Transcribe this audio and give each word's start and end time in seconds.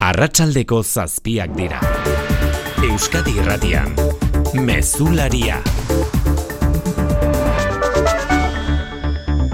Arratsaldeko 0.00 0.78
zazpiak 0.80 1.50
dira. 1.58 1.80
Euskadi 2.88 3.34
Irratian. 3.36 3.92
Mezularia. 4.56 5.60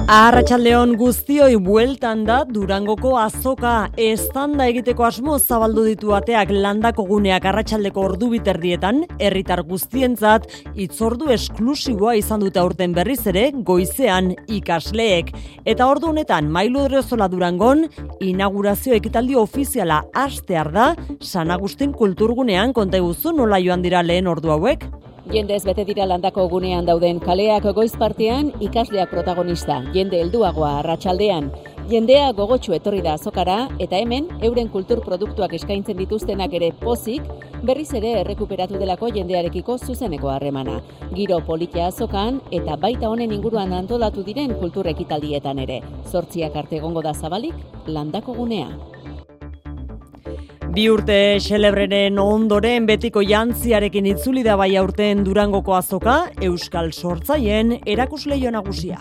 Arratxaldeon 0.06 0.92
guztioi 0.94 1.56
bueltan 1.58 2.20
da 2.28 2.36
Durangoko 2.46 3.16
azoka 3.18 3.88
estanda 3.98 4.68
egiteko 4.70 5.02
asmo 5.02 5.34
zabaldu 5.40 5.82
ditu 5.82 6.12
ateak 6.14 6.52
landako 6.54 7.02
guneak 7.08 7.48
arratsaldeko 7.50 8.04
ordu 8.06 8.28
biterdietan, 8.30 9.00
herritar 9.18 9.64
guztientzat 9.66 10.46
itzordu 10.84 11.32
esklusiboa 11.34 12.14
izan 12.20 12.44
dute 12.44 12.62
aurten 12.62 12.94
berriz 12.94 13.24
ere 13.32 13.48
goizean 13.66 14.30
ikasleek. 14.46 15.32
Eta 15.66 15.90
ordu 15.90 16.12
honetan 16.12 16.52
mailu 16.54 16.86
drezola 16.86 17.26
Durangon, 17.26 17.88
inaugurazio 18.22 18.94
ekitaldi 18.94 19.34
ofiziala 19.34 20.04
astear 20.14 20.70
da, 20.70 20.86
San 21.18 21.50
Agustin 21.50 21.90
kulturgunean 21.90 22.78
konta 22.78 23.02
eguzu 23.02 23.34
nola 23.34 23.58
joan 23.58 23.82
dira 23.82 24.06
lehen 24.06 24.30
ordu 24.30 24.54
hauek? 24.54 24.86
Jende 25.26 25.56
ez 25.56 25.64
bete 25.66 25.82
dira 25.82 26.04
landako 26.06 26.44
gunean 26.46 26.86
dauden 26.86 27.18
kaleak 27.18 27.64
goiz 27.74 27.96
partean 27.98 28.52
ikasleak 28.62 29.10
protagonista, 29.10 29.80
jende 29.94 30.20
helduagoa 30.22 30.76
arratsaldean. 30.84 31.48
Jendea 31.90 32.28
gogotsu 32.38 32.76
etorri 32.76 33.02
da 33.02 33.16
azokara 33.18 33.56
eta 33.82 33.98
hemen 33.98 34.28
euren 34.46 34.70
kultur 34.70 35.02
produktuak 35.02 35.52
eskaintzen 35.58 35.98
dituztenak 35.98 36.54
ere 36.54 36.70
pozik, 36.78 37.26
berriz 37.66 37.88
ere 37.98 38.12
errekuperatu 38.20 38.78
delako 38.78 39.10
jendearekiko 39.18 39.78
zuzeneko 39.78 40.30
harremana. 40.30 40.80
Giro 41.14 41.40
politia 41.46 41.88
azokan 41.90 42.40
eta 42.52 42.76
baita 42.76 43.10
honen 43.10 43.34
inguruan 43.34 43.74
antolatu 43.74 44.22
diren 44.22 44.54
kultur 44.60 44.86
ekitaldietan 44.94 45.58
ere. 45.66 45.80
Zortziak 46.06 46.54
arte 46.54 46.78
egongo 46.78 47.02
da 47.02 47.14
zabalik, 47.14 47.66
landako 47.86 48.38
gunea. 48.38 48.70
Bi 50.76 50.90
urte 50.92 51.38
xelebrenen 51.40 52.18
ondoren 52.20 52.84
betiko 52.84 53.22
jantziarekin 53.24 54.10
itzuli 54.10 54.42
da 54.44 54.58
bai 54.60 54.74
aurten 54.76 55.22
Durangoko 55.24 55.72
azoka, 55.72 56.18
Euskal 56.44 56.92
Sortzaien 56.92 57.78
erakusleio 57.96 58.52
nagusia. 58.52 59.00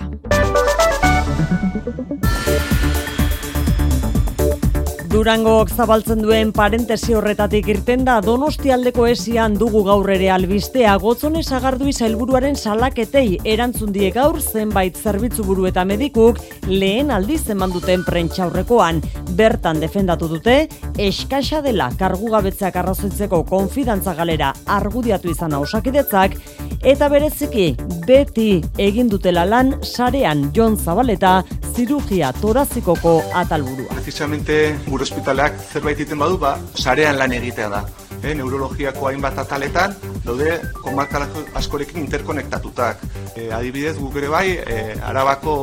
Durangok 5.15 5.69
zabaltzen 5.71 6.19
duen 6.19 6.49
parentesi 6.51 7.13
horretatik 7.15 7.69
irten 7.71 8.01
da 8.03 8.17
Donostialdeko 8.19 9.05
esian 9.07 9.53
dugu 9.55 9.85
gaur 9.87 10.09
ere 10.11 10.27
albistea 10.33 10.97
gotzone 10.99 11.39
sagardui 11.39 11.93
helburuaren 12.03 12.57
salaketei 12.59 13.37
erantzun 13.53 13.93
die 13.95 14.09
gaur 14.11 14.41
zenbait 14.41 14.99
zerbitzu 14.99 15.45
buru 15.47 15.69
eta 15.69 15.85
medikuk 15.87 16.41
lehen 16.67 17.15
aldiz 17.15 17.45
eman 17.55 17.71
duten 17.71 18.03
prentxaurrekoan 18.03 18.99
bertan 19.39 19.79
defendatu 19.79 20.27
dute 20.27 20.57
eskaxa 20.99 21.61
dela 21.63 21.87
kargugabetzeak 21.95 22.75
arrazoitzeko 22.83 23.45
konfidantza 23.47 24.17
galera 24.19 24.51
argudiatu 24.67 25.31
izan 25.31 25.55
osakidetzak 25.61 26.35
eta 26.83 27.07
bereziki 27.07 27.69
beti 28.03 28.49
egin 28.89 29.07
dutela 29.07 29.47
lan 29.47 29.77
sarean 29.81 30.49
Jon 30.51 30.75
Zabaleta 30.75 31.37
zirugia 31.71 32.33
torazikoko 32.41 33.21
atalburua. 33.33 33.94
Precisamente 34.05 34.77
gure 34.85 35.01
ospitaleak 35.01 35.55
zerbait 35.73 35.97
egiten 35.97 36.19
badu, 36.21 36.35
ba, 36.37 36.51
sarean 36.77 37.15
lan 37.17 37.31
egitea 37.33 37.69
da. 37.73 37.79
E, 38.19 38.35
neurologiako 38.37 39.07
hainbat 39.09 39.39
ataletan, 39.41 39.95
daude 40.21 40.59
komarka 40.75 41.23
askorekin 41.57 42.03
interkonektatutak. 42.03 43.01
E, 43.33 43.47
adibidez, 43.49 43.95
guk 43.97 44.19
ere 44.21 44.29
bai, 44.29 44.43
e, 44.61 44.77
arabako 45.09 45.55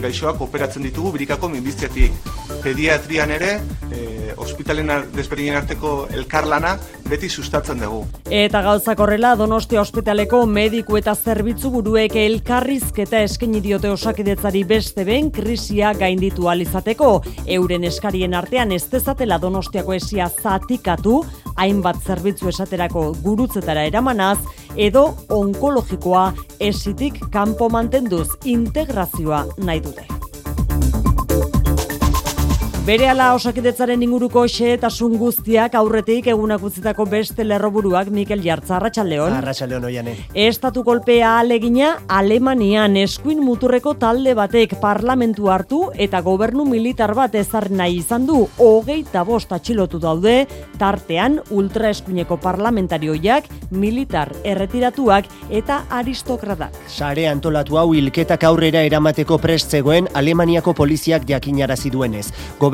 gaixoak 0.00 0.40
operatzen 0.46 0.88
ditugu 0.88 1.12
birikako 1.18 1.52
minbiztetik. 1.52 2.16
Pediatrian 2.64 3.34
ere, 3.36 3.52
e, 3.92 4.32
ospitalen 4.40 4.94
desberdinen 5.12 5.60
arteko 5.60 5.92
elkarlana 6.08 6.78
beti 7.10 7.28
sustatzen 7.28 7.80
dugu. 7.82 8.04
Eta 8.30 8.62
gauzak 8.62 9.00
horrela 9.02 9.34
Donostia 9.38 9.80
ospitaleko 9.82 10.44
mediku 10.46 10.96
eta 11.00 11.14
zerbitzu 11.14 11.70
buruek 11.74 12.14
elkarrizketa 12.16 13.22
eskaini 13.26 13.62
diote 13.64 13.90
osakidetzari 13.90 14.62
beste 14.64 15.04
ben 15.08 15.30
krisia 15.34 15.92
gainditu 15.98 16.48
alizateko. 16.52 17.10
Euren 17.58 17.84
eskarien 17.90 18.34
artean 18.38 18.72
ez 18.72 18.84
dezatela 18.92 19.40
Donostiako 19.42 19.96
esia 19.98 20.30
zatikatu, 20.30 21.24
hainbat 21.56 22.00
zerbitzu 22.06 22.48
esaterako 22.52 23.10
gurutzetara 23.24 23.84
eramanaz, 23.90 24.38
edo 24.76 25.10
onkologikoa 25.28 26.30
esitik 26.70 27.20
kanpo 27.32 27.68
mantenduz 27.68 28.28
integrazioa 28.44 29.46
nahi 29.58 29.84
dute. 29.84 30.19
Bere 32.90 33.06
ala 33.06 33.28
osakidetzaren 33.36 34.00
inguruko 34.02 34.40
xeetasun 34.50 35.12
guztiak 35.14 35.76
aurretik 35.78 36.26
egunak 36.32 36.64
utzitako 36.66 37.04
beste 37.06 37.44
lerroburuak 37.46 38.08
Mikel 38.10 38.40
Jartza, 38.42 38.80
Arratxaldeon. 38.80 39.36
Arratxaldeon 39.36 39.84
oiane. 39.86 40.14
Estatu 40.34 40.82
kolpea 40.82 41.36
alegina 41.38 41.92
Alemanian 42.10 42.96
eskuin 42.98 43.44
muturreko 43.46 43.92
talde 44.00 44.34
batek 44.34 44.74
parlamentu 44.82 45.52
hartu 45.54 45.78
eta 45.94 46.18
gobernu 46.26 46.64
militar 46.66 47.14
bat 47.14 47.36
ezar 47.38 47.68
nahi 47.70 48.00
izan 48.00 48.26
du 48.26 48.40
hogeita 48.58 49.22
bost 49.28 49.54
atxilotu 49.54 50.02
daude, 50.02 50.48
tartean 50.82 51.38
ultraeskuineko 51.46 52.40
parlamentarioiak, 52.42 53.46
militar 53.70 54.34
erretiratuak 54.42 55.30
eta 55.62 55.84
aristokratak. 56.00 56.74
Sare 56.90 57.28
antolatu 57.30 57.78
hau 57.78 57.86
hilketak 57.94 58.50
aurrera 58.50 58.82
eramateko 58.90 59.38
prest 59.38 59.78
zegoen 59.78 60.10
Alemaniako 60.18 60.74
poliziak 60.82 61.30
jakinarazi 61.30 61.94
duenez 61.94 62.26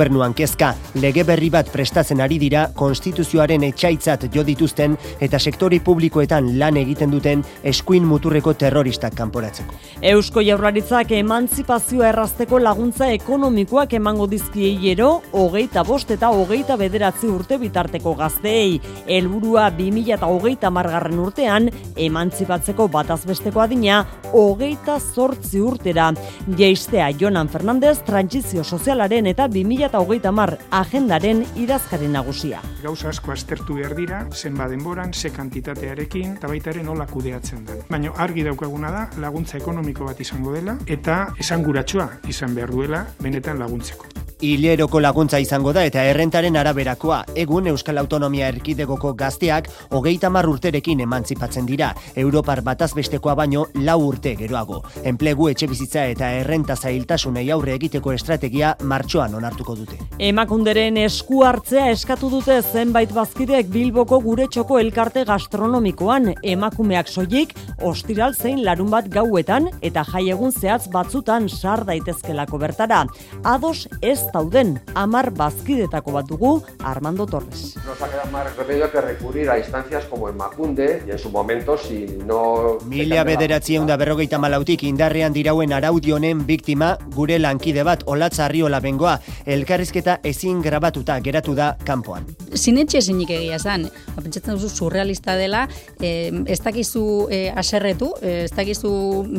gobernuan 0.07 0.35
kezka 0.39 0.75
lege 1.03 1.25
berri 1.27 1.49
bat 1.51 1.67
prestatzen 1.73 2.21
ari 2.23 2.37
dira 2.39 2.69
konstituzioaren 2.79 3.65
etxaitzat 3.67 4.29
jo 4.31 4.45
dituzten 4.47 4.95
eta 5.21 5.39
sektori 5.39 5.81
publikoetan 5.83 6.53
lan 6.61 6.77
egiten 6.79 7.11
duten 7.11 7.43
eskuin 7.67 8.07
muturreko 8.07 8.55
terroristak 8.55 9.17
kanporatzeko. 9.19 9.75
Eusko 10.07 10.45
Jaurlaritzak 10.47 11.11
emantzipazioa 11.19 12.13
errazteko 12.13 12.61
laguntza 12.63 13.09
ekonomikoak 13.17 13.97
emango 13.99 14.29
dizkiei 14.31 14.93
ero, 14.93 15.23
hogeita 15.33 15.83
bost 15.83 16.13
eta 16.15 16.31
hogeita 16.31 16.77
bederatzi 16.79 17.27
urte 17.27 17.59
bitarteko 17.59 18.15
gazteei. 18.15 18.79
Helburua 19.09 19.73
2000 19.75 20.15
eta 20.15 20.31
hogeita 20.31 20.71
margarren 20.71 21.19
urtean, 21.19 21.69
emantzipatzeko 21.97 22.87
batazbesteko 22.95 23.65
adina, 23.65 24.05
hogeita 24.33 25.01
zortzi 25.01 25.61
urtera. 25.61 26.13
Jaistea 26.59 27.11
Jonan 27.19 27.51
Fernandez, 27.51 27.99
trantzizio 28.07 28.63
sozialaren 28.63 29.27
eta 29.33 29.49
2000 29.51 29.86
eta 29.86 29.86
hogeita 29.95 30.33
mar 30.33 30.59
agendaren 30.71 31.45
idazkaren 31.55 32.13
nagusia. 32.13 32.61
Gauza 32.83 33.09
asko 33.09 33.33
aztertu 33.33 33.79
behar 33.79 33.95
dira, 33.95 34.27
zenba 34.35 34.69
denboran, 34.69 35.15
ze 35.15 35.31
kantitatearekin, 35.31 36.37
eta 36.37 36.49
baita 36.51 36.71
ere 36.71 36.83
nola 36.83 37.07
kudeatzen 37.07 37.65
da. 37.65 37.79
Baina 37.89 38.13
argi 38.17 38.43
daukaguna 38.43 38.91
da, 38.91 39.09
laguntza 39.23 39.59
ekonomiko 39.59 40.05
bat 40.05 40.21
izango 40.21 40.53
dela, 40.53 40.79
eta 40.87 41.33
esanguratsua 41.39 42.11
izan 42.29 42.55
behar 42.55 42.71
duela, 42.71 43.07
benetan 43.23 43.59
laguntzeko. 43.59 44.17
Hileroko 44.37 45.01
laguntza 45.01 45.39
izango 45.41 45.73
da 45.73 45.87
eta 45.89 46.03
errentaren 46.05 46.59
araberakoa. 46.61 47.23
Egun 47.41 47.71
Euskal 47.71 47.97
Autonomia 47.97 48.51
Erkidegoko 48.53 49.15
gazteak 49.17 49.71
hogeita 49.97 50.29
mar 50.29 50.45
urterekin 50.51 51.01
emantzipatzen 51.01 51.65
dira. 51.65 51.95
Europar 52.15 52.61
bataz 52.61 52.91
bestekoa 52.95 53.35
baino 53.35 53.65
lau 53.81 53.97
urte 54.11 54.35
geroago. 54.37 54.83
Enplegu 55.05 55.49
etxe 55.49 55.71
bizitza 55.71 56.05
eta 56.13 56.29
errenta 56.43 56.77
zailtasunei 56.77 57.47
aurre 57.51 57.79
egiteko 57.81 58.13
estrategia 58.13 58.75
martxoan 58.83 59.35
onartuko 59.41 59.76
dute. 59.77 59.99
Emakunderen 60.19 60.97
esku 61.03 61.43
hartzea 61.45 61.91
eskatu 61.93 62.31
dute 62.33 62.57
zenbait 62.63 63.13
bazkidek 63.13 63.69
Bilboko 63.73 64.19
gure 64.25 64.47
txoko 64.49 64.79
elkarte 64.81 65.25
gastronomikoan 65.29 66.33
emakumeak 66.43 67.09
soilik 67.09 67.53
ostiral 67.85 68.35
zein 68.35 68.63
larun 68.65 68.91
bat 68.91 69.09
gauetan 69.13 69.69
eta 69.83 70.05
jai 70.09 70.29
egun 70.35 70.53
zehatz 70.53 70.89
batzutan 70.93 71.49
sar 71.49 71.85
daitezkelako 71.89 72.59
bertara. 72.59 73.05
Ados 73.45 73.87
ez 74.03 74.21
dauden 74.33 74.77
amar 74.95 75.31
bazkidetako 75.37 76.17
bat 76.17 76.31
dugu 76.31 76.53
Armando 76.83 77.27
Torres. 77.27 77.77
Nos 77.87 78.01
ha 78.01 78.09
quedado 78.09 78.31
más 78.33 78.57
remedio 78.57 78.91
que 78.91 79.01
recurrir 79.01 79.51
a 79.51 79.59
instancias 79.59 80.05
como 80.07 80.29
en 80.29 80.37
Macunde 80.37 81.03
y 81.07 81.11
en 81.11 81.19
su 81.19 81.31
momento 81.31 81.77
si 81.77 82.07
no... 82.25 82.79
Mila 82.87 83.25
bederatzieun 83.25 83.87
da 83.87 83.97
berrogeita 84.01 84.39
malautik 84.39 84.83
indarrean 84.89 85.35
dirauen 85.35 85.73
araudionen 85.73 86.47
biktima 86.47 86.97
gure 87.15 87.39
lankide 87.39 87.85
bat 87.87 88.03
olatza 88.07 88.47
arriola 88.47 88.81
bengoa 88.81 89.19
elkarrizketa 89.67 90.21
ezin 90.25 90.61
grabatuta 90.63 91.19
geratu 91.21 91.55
da 91.57 91.73
kanpoan. 91.87 92.27
Sinetxe 92.55 93.01
ezinik 93.01 93.33
egia 93.35 93.59
zan, 93.59 93.89
pentsatzen 94.15 94.55
duzu 94.55 94.69
surrealista 94.71 95.35
dela, 95.37 95.67
eh, 96.01 96.31
ez 96.47 96.61
dakizu 96.63 97.27
eh, 97.31 97.53
aserretu, 97.57 98.13
eh, 98.23 98.45
ez 98.45 98.53
dakizu 98.55 98.91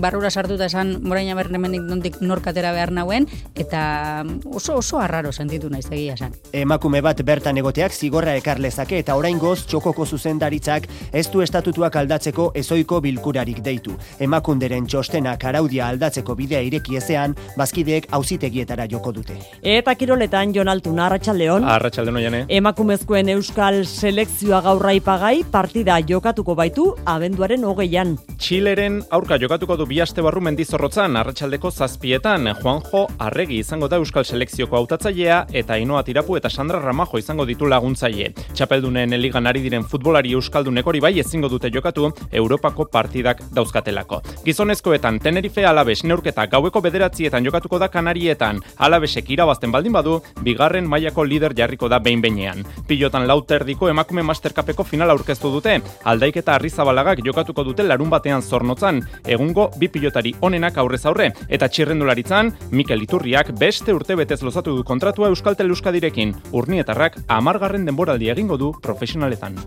barrura 0.03 0.29
sartuta 0.29 0.65
esan 0.65 0.97
moraina 1.03 1.35
bernemenik 1.35 1.81
nondik 1.87 2.19
norkatera 2.21 2.73
behar 2.75 2.91
nauen, 2.91 3.27
eta 3.55 4.25
oso 4.45 4.75
oso 4.77 4.99
arraro 4.99 5.31
sentitu 5.31 5.69
naiz 5.69 5.87
egia 5.91 6.17
esan. 6.19 6.35
Emakume 6.51 7.01
bat 7.01 7.23
bertan 7.23 7.57
egoteak 7.57 7.93
zigorra 7.93 8.35
ekar 8.35 8.59
lezake 8.59 8.99
eta 8.99 9.15
oraingoz 9.15 9.65
txokoko 9.65 10.05
zuzendaritzak 10.05 10.89
ez 11.13 11.27
du 11.31 11.41
estatutuak 11.41 11.95
aldatzeko 11.95 12.51
ezoiko 12.53 12.99
bilkurarik 13.01 13.63
deitu. 13.63 13.95
Emakunderen 14.19 14.87
txostenak 14.87 15.43
araudia 15.45 15.87
aldatzeko 15.87 16.35
bidea 16.35 16.61
ireki 16.61 16.97
ezean, 16.97 17.35
bazkideek 17.55 18.11
auzitegietara 18.11 18.87
joko 18.91 19.13
dute. 19.13 19.39
Eta 19.61 19.95
kiroletan 20.17 20.53
Jon 20.53 20.67
Altuna 20.67 21.05
Arratsaldeon. 21.05 21.63
Arratsaldeon 21.63 22.15
oiane. 22.17 22.39
Emakumezkoen 22.49 23.29
euskal 23.29 23.83
selekzioa 23.85 24.63
gaurra 24.65 24.95
ipagai 24.97 25.43
partida 25.51 25.99
jokatuko 26.01 26.55
baitu 26.57 26.87
abenduaren 27.05 27.61
hogeian. 27.67 28.15
Txileren 28.41 29.03
aurka 29.13 29.37
jokatuko 29.37 29.77
du 29.77 29.85
bi 29.85 29.99
aste 30.01 30.23
barru 30.25 30.41
mendizorrotzan 30.41 31.15
arratsaldeko 31.21 31.69
zazpietan 31.69 32.49
Juanjo 32.63 33.03
Arregi 33.19 33.59
izango 33.61 33.87
da 33.87 33.99
euskal 34.01 34.25
selekzioko 34.25 34.79
hautatzailea 34.79 35.43
eta 35.53 35.75
Ainoa 35.77 36.01
Tirapu 36.07 36.37
eta 36.39 36.49
Sandra 36.49 36.81
Ramajo 36.81 37.21
izango 37.21 37.45
ditu 37.45 37.69
laguntzaile. 37.69 38.31
Txapeldunen 38.53 39.13
ligan 39.21 39.45
ari 39.45 39.61
diren 39.61 39.85
futbolari 39.85 40.33
euskalduneko 40.33 40.89
hori 40.89 41.03
bai 41.05 41.13
ezingo 41.19 41.49
dute 41.53 41.69
jokatu 41.69 42.09
Europako 42.31 42.87
partidak 42.89 43.43
dauzkatelako. 43.53 44.23
Gizonezkoetan 44.45 45.19
Tenerife 45.19 45.65
Alabes 45.65 46.01
neurketa 46.03 46.47
gaueko 46.47 46.81
bederatzietan 46.81 47.45
jokatuko 47.45 47.77
da 47.77 47.91
Kanarietan. 47.93 48.63
Alabesek 48.77 49.29
irabazten 49.29 49.71
baldin 49.71 49.93
badu, 49.93 50.06
bigarren 50.43 50.87
mailako 50.89 51.25
lider 51.25 51.55
jarriko 51.57 51.89
da 51.89 51.99
behin 51.99 52.21
behinean. 52.21 52.63
Pilotan 52.87 53.27
lauterdiko 53.27 53.89
emakume 53.91 54.23
masterkapeko 54.23 54.83
final 54.87 55.11
aurkeztu 55.13 55.51
dute. 55.53 55.77
Aldaik 56.03 56.41
eta 56.43 56.55
Arrizabalagak 56.55 57.23
jokatuko 57.25 57.65
dute 57.67 57.85
larun 57.87 58.09
batean 58.13 58.41
zornotzan. 58.41 59.01
Egungo 59.25 59.69
bi 59.77 59.89
pilotari 59.91 60.33
onenak 60.41 60.77
aurrez 60.77 61.03
aurre 61.05 61.31
eta 61.47 61.69
txirrendularitzan 61.69 62.53
Mikel 62.71 63.03
Iturriak 63.05 63.51
beste 63.59 63.93
urte 63.93 64.15
betez 64.19 64.41
lozatu 64.45 64.75
du 64.77 64.83
kontratua 64.87 65.29
Euskaltel 65.33 65.71
Euskadirekin. 65.73 66.33
Urnietarrak 66.51 67.19
amargarren 67.27 67.85
denboraldi 67.87 68.31
egingo 68.33 68.57
du 68.57 68.71
profesionaletan. 68.81 69.57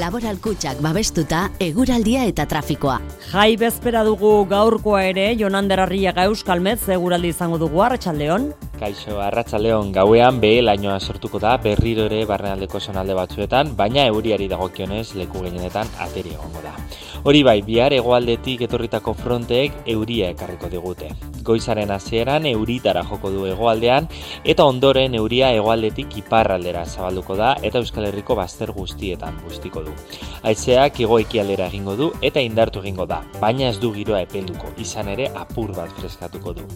Laboral 0.00 0.40
kutsak 0.42 0.80
babestuta, 0.84 1.46
eguraldia 1.60 2.24
eta 2.30 2.46
trafikoa. 2.50 2.98
Jai 3.30 3.54
bezpera 3.60 4.02
dugu 4.06 4.32
gaurkoa 4.50 5.04
ere, 5.10 5.30
Jonander 5.38 5.84
Arriaga 5.84 6.26
Euskalmet 6.30 6.80
seguraldi 6.80 7.32
izango 7.34 7.58
dugu 7.60 7.82
Arratsaldeon. 7.86 8.50
Kaixo, 8.80 9.18
Arratsaldeon 9.20 9.89
gauean 9.92 10.40
behe 10.40 10.62
lainoa 10.62 10.98
sortuko 11.00 11.38
da 11.42 11.56
berriro 11.62 12.04
ere 12.08 12.24
barnealdeko 12.26 12.80
zonalde 12.80 13.14
batzuetan, 13.18 13.74
baina 13.76 14.06
euriari 14.10 14.48
dagokionez 14.48 15.14
leku 15.18 15.44
gehienetan 15.44 15.88
ateri 16.04 16.34
egongo 16.34 16.62
da. 16.64 16.74
Hori 17.24 17.42
bai, 17.44 17.58
bihar 17.60 17.92
hegoaldetik 17.92 18.62
etorritako 18.64 19.12
fronteek 19.18 19.74
euria 19.92 20.30
ekarriko 20.32 20.70
digute. 20.72 21.10
Goizaren 21.44 21.90
hasieran 21.92 22.46
euritara 22.48 23.02
joko 23.10 23.30
du 23.34 23.44
hegoaldean 23.50 24.08
eta 24.44 24.64
ondoren 24.64 25.14
euria 25.18 25.50
hegoaldetik 25.56 26.16
iparraldera 26.22 26.86
zabalduko 26.86 27.36
da 27.36 27.54
eta 27.62 27.82
Euskal 27.84 28.08
Herriko 28.08 28.36
bazter 28.40 28.72
guztietan 28.72 29.36
guztiko 29.44 29.84
du. 29.84 29.96
Haizeak 30.42 31.00
igo 31.04 31.20
ekialdera 31.20 31.68
egingo 31.68 31.96
du 31.96 32.12
eta 32.22 32.40
indartu 32.40 32.80
egingo 32.80 33.04
da, 33.06 33.20
baina 33.40 33.68
ez 33.68 33.78
du 33.80 33.92
giroa 33.92 34.24
epelduko, 34.24 34.72
izan 34.78 35.12
ere 35.12 35.28
apur 35.34 35.76
bat 35.76 35.92
freskatuko 36.00 36.56
du. 36.56 36.68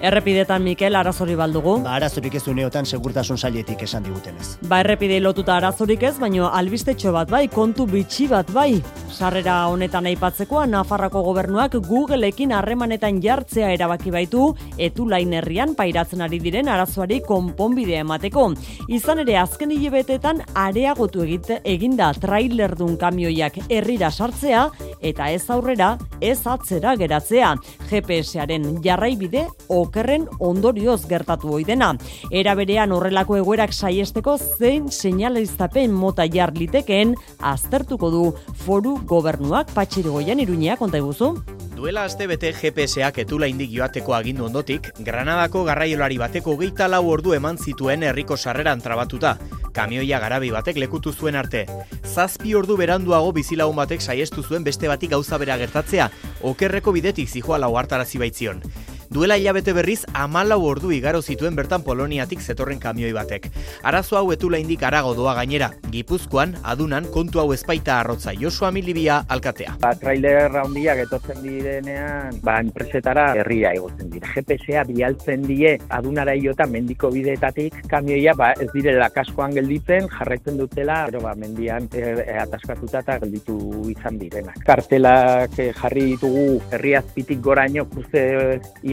Errepidetan 0.00 0.62
Mikel 0.62 0.94
arazori 0.94 1.34
baldugu. 1.38 1.78
Ba, 1.84 1.94
arazorik 1.96 2.34
ez 2.36 2.42
uneotan 2.50 2.84
segurtasun 2.84 3.38
sailetik 3.38 3.80
esan 3.86 4.04
digutenez. 4.04 4.58
Ba, 4.68 4.82
errepidei 4.84 5.22
lotuta 5.24 5.56
arazorik 5.56 6.02
ez, 6.04 6.16
baino 6.20 6.50
albistetxo 6.52 7.14
bat 7.14 7.30
bai, 7.32 7.46
kontu 7.48 7.86
bitxi 7.88 8.28
bat 8.28 8.50
bai. 8.52 8.82
Sarrera 9.16 9.54
honetan 9.72 10.06
aipatzekoa 10.10 10.66
Nafarrako 10.68 11.22
gobernuak 11.24 11.78
Googleekin 11.86 12.52
harremanetan 12.52 13.22
jartzea 13.24 13.70
erabaki 13.72 14.12
baitu 14.12 14.50
etulain 14.76 15.32
herrian 15.38 15.72
pairatzen 15.78 16.20
ari 16.20 16.42
diren 16.44 16.68
arazoari 16.68 17.22
konponbidea 17.24 18.02
emateko. 18.04 18.50
Izan 18.92 19.24
ere 19.24 19.38
azken 19.40 19.72
hilebetetan 19.72 20.42
areagotu 20.52 21.24
egite 21.24 21.62
eginda 21.64 22.10
trailerdun 22.20 22.98
kamioiak 23.00 23.62
herrira 23.70 24.10
sartzea 24.10 24.66
eta 25.00 25.30
ez 25.32 25.48
aurrera, 25.48 25.94
ez 26.20 26.42
atzera 26.44 26.92
geratzea. 27.00 27.54
GPS-aren 27.88 28.82
jarraibide 28.84 29.46
okerren 29.86 30.28
ondorioz 30.38 31.00
gertatu 31.08 31.54
ohi 31.56 31.64
dena. 31.64 31.92
Era 32.30 32.54
berean 32.58 32.92
horrelako 32.92 33.40
egoerak 33.40 33.72
saiesteko 33.72 34.36
zein 34.38 34.90
seinaliztapen 34.92 35.94
mota 35.94 36.26
jar 36.26 36.54
litekeen 36.56 37.14
aztertuko 37.40 38.10
du 38.10 38.24
foru 38.66 38.98
gobernuak 39.06 39.72
patxirigoian 39.74 40.42
iruñea 40.42 40.76
konta 40.76 40.98
iguzu. 41.02 41.36
Duela 41.76 42.06
aste 42.08 42.24
bete 42.24 42.54
GPS-ak 42.56 43.18
etula 43.26 43.50
indik 43.52 43.68
joateko 43.68 44.14
agindu 44.16 44.46
ondotik, 44.46 44.86
Granadako 45.04 45.66
garraiolari 45.68 46.16
bateko 46.16 46.54
geita 46.56 46.88
lau 46.88 47.02
ordu 47.12 47.34
eman 47.36 47.58
zituen 47.60 48.06
herriko 48.06 48.38
sarreran 48.40 48.80
trabatuta. 48.80 49.34
Kamioia 49.76 50.16
garabi 50.22 50.48
batek 50.54 50.80
lekutu 50.80 51.12
zuen 51.12 51.36
arte. 51.36 51.66
Zazpi 52.00 52.54
ordu 52.56 52.78
beranduago 52.80 53.34
bizilagun 53.36 53.76
batek 53.76 54.00
saiestu 54.00 54.40
zuen 54.42 54.64
beste 54.64 54.88
batik 54.88 55.12
gauza 55.12 55.36
bera 55.36 55.58
gertatzea, 55.60 56.08
okerreko 56.48 56.96
bidetik 56.96 57.28
zijoa 57.28 57.60
lau 57.60 57.74
hartarazi 57.76 58.24
baitzion. 58.24 58.64
Duela 59.10 59.36
hilabete 59.38 59.72
berriz, 59.72 60.04
amalau 60.14 60.58
ordu 60.66 60.90
igaro 60.92 61.22
zituen 61.22 61.54
bertan 61.56 61.82
Poloniatik 61.86 62.40
zetorren 62.42 62.80
kamioi 62.82 63.12
batek. 63.14 63.48
Arazo 63.86 64.18
hau 64.18 64.32
etula 64.34 64.58
indik 64.58 64.82
arago 64.82 65.14
doa 65.14 65.34
gainera. 65.38 65.70
Gipuzkoan, 65.92 66.56
adunan, 66.64 67.06
kontu 67.14 67.40
hau 67.40 67.52
ezpaita 67.54 68.00
arrotza 68.00 68.34
Josua 68.34 68.72
Milibia 68.74 69.22
alkatea. 69.28 69.76
Ba, 69.82 69.92
trailer 70.00 70.50
handiak 70.62 71.04
etortzen 71.06 71.42
direnean, 71.44 72.40
ba, 72.42 72.58
enpresetara 72.64 73.28
herria 73.40 73.72
egotzen 73.78 74.10
dira. 74.10 74.32
GPS-a 74.34 74.84
bialtzen 74.88 75.46
die 75.46 75.76
adunara 75.94 76.34
iota 76.34 76.66
mendiko 76.66 77.12
bideetatik 77.14 77.78
kamioia 77.90 78.34
ba, 78.36 78.52
ez 78.60 78.68
direla 78.74 79.08
kaskoan 79.14 79.54
gelditzen, 79.56 80.10
jarraitzen 80.18 80.58
dutela, 80.58 81.04
pero 81.10 81.22
ba, 81.24 81.36
mendian 81.38 81.88
e, 81.94 82.04
e, 82.26 82.36
ataskatuta 82.42 83.04
eta 83.04 83.18
gelditu 83.22 83.56
izan 83.94 84.18
direnak. 84.20 84.58
Kartelak 84.66 85.58
e, 85.62 85.70
jarri 85.76 86.06
ditugu 86.12 86.46
herriazpitik 86.72 87.40
goraino 87.44 87.86
kruze 87.90 88.26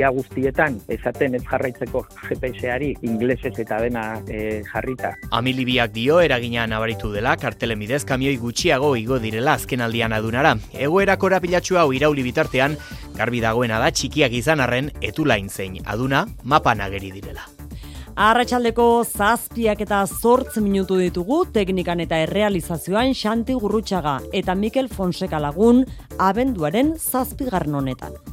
ia 0.03 0.11
guztietan, 0.11 0.77
esaten 0.91 1.37
ez 1.37 1.43
jarraitzeko 1.47 2.03
GPS-ari, 2.27 2.91
inglesez 3.07 3.53
eta 3.63 3.79
dena 3.83 4.03
e, 4.27 4.61
jarrita. 4.67 5.13
Amilibiak 5.31 5.93
dio 5.95 6.19
eragina 6.23 6.65
nabaritu 6.67 7.13
dela, 7.13 7.37
kartelen 7.39 7.79
bidez 7.79 8.03
kamioi 8.09 8.35
gutxiago 8.41 8.93
igo 8.99 9.19
direla 9.23 9.55
azken 9.59 9.83
aldian 9.85 10.13
adunara. 10.15 10.57
Egoera 10.73 11.17
korapilatxu 11.21 11.79
hau 11.79 11.89
irauli 11.95 12.25
bitartean, 12.27 12.77
garbi 13.15 13.41
dagoena 13.43 13.79
da 13.79 13.91
txikiak 13.95 14.35
izan 14.35 14.63
arren 14.63 14.91
etulain 15.01 15.49
zein 15.49 15.79
aduna 15.85 16.25
mapan 16.43 16.83
ageri 16.83 17.13
direla. 17.15 17.47
Arratxaldeko 18.13 18.85
zazpiak 19.09 19.79
eta 19.87 20.03
zortz 20.05 20.59
minutu 20.61 20.99
ditugu 20.99 21.39
teknikan 21.55 22.03
eta 22.03 22.19
errealizazioan 22.27 23.15
Xanti 23.17 23.55
Gurrutxaga 23.57 24.19
eta 24.37 24.53
Mikel 24.53 24.91
Fonseca 24.91 25.41
lagun 25.41 25.81
abenduaren 26.21 26.93
zazpigarren 26.99 27.81
honetan. 27.81 28.32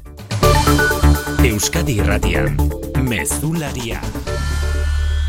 Euskadi 1.40 1.94
Irratian, 1.96 2.52
Mezularia. 3.00 3.96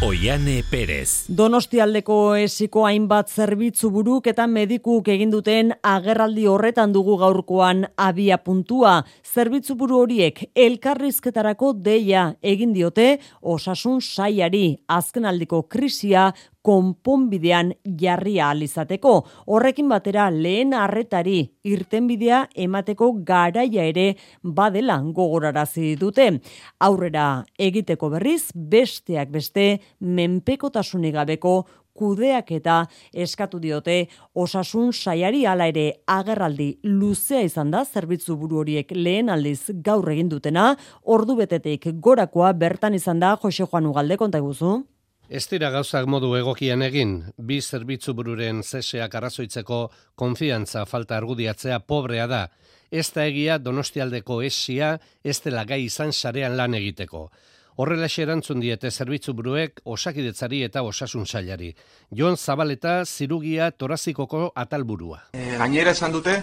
Oiane 0.04 0.58
Perez. 0.68 1.30
Donostialdeko 1.32 2.36
esiko 2.36 2.84
hainbat 2.84 3.32
zerbitzu 3.32 3.88
buruk 3.96 4.28
eta 4.28 4.44
medikuk 4.44 5.08
egin 5.14 5.32
duten 5.32 5.72
agerraldi 5.88 6.50
horretan 6.52 6.92
dugu 6.92 7.16
gaurkoan 7.22 7.86
abia 7.96 8.42
puntua. 8.44 8.98
Zerbitzu 9.24 9.78
buru 9.80 10.02
horiek 10.04 10.44
elkarrizketarako 10.52 11.72
deia 11.86 12.34
egin 12.44 12.74
diote 12.76 13.22
osasun 13.42 14.02
saiari 14.02 14.82
azkenaldiko 14.90 15.64
krisia 15.70 16.34
konponbidean 16.62 17.74
jarria 18.00 18.50
alizateko. 18.52 19.14
Horrekin 19.48 19.90
batera 19.90 20.30
lehen 20.32 20.74
arretari 20.78 21.40
irtenbidea 21.64 22.46
emateko 22.66 23.12
garaia 23.28 23.86
ere 23.90 24.16
badela 24.44 25.00
gogorarazi 25.02 25.96
dute. 26.00 26.30
Aurrera 26.80 27.44
egiteko 27.60 28.12
berriz 28.16 28.52
besteak 28.54 29.32
beste 29.34 29.68
menpekotasunik 30.00 31.16
gabeko 31.16 31.56
kudeak 31.98 32.52
eta 32.56 32.78
eskatu 33.14 33.60
diote 33.60 33.98
osasun 34.34 34.94
saiari 34.94 35.44
hala 35.46 35.68
ere 35.72 35.86
agerraldi 36.08 36.70
luzea 36.88 37.42
izan 37.48 37.72
da 37.74 37.84
zerbitzu 37.86 38.38
buru 38.40 38.62
horiek 38.64 38.94
lehen 38.96 39.30
aldiz 39.30 39.74
gaur 39.84 40.08
egin 40.14 40.32
dutena 40.32 40.72
ordu 41.04 41.36
betetik 41.44 41.92
gorakoa 42.08 42.54
bertan 42.54 42.96
izan 42.96 43.20
da 43.20 43.36
Jose 43.44 43.68
Juan 43.68 43.92
Ugalde 43.92 44.18
konta 44.18 44.40
guzu. 44.40 44.82
Ez 45.32 45.46
dira 45.48 45.70
gauzak 45.72 46.10
modu 46.12 46.34
egokian 46.36 46.82
egin, 46.84 47.12
bi 47.40 47.62
zerbitzu 47.64 48.12
bururen 48.12 48.58
zeseak 48.68 49.14
arrazoitzeko 49.16 49.78
konfiantza 50.20 50.84
falta 50.84 51.16
argudiatzea 51.16 51.78
pobrea 51.88 52.26
da. 52.28 52.42
Ez 52.92 53.06
da 53.16 53.24
egia 53.30 53.56
donostialdeko 53.64 54.42
esia 54.44 54.92
ez 55.24 55.38
dela 55.40 55.64
gai 55.64 55.86
izan 55.86 56.12
sarean 56.12 56.58
lan 56.60 56.76
egiteko. 56.76 57.24
Horrela 57.80 58.12
erantzun 58.26 58.60
diete 58.60 58.92
zerbitzu 58.92 59.32
buruek 59.32 59.80
osakidetzari 59.86 60.66
eta 60.68 60.84
osasun 60.84 61.26
sailari. 61.26 61.74
Jon 62.12 62.36
Zabaleta 62.36 63.06
zirugia 63.06 63.72
torazikoko 63.72 64.52
atalburua. 64.54 65.30
E, 65.32 65.56
gainera 65.56 65.96
esan 65.96 66.12
dute, 66.12 66.42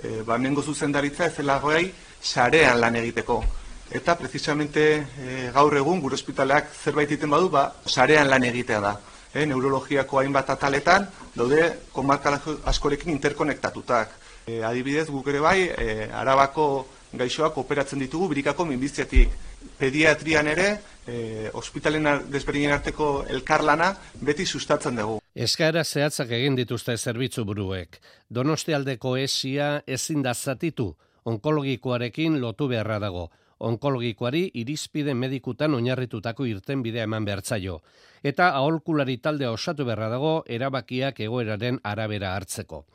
e, 0.00 0.22
ba, 0.24 0.40
zuzendaritza 0.64 1.26
ez 1.26 1.36
dela 1.36 1.58
goei 1.60 1.92
sarean 2.22 2.80
lan 2.80 2.96
egiteko. 2.96 3.44
Eta 3.90 4.16
precisamente 4.18 4.82
e, 4.96 5.50
gaur 5.54 5.76
egun 5.76 6.00
gure 6.00 6.14
ospitaleak 6.14 6.70
zerbait 6.74 7.10
egiten 7.10 7.30
badu, 7.30 7.50
ba, 7.50 7.66
sarean 7.86 8.30
lan 8.30 8.44
egitea 8.44 8.80
da. 8.80 8.94
E, 9.34 9.44
neurologiako 9.46 10.20
hainbat 10.20 10.50
ataletan, 10.54 11.08
daude 11.34 11.66
komarka 11.92 12.38
askorekin 12.70 13.12
interkonektatutak. 13.14 14.16
E, 14.46 14.62
adibidez, 14.64 15.08
guk 15.10 15.28
ere 15.28 15.42
bai, 15.42 15.58
e, 15.68 16.08
arabako 16.14 16.66
gaixoak 17.12 17.58
operatzen 17.58 17.98
ditugu 17.98 18.30
birikako 18.30 18.66
minbiziatik. 18.66 19.34
Pediatrian 19.80 20.46
ere, 20.48 20.68
e, 21.06 21.50
ospitalen 21.52 22.06
desberdinen 22.30 22.72
arteko 22.76 23.24
elkarlana 23.28 23.90
beti 24.20 24.46
sustatzen 24.46 24.96
dugu. 24.96 25.18
Eskaera 25.34 25.84
zehatzak 25.84 26.32
egin 26.36 26.56
dituzte 26.58 26.96
zerbitzu 26.96 27.44
buruek. 27.44 28.00
Donostialdeko 28.30 29.16
esia 29.16 29.82
ezin 29.86 30.22
da 30.22 30.34
zatitu, 30.34 30.94
onkologikoarekin 31.24 32.40
lotu 32.40 32.68
beharra 32.68 32.98
dago. 32.98 33.28
Onkologikoari 33.60 34.46
irizpide 34.62 35.12
medikutan 35.14 35.74
oinarritutako 35.76 36.46
irten 36.48 36.82
bidea 36.82 37.04
eman 37.04 37.26
behartzaio. 37.28 37.80
Eta 38.24 38.48
aholkulari 38.56 39.18
talde 39.18 39.48
osatu 39.48 39.84
beharra 39.84 40.08
dago 40.08 40.32
erabakiak 40.48 41.20
egoeraren 41.20 41.80
arabera 41.84 42.34
hartzeko. 42.36 42.86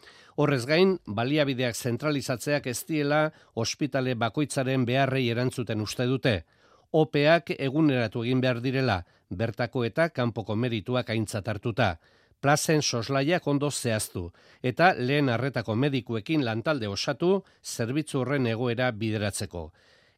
Horrez 0.41 0.65
gain, 0.65 0.97
baliabideak 1.07 1.75
zentralizatzeak 1.75 2.65
ez 2.67 2.81
diela 2.89 3.21
ospitale 3.53 4.15
bakoitzaren 4.15 4.85
beharrei 4.89 5.29
erantzuten 5.29 5.81
uste 5.85 6.09
dute. 6.09 6.35
OPEak 6.91 7.53
eguneratu 7.59 8.23
egin 8.25 8.41
behar 8.41 8.59
direla, 8.63 8.99
bertako 9.29 9.85
eta 9.85 10.09
kanpoko 10.09 10.55
merituak 10.55 11.09
aintzat 11.09 11.47
hartuta. 11.47 11.95
Plazen 12.41 12.81
soslaiak 12.81 13.47
ondo 13.47 13.71
zehaztu, 13.71 14.31
eta 14.61 14.93
lehen 14.97 15.29
arretako 15.29 15.75
medikuekin 15.75 16.43
lantalde 16.45 16.87
osatu, 16.87 17.43
zerbitzu 17.63 18.19
horren 18.21 18.47
egoera 18.47 18.91
bideratzeko. 18.91 19.71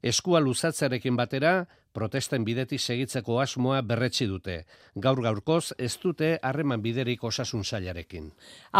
Eskua 0.03 0.39
luzatzearekin 0.39 1.15
batera, 1.17 1.65
protesten 1.97 2.45
bidetik 2.45 2.81
segitzeko 2.81 3.39
asmoa 3.41 3.81
berretsi 3.81 4.27
dute. 4.29 4.57
Gaur 5.01 5.21
gaurkoz 5.25 5.73
ez 5.81 5.95
dute 6.03 6.35
harreman 6.45 6.83
biderik 6.83 7.23
osasun 7.25 7.63
sailarekin. 7.65 8.29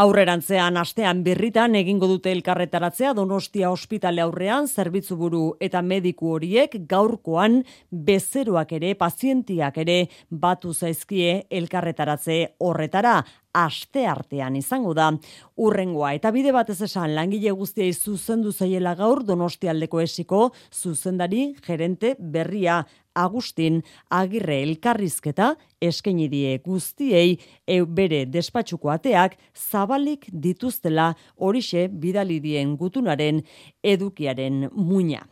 Aurrerantzean 0.03 0.77
astean 0.77 1.24
birritan 1.25 1.75
egingo 1.79 2.09
dute 2.12 2.31
elkarretaratzea 2.36 3.15
Donostia 3.17 3.71
ospitale 3.74 4.21
aurrean 4.21 4.67
zerbitzu 4.67 5.17
buru 5.17 5.41
eta 5.59 5.81
mediku 5.81 6.36
horiek 6.36 6.77
gaurkoan 6.89 7.63
bezeroak 7.91 8.77
ere 8.77 8.93
pazientiak 9.01 9.81
ere 9.86 9.97
batu 10.29 10.74
zaizkie 10.74 11.41
elkarretaratze 11.62 12.39
horretara 12.62 13.17
aste 13.57 14.05
artean 14.05 14.55
izango 14.59 14.93
da. 14.97 15.09
Urrengoa 15.57 16.13
eta 16.17 16.31
bide 16.36 16.53
batez 16.53 16.79
esan 16.86 17.15
langile 17.17 17.53
guztiei 17.57 17.93
zuzendu 17.93 18.53
zaiela 18.53 18.93
gaur 19.00 19.24
Donostialdeko 19.25 20.01
esiko 20.03 20.51
zuzendari 20.71 21.50
gerente 21.65 22.15
berria 22.19 22.83
Agustin 23.17 23.81
Agirre 24.13 24.62
elkarrizketa 24.63 25.53
eskaini 25.81 26.27
die 26.29 26.55
guztiei 26.63 27.38
e, 27.38 27.81
bere 27.86 28.24
despatxuko 28.29 28.89
ateak 28.93 29.38
zabalik 29.53 30.25
dituztela 30.31 31.12
horixe 31.38 31.88
bidali 31.88 32.39
dien 32.41 32.75
gutunaren 32.77 33.43
edukiaren 33.83 34.67
muina. 34.74 35.24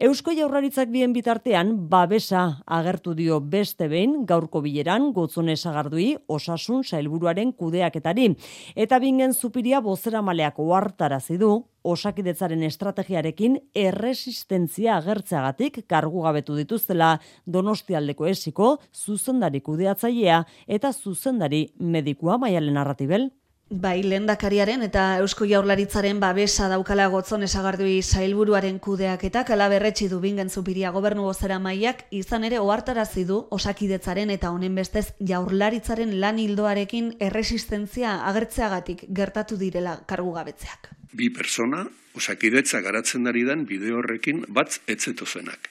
Eusko 0.00 0.34
Jaurlaritzak 0.36 0.90
bien 0.92 1.12
bitartean 1.16 1.74
babesa 1.88 2.44
agertu 2.66 3.14
dio 3.16 3.40
beste 3.40 3.88
behin 3.88 4.24
gaurko 4.28 4.60
bileran 4.64 5.12
gotzone 5.16 5.56
sagardui 5.56 6.14
osasun 6.28 6.84
sailburuaren 6.84 7.52
kudeaketari 7.52 8.32
eta 8.76 8.98
bingen 9.00 9.32
zupiria 9.34 9.80
bozera 9.80 10.22
maleako 10.22 10.72
hartarazi 10.74 11.38
du 11.38 11.54
osakidetzaren 11.84 12.64
estrategiarekin 12.66 13.58
erresistentzia 13.76 14.96
agertzeagatik 14.96 15.82
kargu 15.90 16.24
gabetu 16.24 16.56
dituztela 16.56 17.14
Donostialdeko 17.46 18.26
esiko 18.30 18.74
zuzendari 18.94 19.60
kudeatzailea 19.60 20.42
eta 20.78 20.92
zuzendari 20.92 21.66
medikua 21.78 22.38
maialen 22.40 22.80
narratibel. 22.80 23.28
Bai, 23.74 24.04
lendakariaren 24.06 24.84
eta 24.86 25.02
Eusko 25.18 25.48
Jaurlaritzaren 25.50 26.20
babesa 26.22 26.68
daukala 26.70 27.08
gotzon 27.10 27.42
esagardui 27.42 28.02
sailburuaren 28.02 28.78
kudeak 28.78 29.24
eta 29.24 29.44
du 30.10 30.20
bingen 30.20 30.48
zupiria 30.48 30.90
gobernu 30.90 31.22
gozera 31.24 31.58
maiak 31.58 32.04
izan 32.12 32.44
ere 32.44 32.60
ohartarazi 32.60 33.24
du 33.24 33.48
osakidetzaren 33.50 34.30
eta 34.30 34.50
honen 34.50 34.76
bestez 34.76 35.14
jaurlaritzaren 35.18 36.20
lan 36.20 36.38
hildoarekin 36.38 37.16
erresistentzia 37.18 38.24
agertzeagatik 38.28 39.06
gertatu 39.08 39.56
direla 39.56 40.04
kargu 40.06 40.32
gabetzeak 40.32 40.94
bi 41.14 41.30
persona 41.30 41.86
osakidetza 42.14 42.80
garatzen 42.80 43.26
ari 43.26 43.42
den 43.46 43.64
bideo 43.66 43.98
horrekin 43.98 44.44
bat 44.48 44.80
etzeto 44.86 45.26
zenak. 45.26 45.70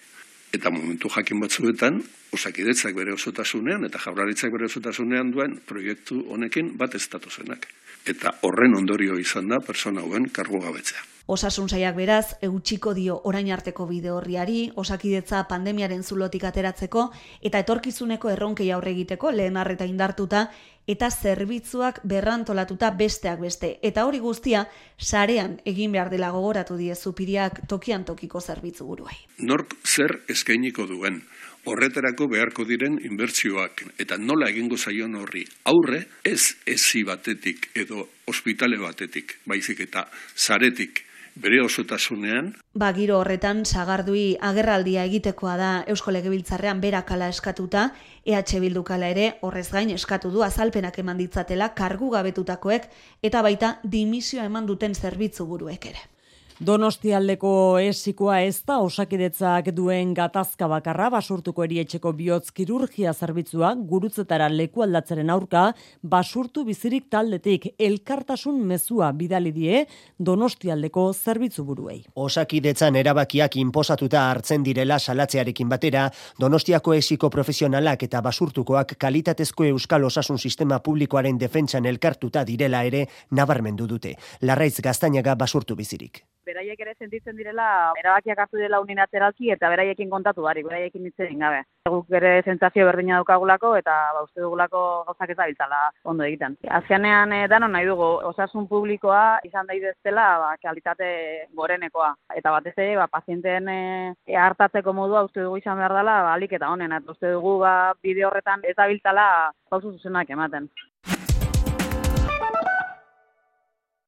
Eta 0.53 0.69
momentu 0.69 1.09
jakin 1.09 1.39
batzuetan, 1.39 2.01
osakidetzak 2.33 2.95
bere 2.95 3.13
osotasunean 3.13 3.85
eta 3.87 3.99
jaurlaritzak 3.99 4.51
bere 4.51 4.67
osotasunean 4.69 5.31
duen 5.31 5.57
proiektu 5.65 6.23
honekin 6.29 6.75
bat 6.77 6.95
ez 6.95 7.07
zenak. 7.07 7.67
Eta 8.05 8.35
horren 8.41 8.75
ondorio 8.75 9.17
izan 9.19 9.47
da 9.47 9.59
persona 9.63 10.01
hauen 10.01 10.29
kargo 10.29 10.59
gabetzea. 10.59 11.03
Osasun 11.25 11.69
saiak 11.71 11.95
beraz, 11.95 12.35
eutxiko 12.43 12.91
dio 12.93 13.13
orain 13.29 13.47
arteko 13.55 13.85
bide 13.87 14.09
horriari, 14.11 14.73
osakidetza 14.75 15.45
pandemiaren 15.47 16.03
zulotik 16.03 16.43
ateratzeko, 16.43 17.05
eta 17.41 17.61
etorkizuneko 17.63 18.33
erronkei 18.33 18.67
aurre 18.75 18.91
egiteko 18.91 19.31
lehen 19.31 19.55
arreta 19.55 19.87
indartuta, 19.87 20.49
eta 20.85 21.07
zerbitzuak 21.09 22.01
berrantolatuta 22.03 22.89
besteak 22.99 23.39
beste. 23.39 23.77
Eta 23.81 24.03
hori 24.03 24.19
guztia, 24.19 24.65
sarean 24.99 25.61
egin 25.63 25.95
behar 25.95 26.11
dela 26.11 26.33
gogoratu 26.35 26.75
die 26.75 26.95
zupiriak 26.95 27.61
tokian 27.71 28.03
tokiko 28.03 28.41
zerbitzu 28.41 28.85
buruai. 28.85 29.15
Nork 29.37 29.77
zer 29.87 30.19
eskainiko 30.27 30.85
duen, 30.91 31.23
horretarako 31.65 32.27
beharko 32.31 32.65
diren 32.67 32.97
inbertsioak 33.07 33.85
eta 34.03 34.17
nola 34.19 34.49
egingo 34.51 34.77
zaion 34.77 35.15
horri 35.15 35.45
aurre 35.69 36.03
ez 36.23 36.55
ezi 36.65 37.03
batetik 37.07 37.69
edo 37.75 38.07
ospitale 38.27 38.77
batetik, 38.79 39.39
baizik 39.45 39.79
eta 39.87 40.07
zaretik 40.35 41.03
bere 41.35 41.63
osotasunean. 41.65 42.51
Ba, 42.77 42.91
giro 42.93 43.17
horretan, 43.19 43.63
sagardui 43.65 44.37
agerraldia 44.41 45.05
egitekoa 45.09 45.55
da 45.57 45.71
Eusko 45.89 46.13
Legebiltzarrean 46.13 46.81
berakala 46.81 47.29
eskatuta, 47.33 47.87
EH 48.25 48.59
Bildukala 48.61 49.09
ere 49.09 49.33
horrez 49.41 49.69
gain 49.71 49.89
eskatu 49.89 50.29
du 50.31 50.43
azalpenak 50.45 50.99
eman 50.99 51.17
ditzatela 51.17 51.73
kargu 51.73 52.11
gabetutakoek 52.13 52.89
eta 53.23 53.41
baita 53.41 53.77
dimisioa 53.83 54.45
eman 54.45 54.69
duten 54.69 54.93
zerbitzu 54.93 55.49
buruek 55.49 55.89
ere. 55.93 56.12
Donostialdeko 56.61 57.79
esikoa 57.81 58.35
ez 58.45 58.59
da 58.67 58.75
osakidetzak 58.85 59.71
duen 59.73 60.11
gatazka 60.13 60.67
bakarra 60.69 61.07
basurtuko 61.09 61.63
erietxeko 61.65 62.11
bihotz 62.13 62.51
kirurgia 62.53 63.13
zerbitzua 63.13 63.71
gurutzetara 63.89 64.49
leku 64.53 64.83
aldatzeren 64.85 65.31
aurka 65.33 65.63
basurtu 66.03 66.63
bizirik 66.63 67.07
taldetik 67.09 67.65
elkartasun 67.79 68.59
mezua 68.69 69.11
bidali 69.11 69.51
die 69.51 69.87
Donostialdeko 70.19 71.07
zerbitzu 71.13 71.65
buruei. 71.65 72.03
Osakidetzan 72.13 72.95
erabakiak 73.01 73.57
inposatuta 73.57 74.29
hartzen 74.29 74.63
direla 74.63 74.99
salatzearekin 74.99 75.69
batera, 75.69 76.05
Donostiako 76.39 76.93
esiko 76.93 77.31
profesionalak 77.33 78.05
eta 78.05 78.21
basurtukoak 78.21 78.93
kalitatezko 78.99 79.65
euskal 79.71 80.05
osasun 80.05 80.37
sistema 80.37 80.79
publikoaren 80.85 81.39
defentsan 81.39 81.89
elkartuta 81.89 82.45
direla 82.45 82.83
ere 82.83 83.07
nabarmendu 83.31 83.87
dute. 83.87 84.15
Larraiz 84.41 84.77
gaztainaga 84.81 85.33
basurtu 85.35 85.75
bizirik 85.75 86.23
beraiek 86.45 86.79
ere 86.85 86.93
sentitzen 86.99 87.37
direla 87.37 87.67
erabakiak 87.99 88.39
hartu 88.43 88.59
dela 88.61 88.79
unilateralki 88.83 89.51
eta 89.53 89.69
beraiekin 89.73 90.09
kontatu 90.09 90.45
barik, 90.45 90.65
beraiekin 90.67 91.05
hitz 91.07 91.29
gabe. 91.39 91.63
Guk 91.89 92.11
ere 92.19 92.41
sentsazio 92.45 92.85
berdina 92.87 93.19
daukagulako 93.19 93.75
eta 93.79 93.95
ba 94.15 94.23
uste 94.23 94.41
dugulako 94.41 94.83
gauzak 95.07 95.33
ez 95.33 95.37
dabiltzala 95.37 95.81
ondo 96.03 96.23
egiten. 96.23 96.57
Azkenean 96.79 97.33
e, 97.33 97.41
danon 97.47 97.73
nahi 97.75 97.87
dugu 97.87 98.09
osasun 98.31 98.67
publikoa 98.67 99.39
izan 99.49 99.67
daitezela 99.67 100.27
ba 100.43 100.53
kalitate 100.61 101.09
gorenekoa 101.55 102.13
eta 102.35 102.55
batez 102.55 102.75
ere 102.77 102.95
ba 103.01 103.07
pazienteen 103.07 103.69
e, 103.69 103.81
hartatzeko 104.45 104.93
modua 104.93 105.25
uste 105.27 105.41
dugu 105.41 105.57
izan 105.57 105.77
behar 105.77 105.97
dela 105.99 106.21
ba, 106.27 106.33
alik 106.33 106.53
eta 106.59 106.71
honen 106.71 106.91
eta 106.99 107.11
uste 107.17 107.35
dugu 107.35 107.59
ba 107.65 107.93
bideo 108.01 108.29
horretan 108.29 108.63
ez 108.63 108.75
dabiltzala 108.77 109.27
pausu 109.69 109.91
zuzenak 109.97 110.29
ematen. 110.29 110.69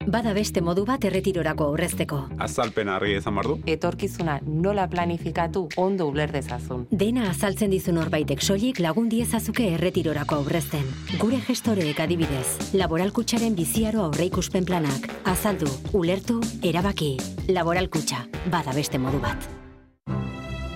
Bada 0.05 0.33
beste 0.37 0.61
modu 0.61 0.83
bat 0.85 1.03
erretirorako 1.07 1.65
aurrezteko. 1.71 2.19
Azalpen 2.45 2.89
argi 2.93 3.15
ezan 3.17 3.35
bardu. 3.39 3.55
Etorkizuna 3.65 4.37
nola 4.45 4.85
planifikatu 4.87 5.65
ondo 5.81 6.07
uler 6.11 6.31
dezazun. 6.31 6.85
Dena 6.91 7.29
azaltzen 7.31 7.73
dizun 7.73 7.97
horbaitek 7.97 8.43
soilik 8.45 8.79
lagun 8.85 9.09
diezazuke 9.09 9.71
erretirorako 9.73 10.41
aurrezten. 10.43 10.85
Gure 11.21 11.41
gestoreek 11.47 11.99
adibidez, 12.05 12.73
laboralkutsaren 12.77 13.57
biziaro 13.57 14.05
aurreikuspen 14.05 14.65
planak. 14.65 15.09
Azaldu, 15.25 15.69
ulertu, 15.93 16.39
erabaki. 16.61 17.15
Laboralkutxa, 17.49 18.25
bada 18.53 18.77
beste 18.77 19.01
modu 19.01 19.21
bat. 19.25 19.49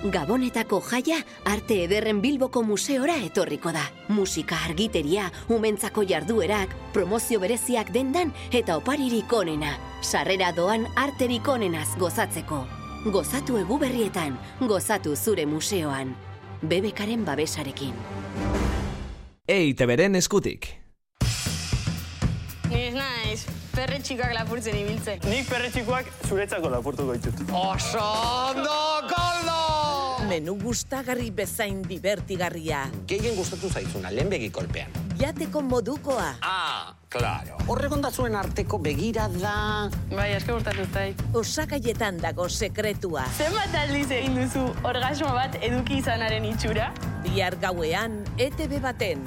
Gabonetako 0.00 0.78
jaia 0.80 1.18
arte 1.44 1.82
ederren 1.84 2.22
Bilboko 2.24 2.62
museora 2.64 3.18
etorriko 3.20 3.68
da. 3.72 3.82
Musika 4.08 4.56
argiteria, 4.64 5.26
umentzako 5.52 6.06
jarduerak, 6.08 6.72
promozio 6.94 7.40
bereziak 7.42 7.92
dendan 7.92 8.32
eta 8.50 8.78
oparirik 8.80 9.32
onena. 9.36 9.74
Sarrera 10.00 10.54
doan 10.56 10.86
arterik 10.96 11.48
onenaz 11.48 11.90
gozatzeko. 12.00 12.62
Gozatu 13.12 13.58
eguberrietan, 13.60 14.38
gozatu 14.60 15.16
zure 15.16 15.44
museoan. 15.46 16.16
Bebekaren 16.62 17.24
babesarekin. 17.24 17.92
EITB-ren 19.48 20.16
eskutik. 20.16 20.70
Ni 22.70 22.86
ez 22.86 22.94
naiz, 22.94 23.40
perretxikoak 23.76 24.32
lapurtzen 24.32 24.80
ibiltzen. 24.80 25.20
Nik 25.28 25.48
perretxikoak 25.50 26.08
zuretzako 26.28 26.72
lapurtuko 26.72 27.18
ditut. 27.20 27.44
Oso! 27.52 28.08
Menu 30.30 30.52
gustagarri 30.62 31.32
bezain 31.34 31.80
divertigarria. 31.82 32.84
Gehien 33.10 33.34
gustatu 33.34 33.66
zaizuna, 33.66 34.12
lehen 34.14 34.28
begi 34.30 34.50
kolpean. 34.54 34.92
Jateko 35.18 35.58
modukoa. 35.66 36.28
Ah, 36.46 36.94
claro. 37.10 37.58
Horregon 37.66 38.06
zuen 38.12 38.36
arteko 38.38 38.78
begira 38.78 39.26
da... 39.34 39.90
Bai, 40.14 40.28
asko 40.36 40.60
gustatu 40.60 40.86
zait. 40.94 41.18
Osagaietan 41.34 42.22
dago 42.22 42.48
sekretua. 42.48 43.26
Zenbat 43.34 43.74
aldiz 43.82 44.06
egin 44.10 44.38
duzu 44.38 44.68
orgasmo 44.86 45.34
bat 45.34 45.58
eduki 45.60 45.98
izanaren 45.98 46.46
itxura? 46.46 46.92
Bihar 47.26 47.58
gauean, 47.58 48.22
ETV 48.38 48.78
baten. 48.86 49.26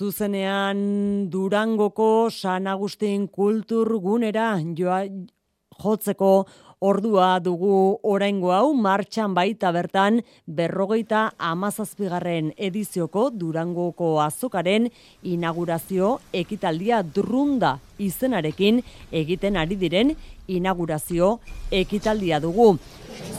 Zuzenean 0.00 1.28
Durangoko 1.28 2.30
San 2.32 2.66
Agustin 2.66 3.26
kulturgunera 3.28 4.46
joa 4.78 5.02
jotzeko 5.82 6.30
ordua 6.80 7.26
dugu 7.44 7.98
oraingo 8.14 8.54
hau 8.56 8.72
martxan 8.72 9.34
baita 9.36 9.68
bertan 9.76 10.22
berrogeita 10.46 11.26
amazazpigarren 11.50 12.48
edizioko 12.56 13.26
Durangoko 13.42 14.14
azokaren 14.24 14.88
inaugurazio 15.34 16.16
ekitaldia 16.32 17.02
drunda 17.02 17.76
izenarekin 17.98 18.80
egiten 19.12 19.60
ari 19.60 19.76
diren 19.76 20.16
inaugurazio 20.48 21.34
ekitaldia 21.70 22.40
dugu. 22.40 22.72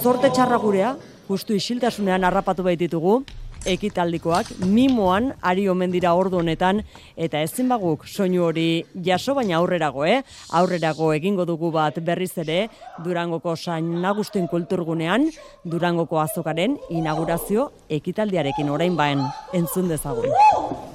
Zorte 0.03 0.29
txarra 0.29 0.61
gurea, 0.61 0.95
justu 1.25 1.57
isiltasunean 1.57 2.23
harrapatu 2.23 2.61
baititugu, 2.69 3.23
ekitaldikoak 3.65 4.51
mimoan 4.65 5.31
ari 5.41 5.67
omen 5.69 5.91
dira 5.91 6.13
ordu 6.17 6.39
honetan 6.41 6.81
eta 7.15 7.41
ezin 7.45 7.69
baguk 7.69 8.05
soinu 8.07 8.43
hori 8.47 8.83
jaso 9.07 9.35
baina 9.35 9.57
aurrerago 9.57 10.05
eh? 10.05 10.21
Aurrerago 10.49 11.11
egingo 11.13 11.45
dugu 11.45 11.71
bat 11.71 11.99
berriz 12.03 12.31
ere 12.37 12.69
Durangoko 13.03 13.55
San 13.55 14.05
Agustin 14.05 14.47
kulturgunean 14.47 15.29
Durangoko 15.65 16.19
azokaren 16.19 16.77
inaugurazio 16.89 17.71
ekitaldiarekin 17.89 18.69
orain 18.69 18.95
baen 18.95 19.21
entzun 19.53 19.89
dezagun 19.89 20.90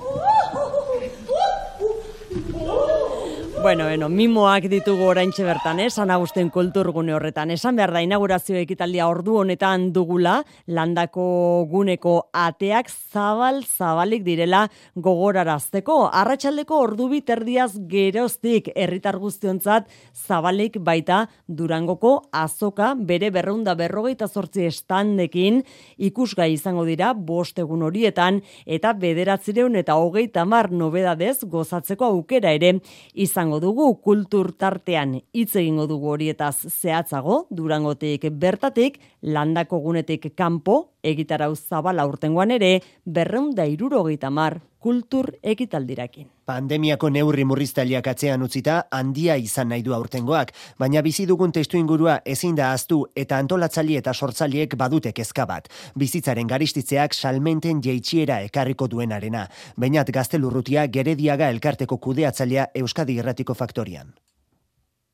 Bueno, 3.62 3.84
bueno, 3.84 4.10
mimoak 4.12 4.66
ditugu 4.68 5.06
oraintxe 5.08 5.42
bertan, 5.42 5.80
eh? 5.80 5.88
San 5.90 6.10
Agustin 6.12 6.50
kulturgune 6.52 7.14
horretan. 7.16 7.50
Esan 7.50 7.74
behar 7.74 7.90
da, 7.94 8.02
inaugurazio 8.04 8.58
ekitaldia 8.60 9.06
ordu 9.08 9.38
honetan 9.40 9.88
dugula, 9.94 10.42
landako 10.68 11.64
guneko 11.70 12.28
ateak 12.36 12.90
zabal 12.92 13.62
zabalik 13.64 14.22
direla 14.26 14.66
gogorarazteko. 14.94 15.96
Arratxaldeko 16.12 16.82
ordu 16.84 17.08
biterdiaz 17.08 17.72
geroztik 17.88 18.68
herritar 18.76 19.16
guztionzat 19.18 19.88
zabalik 20.12 20.76
baita 20.78 21.24
durangoko 21.48 22.28
azoka 22.30 22.92
bere 22.94 23.32
berreunda 23.32 23.74
berrogeita 23.74 24.28
zortzi 24.28 24.68
estandekin 24.68 25.62
ikusgai 25.96 26.52
izango 26.52 26.84
dira 26.84 27.14
bost 27.14 27.58
egun 27.58 27.88
horietan 27.88 28.42
eta 28.66 28.92
bederatzireun 28.92 29.80
eta 29.80 29.96
hogeita 29.96 30.44
mar 30.44 30.70
nobedadez 30.70 31.40
gozatzeko 31.42 32.12
aukera 32.12 32.52
ere 32.52 32.76
izango 33.14 33.45
dugu 33.62 33.86
kultur 34.02 34.50
tartean 34.52 35.20
hitz 35.32 35.56
egingo 35.56 35.86
dugu 35.86 36.10
horietaz 36.14 36.66
zehatzago 36.66 37.46
Durangotik 37.50 38.26
bertatik 38.42 38.98
landako 39.22 39.78
gunetik 39.84 40.32
kanpo 40.34 40.76
egitarau 41.02 41.54
zabala 41.54 42.06
urtengoan 42.10 42.50
ere 42.58 42.80
berreunda 43.04 43.66
irurogeita 43.70 44.30
mar 44.30 44.60
kultur 44.86 45.26
ekitaldirakin. 45.42 46.28
Pandemiako 46.46 47.08
neurri 47.10 47.42
murriztaileak 47.50 48.06
atzean 48.12 48.44
utzita 48.46 48.76
handia 48.94 49.34
izan 49.42 49.72
nahi 49.72 49.82
du 49.82 49.94
aurtengoak, 49.96 50.52
baina 50.78 51.00
bizi 51.02 51.24
dugun 51.26 51.50
testu 51.56 51.80
ingurua 51.80 52.20
ezin 52.34 52.54
da 52.54 52.68
aztu 52.74 53.00
eta 53.22 53.40
antolatzaile 53.42 53.96
eta 53.98 54.14
sortzaileek 54.14 54.76
badute 54.78 55.10
kezka 55.16 55.46
bat. 55.50 55.66
Bizitzaren 55.98 56.46
garistitzeak 56.52 57.18
salmenten 57.18 57.80
jeitsiera 57.82 58.36
ekarriko 58.46 58.86
duenarena. 58.92 59.48
Bainat 59.76 60.12
gaztelurrutia 60.14 60.86
gerediaga 60.98 61.48
elkarteko 61.56 61.98
kudeatzailea 62.06 62.68
Euskadi 62.82 63.18
Irratiko 63.18 63.58
Faktorian. 63.58 64.14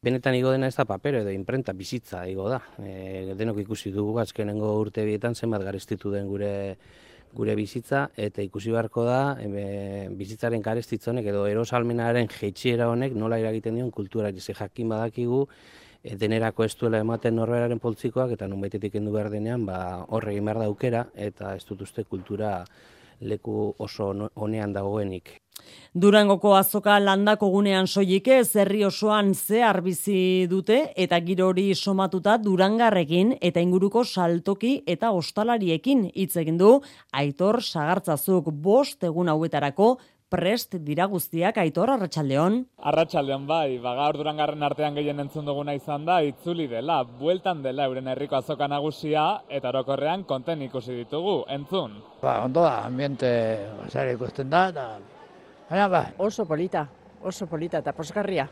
Benetan 0.05 0.35
igo 0.35 0.53
dena 0.53 0.69
ez 0.69 0.77
da 0.77 0.85
papero 0.85 1.23
edo 1.23 1.33
imprenta 1.33 1.73
bizitza 1.73 2.27
igo 2.29 2.51
da. 2.51 2.61
E, 2.83 3.33
denok 3.39 3.63
ikusi 3.65 3.95
dugu 3.95 4.19
azkenengo 4.21 4.75
urte 4.83 5.07
bietan 5.09 5.39
zenbat 5.39 5.65
garestitu 5.65 6.13
den 6.13 6.29
gure 6.29 6.53
gure 7.35 7.55
bizitza 7.57 8.07
eta 8.17 8.43
ikusi 8.45 8.73
beharko 8.75 9.05
da 9.07 9.37
e, 9.41 10.09
bizitzaren 10.19 10.63
garestitzonek 10.63 11.27
edo 11.33 11.47
erosalmenaren 11.51 12.29
jeitxiera 12.29 12.89
honek 12.93 13.17
nola 13.17 13.39
eragiten 13.41 13.79
dion 13.81 13.91
kultura 13.91 14.33
ze 14.33 14.55
jakin 14.55 14.89
badakigu 14.89 15.47
e, 16.03 16.17
denerako 16.17 16.65
ez 16.65 16.77
duela 16.77 16.99
ematen 16.99 17.37
norberaren 17.37 17.79
poltsikoak 17.79 18.33
eta 18.33 18.49
nunbaitetik 18.49 18.95
endu 18.95 19.13
behar 19.13 19.31
denean 19.31 19.67
ba, 19.67 20.05
horre 20.09 20.33
egin 20.33 20.45
behar 20.45 20.59
da 20.59 20.67
aukera 20.67 21.07
eta 21.15 21.55
ez 21.57 21.65
dut 21.65 21.83
uste 21.83 22.05
kultura 22.05 22.65
leku 23.21 23.75
oso 23.79 24.13
honean 24.35 24.73
dagoenik. 24.73 25.42
Durangoko 25.93 26.55
azoka 26.57 26.95
landako 27.05 27.51
gunean 27.53 27.85
soilik 27.87 28.29
ez 28.33 28.57
herri 28.57 28.79
osoan 28.87 29.35
zehar 29.35 29.83
bizi 29.85 30.47
dute 30.49 30.79
eta 31.05 31.19
giro 31.27 31.51
hori 31.51 31.67
somatuta 31.75 32.39
Durangarrekin 32.41 33.35
eta 33.49 33.61
inguruko 33.61 34.01
saltoki 34.05 34.73
eta 34.95 35.11
ostalariekin 35.13 36.07
hitz 36.15 36.33
egin 36.45 36.57
du 36.57 36.73
Aitor 37.13 37.61
Sagartzazuk 37.61 38.49
bost 38.65 39.05
egun 39.05 39.29
hauetarako 39.29 39.93
prest 40.33 40.79
dira 40.81 41.05
guztiak 41.13 41.61
Aitor 41.61 41.93
Arratsaldeon. 41.93 42.63
Arratsaldeon 42.89 43.45
bai, 43.47 43.77
ba 43.85 43.93
gaur 44.01 44.17
Durangarren 44.17 44.65
artean 44.65 44.97
gehien 44.97 45.21
entzun 45.21 45.45
duguna 45.45 45.77
izan 45.77 46.07
da 46.09 46.23
itzuli 46.25 46.71
dela, 46.73 47.03
bueltan 47.05 47.61
dela 47.61 47.85
euren 47.85 48.09
herriko 48.09 48.41
azoka 48.41 48.65
nagusia 48.65 49.43
eta 49.51 49.69
orokorrean 49.77 50.25
konten 50.25 50.65
ikusi 50.65 50.97
ditugu. 51.05 51.43
Entzun. 51.53 52.01
Ba, 52.23 52.41
ondo 52.47 52.65
da, 52.65 52.79
ambiente 52.87 53.29
sare 53.93 54.17
ikusten 54.17 54.49
da 54.49 54.71
eta 54.73 54.87
Baina 55.73 55.89
ba. 55.89 56.03
Oso 56.21 56.45
polita, 56.45 56.83
oso 57.25 57.47
polita 57.49 57.79
eta 57.81 57.95
posgarria. 57.97 58.45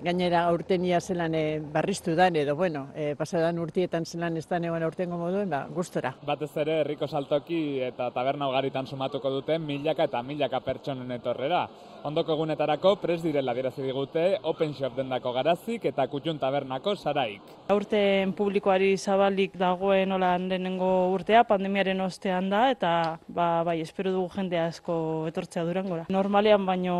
Gainera 0.00 0.46
urtenia 0.48 0.96
zelan 1.04 1.34
e, 1.36 1.60
barriztu 1.60 2.14
dan 2.16 2.38
edo, 2.40 2.54
bueno, 2.56 2.86
e, 2.96 3.10
pasadan 3.12 3.58
urtietan 3.60 4.06
zelan 4.08 4.38
ez 4.40 4.46
da 4.48 4.56
neuen 4.56 4.86
urtengo 4.86 5.18
moduen, 5.20 5.52
ba, 5.52 5.66
gustora. 5.68 6.14
Batez 6.24 6.48
ere, 6.62 6.78
herriko 6.80 7.04
saltoki 7.04 7.82
eta 7.84 8.08
taberna 8.16 8.48
ugaritan 8.48 8.88
sumatuko 8.88 9.28
dute 9.34 9.58
milaka 9.60 10.08
eta 10.08 10.22
milaka 10.24 10.62
pertsonen 10.64 11.12
etorrera. 11.18 11.66
Ondoko 12.00 12.32
egunetarako 12.32 12.94
pres 12.96 13.18
direla 13.20 13.52
dirazi 13.52 13.82
digute 13.84 14.22
Open 14.48 14.70
Shop 14.72 14.94
dendako 14.96 15.34
garazik 15.36 15.84
eta 15.90 16.06
kutxun 16.08 16.38
tabernako 16.40 16.94
saraik. 16.96 17.50
Urten 17.74 18.32
publikoari 18.38 18.94
zabalik 18.96 19.58
dagoen 19.60 20.14
hola 20.16 20.30
lehenengo 20.40 20.88
urtea, 21.12 21.42
pandemiaren 21.44 22.00
ostean 22.00 22.48
da, 22.48 22.62
eta 22.72 22.92
ba, 23.28 23.50
bai, 23.68 23.76
espero 23.84 24.14
dugu 24.14 24.32
jende 24.32 24.56
asko 24.62 24.96
etortzea 25.28 25.66
durangora. 25.68 26.08
Normalean 26.08 26.64
baino 26.64 26.96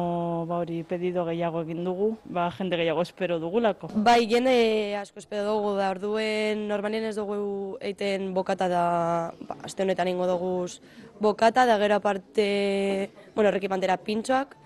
ba, 0.50 0.60
hori 0.60 0.82
pedido 0.84 1.24
gehiago 1.30 1.64
egin 1.64 1.80
dugu, 1.88 2.12
ba, 2.24 2.50
jende 2.58 2.76
gehiago 2.82 3.00
espero 3.08 3.40
dugulako. 3.40 3.88
Bai, 3.96 4.26
jende 4.28 4.54
asko 5.00 5.24
espero 5.24 5.48
dugu 5.48 5.74
da, 5.80 5.90
orduen 5.96 6.68
normalien 6.68 7.08
ez 7.08 7.16
dugu 7.16 7.40
eiten 7.80 8.34
bokata 8.36 8.68
da, 8.68 8.86
ba, 9.48 9.62
azte 9.64 9.86
honetan 9.86 10.12
ingo 10.12 10.28
dugu 10.28 10.54
bokata, 11.20 11.64
da 11.64 11.80
gero 11.80 11.96
aparte, 11.96 13.10
bueno, 13.34 13.48
horreki 13.48 13.68
pantera 13.68 13.96
pintxoak, 13.96 14.60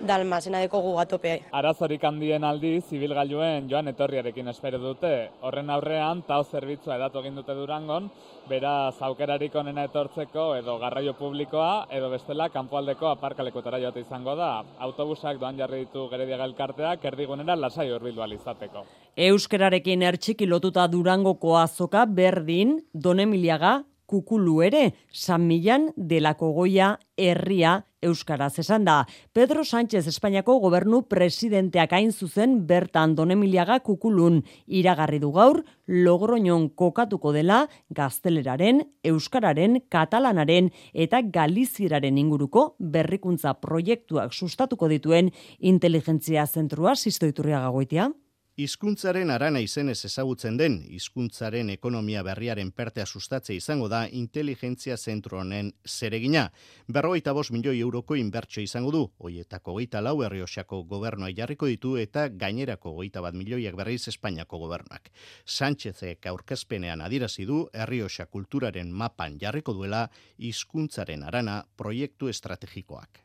dalma, 0.00 0.40
zena 0.40 0.60
deko 0.62 0.80
gu 0.82 0.92
atope. 1.00 1.32
Arazorik 1.52 2.04
handien 2.04 2.44
aldi, 2.44 2.78
zibilgailuen 2.80 3.68
joan 3.70 3.88
etorriarekin 3.92 4.48
espero 4.52 4.78
dute. 4.82 5.12
Horren 5.42 5.70
aurrean, 5.70 6.22
tau 6.28 6.42
zerbitzua 6.44 6.96
edatu 6.96 7.22
egin 7.22 7.36
dute 7.38 7.54
durangon, 7.54 8.08
bera 8.48 8.90
zaukerarik 8.92 9.54
onena 9.54 9.84
etortzeko 9.88 10.54
edo 10.58 10.78
garraio 10.78 11.14
publikoa, 11.18 11.88
edo 11.90 12.10
bestela 12.10 12.48
kanpoaldeko 12.54 13.10
aparkalekotara 13.12 13.80
joate 13.82 14.04
izango 14.06 14.36
da. 14.38 14.62
Autobusak 14.86 15.40
doan 15.40 15.58
jarri 15.58 15.84
ditu 15.84 16.08
gerediaga 16.12 16.48
elkarteak, 16.48 17.04
erdigunera 17.04 17.56
lasai 17.56 17.90
horbildu 17.92 18.22
alizateko. 18.22 18.86
Euskerarekin 19.28 20.02
ertxiki 20.02 20.46
lotuta 20.46 20.86
durangoko 20.88 21.56
azoka 21.58 22.04
berdin, 22.06 22.78
donemiliaga, 22.94 23.82
kukulu 24.08 24.62
ere, 24.64 24.94
San 25.12 25.46
Milan 25.46 25.90
delako 25.96 26.54
goia 26.56 26.96
herria 27.18 27.82
Euskaraz 28.00 28.58
esan 28.62 28.84
da. 28.86 29.02
Pedro 29.34 29.64
Sánchez 29.66 30.06
Espainiako 30.06 30.58
gobernu 30.62 31.02
presidenteak 31.10 31.92
hain 31.96 32.12
zuzen 32.12 32.60
bertan 32.66 33.16
donemiliaga 33.18 33.80
kukulun 33.86 34.44
iragarri 34.66 35.18
du 35.18 35.32
gaur, 35.34 35.64
logroñon 35.86 36.68
kokatuko 36.78 37.32
dela 37.34 37.64
gazteleraren, 37.90 38.84
euskararen, 39.02 39.80
katalanaren 39.90 40.70
eta 40.94 41.22
galizieraren 41.22 42.22
inguruko 42.22 42.76
berrikuntza 42.78 43.56
proiektuak 43.58 44.32
sustatuko 44.32 44.88
dituen 44.88 45.32
inteligentzia 45.58 46.46
zentrua 46.46 46.94
sistoiturria 46.94 47.60
gagoitia. 47.66 48.12
Hizkuntzaren 48.58 49.30
arana 49.30 49.60
izenez 49.62 50.00
ezagutzen 50.08 50.56
den, 50.58 50.80
hizkuntzaren 50.90 51.68
ekonomia 51.70 52.24
berriaren 52.26 52.72
pertea 52.74 53.04
sustatze 53.06 53.54
izango 53.54 53.86
da 53.92 54.00
inteligentzia 54.20 54.96
zentro 54.96 55.38
honen 55.38 55.68
zeregina. 55.86 56.48
Berrogeita 56.88 57.36
bos 57.38 57.52
milioi 57.54 57.76
euroko 57.78 58.16
inbertsio 58.18 58.64
izango 58.66 58.90
du, 58.90 59.04
hoietako 59.22 59.76
geita 59.76 60.02
lau 60.02 60.16
herriosako 60.26 60.80
gobernua 60.90 61.30
jarriko 61.36 61.70
ditu 61.70 61.94
eta 62.02 62.26
gainerako 62.40 62.96
geita 62.98 63.22
bat 63.22 63.38
milioiak 63.38 63.78
berriz 63.78 64.08
Espainiako 64.10 64.58
gobernuak. 64.64 65.06
Sánchezek 65.46 66.26
aurkezpenean 66.26 67.06
adirazi 67.06 67.46
du 67.46 67.60
herriosa 67.72 68.26
kulturaren 68.26 68.90
mapan 68.90 69.38
jarriko 69.38 69.76
duela 69.78 70.08
hizkuntzaren 70.36 71.22
arana 71.30 71.62
proiektu 71.76 72.26
estrategikoak. 72.34 73.22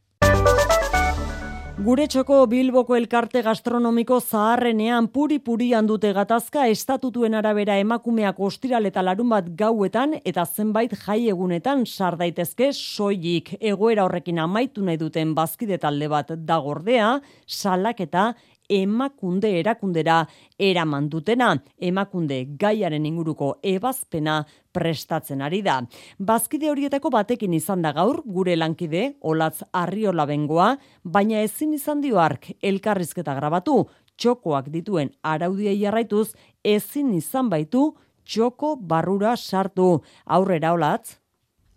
Gure 1.81 2.03
txoko 2.05 2.35
Bilboko 2.45 2.93
elkarte 2.93 3.41
gastronomiko 3.41 4.19
zaharrenean 4.21 5.07
puri-puri 5.09 5.71
handute 5.73 6.11
gatazka 6.13 6.67
estatutuen 6.69 7.33
arabera 7.33 7.79
emakumeak 7.81 8.37
ostiral 8.45 8.85
eta 8.85 9.01
larun 9.01 9.31
bat 9.33 9.47
gauetan 9.57 10.13
eta 10.21 10.45
zenbait 10.45 10.93
jai 10.93 11.31
egunetan 11.33 11.87
sar 11.89 12.13
daitezke 12.19 12.69
soilik. 12.77 13.55
Egoera 13.59 14.05
horrekin 14.05 14.43
amaitu 14.45 14.85
nahi 14.85 15.01
duten 15.01 15.33
bazkide 15.33 15.79
talde 15.81 16.11
bat 16.13 16.29
dagordea, 16.45 17.15
salaketa 17.47 18.35
emakunde 18.81 19.51
erakundera 19.59 20.23
eraman 20.59 21.09
dutena. 21.09 21.53
Emakunde 21.77 22.43
gaiaren 22.59 23.05
inguruko 23.05 23.57
ebazpena 23.63 24.41
prestatzen 24.73 25.41
ari 25.45 25.61
da. 25.65 25.79
Bazkide 26.19 26.69
horietako 26.71 27.11
batekin 27.13 27.53
izan 27.53 27.83
da 27.85 27.93
gaur, 27.93 28.21
gure 28.25 28.55
lankide, 28.57 29.13
olatz 29.21 29.63
arriola 29.71 30.25
bengoa, 30.29 30.73
baina 31.03 31.43
ezin 31.45 31.73
izan 31.77 32.01
dio 32.01 32.19
ark 32.19 32.51
elkarrizketa 32.61 33.35
grabatu, 33.37 33.83
txokoak 34.17 34.69
dituen 34.73 35.13
araudia 35.23 35.73
jarraituz, 35.77 36.33
ezin 36.63 37.13
izan 37.17 37.49
baitu 37.49 37.91
txoko 38.25 38.75
barrura 38.77 39.35
sartu. 39.37 40.01
Aurrera 40.25 40.73
olatz? 40.73 41.22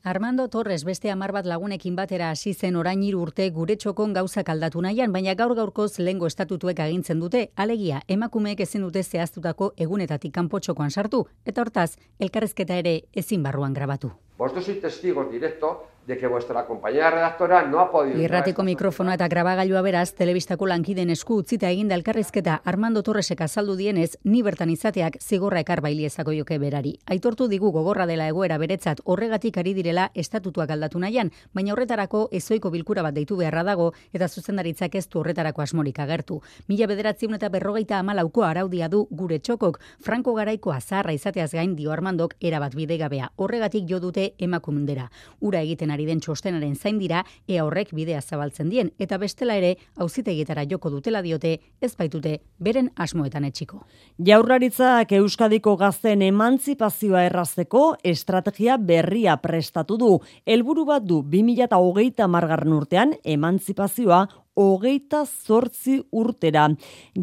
Armando 0.07 0.47
Torres 0.47 0.85
beste 0.85 1.11
amar 1.11 1.33
bat 1.35 1.49
lagunekin 1.51 1.97
batera 1.99 2.29
hasi 2.31 2.53
zen 2.55 2.77
orain 2.79 3.01
hiru 3.03 3.25
urte 3.25 3.49
gure 3.51 3.75
txokon 3.75 4.13
gauzak 4.15 4.53
aldatu 4.53 4.79
nahian, 4.85 5.11
baina 5.11 5.33
gaur 5.35 5.57
gaurkoz 5.59 5.99
lengo 5.99 6.29
estatutuek 6.31 6.79
agintzen 6.85 7.19
dute, 7.19 7.41
alegia 7.57 7.99
emakumeek 8.17 8.63
ezin 8.63 8.85
dute 8.87 9.03
zehaztutako 9.03 9.73
egunetatik 9.87 10.33
kanpo 10.37 10.61
txokoan 10.63 10.95
sartu, 10.95 11.25
eta 11.45 11.65
hortaz, 11.65 11.97
elkarrezketa 12.21 12.79
ere 12.85 12.93
ezin 13.25 13.43
barruan 13.43 13.75
grabatu. 13.75 14.13
Vosotros 14.39 14.69
sois 14.71 14.79
testigos 14.81 15.27
directos 15.33 15.75
de 16.07 16.17
que 16.17 16.27
vuestra 16.29 16.65
compañera 16.67 17.11
redactora 17.11 17.67
no 17.67 17.81
ha 17.81 17.91
podido... 17.91 18.21
Irratiko 18.23 18.63
mikrofonoa 18.63 19.17
eta 19.19 19.27
grabagailua 19.29 19.83
beraz, 19.83 20.13
telebistako 20.15 20.69
lankiden 20.71 21.11
esku 21.11 21.41
utzita 21.43 21.71
eginda 21.71 21.97
elkarrizketa 21.99 22.61
Armando 22.65 23.03
Torresek 23.03 23.41
azaldu 23.43 23.75
dienez, 23.77 24.17
ni 24.23 24.43
bertan 24.47 24.71
izateak 24.71 25.19
zigorra 25.21 25.61
ekar 25.65 25.83
bailiezako 25.83 26.33
joke 26.37 26.59
berari. 26.63 26.95
Aitortu 27.07 27.49
digu 27.51 27.73
gogorra 27.75 28.07
dela 28.07 28.29
egoera 28.31 28.59
beretzat 28.63 29.03
horregatik 29.05 29.59
ari 29.59 29.75
direla 29.75 30.11
estatutuak 30.15 30.71
aldatu 30.71 31.03
nahian, 31.03 31.33
baina 31.53 31.75
horretarako 31.75 32.29
ezoiko 32.31 32.71
bilkura 32.71 33.03
bat 33.03 33.15
deitu 33.15 33.37
beharra 33.37 33.65
dago 33.67 33.93
eta 34.13 34.29
zuzendaritzak 34.29 34.95
ez 34.95 35.09
du 35.09 35.19
horretarako 35.21 35.63
asmorik 35.63 35.99
agertu. 35.99 36.41
Mila 36.69 36.87
bederatziun 36.87 37.35
eta 37.35 37.51
berrogeita 37.51 37.99
amalauko 37.99 38.45
araudia 38.45 38.89
du 38.89 39.09
gure 39.11 39.41
txokok, 39.41 39.81
Franco 39.99 40.35
garaiko 40.39 40.71
azarra 40.71 41.13
izateaz 41.13 41.51
gain 41.53 41.75
dio 41.75 41.91
Armandok 41.91 42.37
erabat 42.41 42.79
bidegabea. 42.79 43.33
Horregatik 43.37 43.91
jo 43.91 43.99
dute 43.99 44.35
emakumendera. 44.39 45.11
Ura 45.41 45.67
egiten 45.67 45.96
ari 45.97 46.07
den 46.09 46.21
txostenaren 46.21 46.77
zain 46.77 47.01
dira, 47.01 47.25
ea 47.49 47.65
horrek 47.65 47.93
bidea 47.97 48.21
zabaltzen 48.23 48.71
dien, 48.71 48.93
eta 49.03 49.19
bestela 49.19 49.57
ere, 49.57 49.75
auzitegietara 49.97 50.67
joko 50.69 50.93
dutela 50.93 51.23
diote, 51.25 51.57
ez 51.81 51.93
baitute, 51.97 52.37
beren 52.61 52.93
asmoetan 52.97 53.49
etxiko. 53.49 53.83
Jaurlaritzak 54.29 55.17
Euskadiko 55.19 55.77
gazten 55.81 56.23
emantzipazioa 56.27 57.27
errazteko 57.31 57.87
estrategia 58.05 58.77
berria 58.77 59.37
prestatu 59.43 59.99
du. 60.01 60.13
Helburu 60.47 60.87
bat 60.89 61.05
du 61.05 61.23
2008 61.25 62.29
margarren 62.31 62.77
urtean 62.77 63.17
emantzipazioa 63.25 64.27
hogeita 64.57 65.25
zortzi 65.27 65.99
urtera 66.13 66.67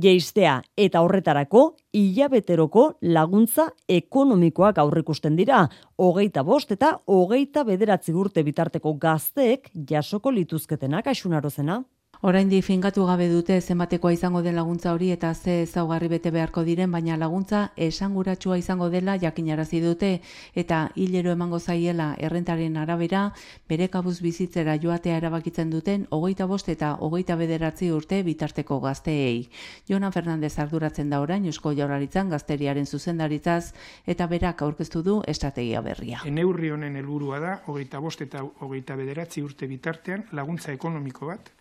geistea 0.05 0.59
eta 0.77 1.01
horretarako 1.01 1.63
hilabeteroko 1.93 2.85
laguntza 3.15 3.67
ekonomikoak 3.89 4.77
aurrikusten 4.83 5.35
dira. 5.35 5.65
Hogeita 5.97 6.43
bost 6.43 6.71
eta 6.71 6.93
hogeita 7.07 7.65
bederatzi 7.67 8.13
urte 8.13 8.43
bitarteko 8.43 8.95
gazteek 9.01 9.69
jasoko 9.89 10.31
lituzketenak 10.31 11.07
asunarozena. 11.07 11.83
Oraindi 12.23 12.61
fingatu 12.63 13.03
gabe 13.03 13.25
dute 13.27 13.57
zenbatekoa 13.59 14.13
izango 14.15 14.41
den 14.41 14.55
laguntza 14.55 14.93
hori 14.95 15.09
eta 15.11 15.33
ze 15.35 15.53
ezaugarri 15.63 16.07
bete 16.07 16.31
beharko 16.31 16.61
diren, 16.63 16.89
baina 16.95 17.17
laguntza 17.19 17.73
esanguratsua 17.75 18.57
izango 18.57 18.85
dela 18.89 19.17
jakinarazi 19.19 19.81
dute 19.83 20.11
eta 20.55 20.77
hilero 20.95 21.33
emango 21.35 21.57
zaiela 21.59 22.05
errentaren 22.17 22.77
arabera 22.77 23.23
bere 23.67 23.89
kabuz 23.89 24.21
bizitzera 24.23 24.77
joatea 24.79 25.17
erabakitzen 25.19 25.73
duten 25.73 26.05
hogeita 26.11 26.45
bost 26.45 26.69
eta 26.71 26.93
hogeita 27.07 27.35
bederatzi 27.35 27.89
urte 27.91 28.21
bitarteko 28.23 28.77
gazteei. 28.79 29.49
Jona 29.89 30.11
Fernandez 30.11 30.53
arduratzen 30.59 31.09
da 31.09 31.19
orain 31.19 31.43
Eusko 31.51 31.73
Jaurlaritzan 31.75 32.29
gazteriaren 32.29 32.85
zuzendaritzaz 32.85 33.73
eta 34.07 34.27
berak 34.27 34.61
aurkeztu 34.61 35.03
du 35.03 35.17
estrategia 35.27 35.81
berria. 35.81 36.23
Eneurri 36.23 36.71
honen 36.71 36.95
helburua 36.95 37.43
da 37.43 37.57
hogeita 37.67 37.99
bost 37.99 38.23
eta 38.23 38.45
hogeita 38.61 38.95
bederatzi 38.95 39.43
urte 39.43 39.67
bitartean 39.67 40.23
laguntza 40.31 40.71
ekonomiko 40.71 41.27
bat 41.33 41.51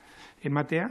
ematea, 0.44 0.88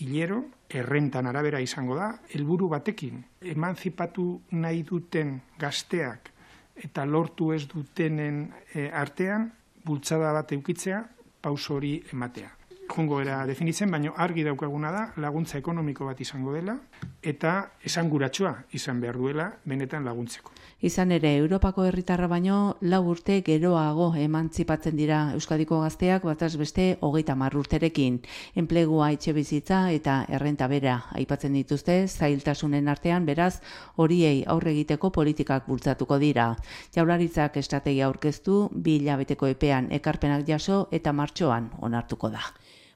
hilero, 0.00 0.42
errentan 0.68 1.26
arabera 1.26 1.60
izango 1.62 1.96
da, 1.96 2.10
helburu 2.34 2.68
batekin, 2.68 3.22
emanzipatu 3.54 4.26
nahi 4.58 4.82
duten 4.88 5.38
gazteak 5.60 6.32
eta 6.76 7.06
lortu 7.08 7.52
ez 7.54 7.64
dutenen 7.70 8.42
e, 8.74 8.90
artean, 8.92 9.48
bultzada 9.86 10.32
bat 10.36 10.52
eukitzea, 10.52 11.00
pauso 11.40 11.76
hori 11.78 11.94
ematea. 12.12 12.55
Jungo 12.96 13.18
era 13.20 13.42
definitzen, 13.44 13.90
baina 13.92 14.14
argi 14.16 14.40
daukaguna 14.46 14.88
da, 14.88 15.00
laguntza 15.20 15.58
ekonomiko 15.58 16.06
bat 16.08 16.20
izango 16.24 16.54
dela, 16.54 16.78
eta 17.20 17.50
esanguratsua 17.84 18.54
izan 18.78 19.02
behar 19.02 19.18
duela, 19.20 19.50
benetan 19.68 20.06
laguntzeko. 20.08 20.54
Izan 20.80 21.12
ere, 21.12 21.34
Europako 21.36 21.84
herritarra 21.84 22.28
baino 22.30 22.76
lau 22.80 23.02
urte 23.10 23.42
geroago 23.44 24.06
emantzipatzen 24.16 24.96
dira 24.96 25.18
Euskadiko 25.36 25.80
gazteak 25.82 26.24
bataz 26.24 26.54
beste 26.56 26.86
hogeita 27.04 27.36
marrurterekin. 27.36 28.16
Enplegua 28.62 29.10
etxe 29.12 29.34
bizitza 29.36 29.82
eta 29.92 30.22
errenta 30.28 30.68
bera 30.72 30.96
aipatzen 31.20 31.52
dituzte, 31.56 31.98
zailtasunen 32.08 32.88
artean 32.88 33.28
beraz 33.28 33.60
horiei 33.96 34.44
aurre 34.46 34.72
egiteko 34.72 35.10
politikak 35.10 35.68
bultzatuko 35.68 36.16
dira. 36.22 36.54
Jaularitzak 36.96 37.60
estrategia 37.60 38.08
aurkeztu, 38.08 38.70
bi 38.72 38.96
hilabeteko 39.02 39.52
epean 39.52 39.92
ekarpenak 40.00 40.48
jaso 40.48 40.86
eta 40.92 41.12
martxoan 41.12 41.70
onartuko 41.80 42.32
da. 42.32 42.44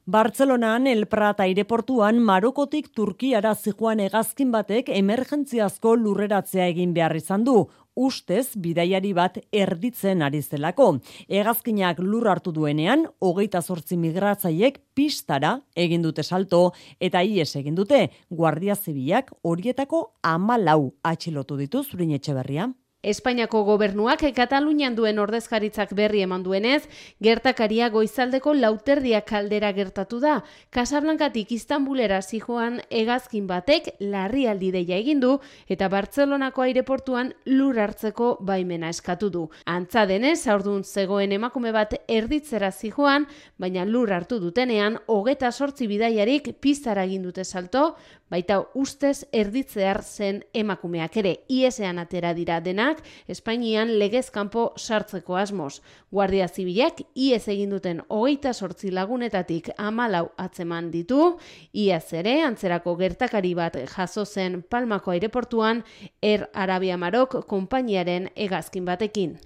Bartzelonan 0.07 0.87
El 0.87 1.07
Prat 1.07 1.41
aireportuan 1.45 2.19
Marokotik 2.25 2.89
Turkiara 2.97 3.53
zijoan 3.55 4.01
hegazkin 4.01 4.49
batek 4.51 4.89
emergentziazko 4.97 5.93
lurreratzea 5.95 6.71
egin 6.73 6.95
behar 6.97 7.15
izan 7.17 7.45
du. 7.45 7.67
Ustez, 8.01 8.57
bidaiari 8.57 9.13
bat 9.13 9.37
erditzen 9.53 10.23
ari 10.23 10.41
zelako. 10.41 10.89
Hegazkinak 11.29 12.01
lur 12.01 12.31
hartu 12.33 12.51
duenean, 12.51 13.05
hogeita 13.21 13.61
zortzi 13.61 13.99
migratzaiek 14.01 14.81
pistara 14.97 15.59
egin 15.77 16.01
dute 16.03 16.25
salto 16.25 16.71
eta 16.99 17.21
ies 17.21 17.55
egin 17.61 17.77
dute. 17.77 18.07
Guardia 18.31 18.77
Zibilak 18.77 19.35
horietako 19.43 20.15
amalau 20.23 20.95
atxilotu 21.05 21.61
ditu 21.61 21.85
zurin 21.85 22.17
etxe 22.17 22.33
berria. 22.33 22.73
Espainiako 23.03 23.63
gobernuak 23.65 24.27
Katalunian 24.37 24.93
duen 24.93 25.19
ordezkaritzak 25.23 25.95
berri 25.97 26.21
eman 26.21 26.43
duenez, 26.45 26.83
gertakaria 27.25 27.89
goizaldeko 27.89 28.53
lauterdia 28.53 29.23
kaldera 29.25 29.71
gertatu 29.73 30.19
da. 30.21 30.43
Casablancatik 30.69 31.55
Istanbulera 31.57 32.21
zijoan 32.21 32.83
hegazkin 32.91 33.47
batek 33.49 33.89
larrialdi 34.01 34.69
deia 34.75 34.99
egin 35.01 35.23
du 35.25 35.39
eta 35.67 35.89
Bartzelonako 35.89 36.67
aireportuan 36.67 37.33
lur 37.47 37.81
hartzeko 37.81 38.35
baimena 38.45 38.93
eskatu 38.93 39.31
du. 39.31 39.47
Antza 39.65 40.05
denez, 40.05 40.47
aurdun 40.47 40.85
zegoen 40.85 41.33
emakume 41.33 41.73
bat 41.73 41.97
erditzera 42.07 42.71
zijoan, 42.71 43.25
baina 43.57 43.87
lur 43.89 44.13
hartu 44.13 44.43
dutenean 44.45 45.01
hogeta 45.07 45.53
sortzi 45.53 45.89
bidaiarik 45.89 46.53
piztara 46.61 47.09
egin 47.09 47.25
dute 47.25 47.49
salto, 47.49 47.95
baita 48.31 48.61
ustez 48.75 49.27
erditzear 49.33 50.03
zen 50.03 50.45
emakumeak 50.55 51.17
ere 51.23 51.33
iesean 51.51 51.99
atera 51.99 52.33
dira 52.35 52.61
denak 52.61 53.03
Espainian 53.29 53.97
legez 53.99 54.31
kanpo 54.31 54.73
sartzeko 54.77 55.37
asmoz. 55.37 55.81
Guardia 56.11 56.49
Zibilak 56.49 57.03
ies 57.15 57.43
egin 57.49 57.71
duten 57.75 58.03
hogeita 58.09 58.55
sortzi 58.55 58.91
lagunetatik 58.91 59.71
amalau 59.77 60.31
atzeman 60.39 60.91
ditu, 60.91 61.37
iaz 61.73 62.13
ere 62.13 62.41
antzerako 62.47 62.97
gertakari 62.97 63.55
bat 63.55 63.77
jaso 63.97 64.25
zen 64.25 64.63
Palmako 64.63 65.11
aireportuan 65.11 65.85
Er 66.23 66.49
Arabia 66.55 66.97
Marok 66.97 67.41
konpainiaren 67.47 68.31
egazkin 68.37 68.85
batekin. 68.85 69.39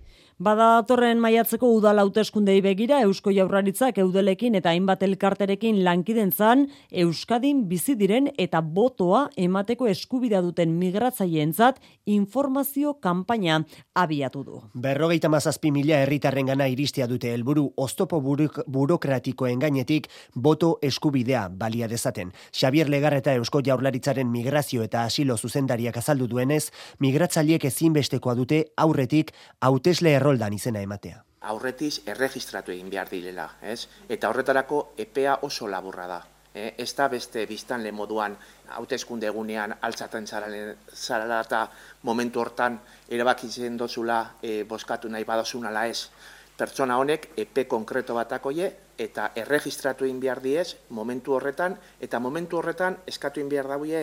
Bada 0.42 0.80
datorren 0.80 1.20
maiatzeko 1.22 1.68
udal 1.76 2.00
hauteskundei 2.02 2.56
begira 2.58 2.96
Eusko 3.06 3.30
Jaurlaritzak 3.30 4.00
eudelekin 4.02 4.56
eta 4.58 4.72
hainbat 4.72 5.04
elkarterekin 5.06 5.76
lankidentzan 5.86 6.64
Euskadin 6.90 7.60
bizi 7.70 7.94
diren 7.94 8.26
eta 8.36 8.58
botoa 8.58 9.28
emateko 9.38 9.86
eskubidea 9.86 10.40
duten 10.42 10.72
migratzaileentzat 10.80 11.78
informazio 12.10 12.96
kanpaina 12.98 13.60
abiatu 13.94 14.42
du. 14.42 14.58
Berrogeita 14.74 15.30
mazazpi 15.30 15.70
mila 15.70 16.00
herritarren 16.02 16.50
gana 16.50 16.66
iristia 16.66 17.06
dute 17.06 17.30
helburu 17.30 17.68
oztopo 17.76 18.18
buruk, 18.20 18.58
burokratikoen 18.66 19.62
gainetik 19.62 20.10
boto 20.34 20.80
eskubidea 20.82 21.46
balia 21.48 21.86
dezaten. 21.86 22.34
Xavier 22.50 22.90
Legarreta 22.90 23.36
Eusko 23.38 23.62
Jaurlaritzaren 23.62 24.26
migrazio 24.34 24.82
eta 24.82 25.04
asilo 25.04 25.38
zuzendariak 25.38 26.02
azaldu 26.02 26.26
duenez, 26.26 26.72
migratzaileek 26.98 27.70
ezinbestekoa 27.70 28.34
dute 28.34 28.64
aurretik 28.74 29.30
hautesle 29.62 30.23
erroldan 30.24 30.54
izena 30.56 30.80
ematea. 30.80 31.18
Aurretiz 31.52 32.00
erregistratu 32.08 32.72
egin 32.72 32.88
behar 32.88 33.10
dilela, 33.12 33.44
ez? 33.60 33.84
Eta 34.08 34.30
horretarako 34.32 34.94
epea 35.04 35.34
oso 35.44 35.66
laburra 35.68 36.06
da. 36.08 36.20
E, 36.54 36.70
ez 36.80 36.94
da 36.96 37.10
beste 37.12 37.42
biztan 37.50 37.82
le 37.84 37.92
moduan 37.92 38.36
hauteskunde 38.78 39.26
egunean 39.28 39.74
altzaten 39.84 40.24
zarala 40.26 41.40
eta 41.42 41.60
momentu 42.08 42.40
hortan 42.40 42.78
erabakitzen 43.10 43.76
dozula 43.76 44.20
e, 44.40 44.62
boskatu 44.64 45.10
nahi 45.12 45.26
badozun 45.28 45.66
ala 45.68 45.84
ez. 45.92 46.08
Pertsona 46.56 46.96
honek 47.02 47.32
epe 47.44 47.66
konkreto 47.68 48.16
batakoie 48.16 48.70
eta 48.96 49.32
erregistratu 49.42 50.06
egin 50.08 50.22
behar 50.22 50.40
diez 50.40 50.78
momentu 50.88 51.36
horretan 51.36 51.76
eta 52.00 52.22
momentu 52.22 52.62
horretan 52.62 52.96
eskatu 53.12 53.42
egin 53.42 53.52
behar 53.52 53.68
dauie 53.74 54.00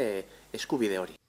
eskubide 0.54 1.02
hori. 1.02 1.21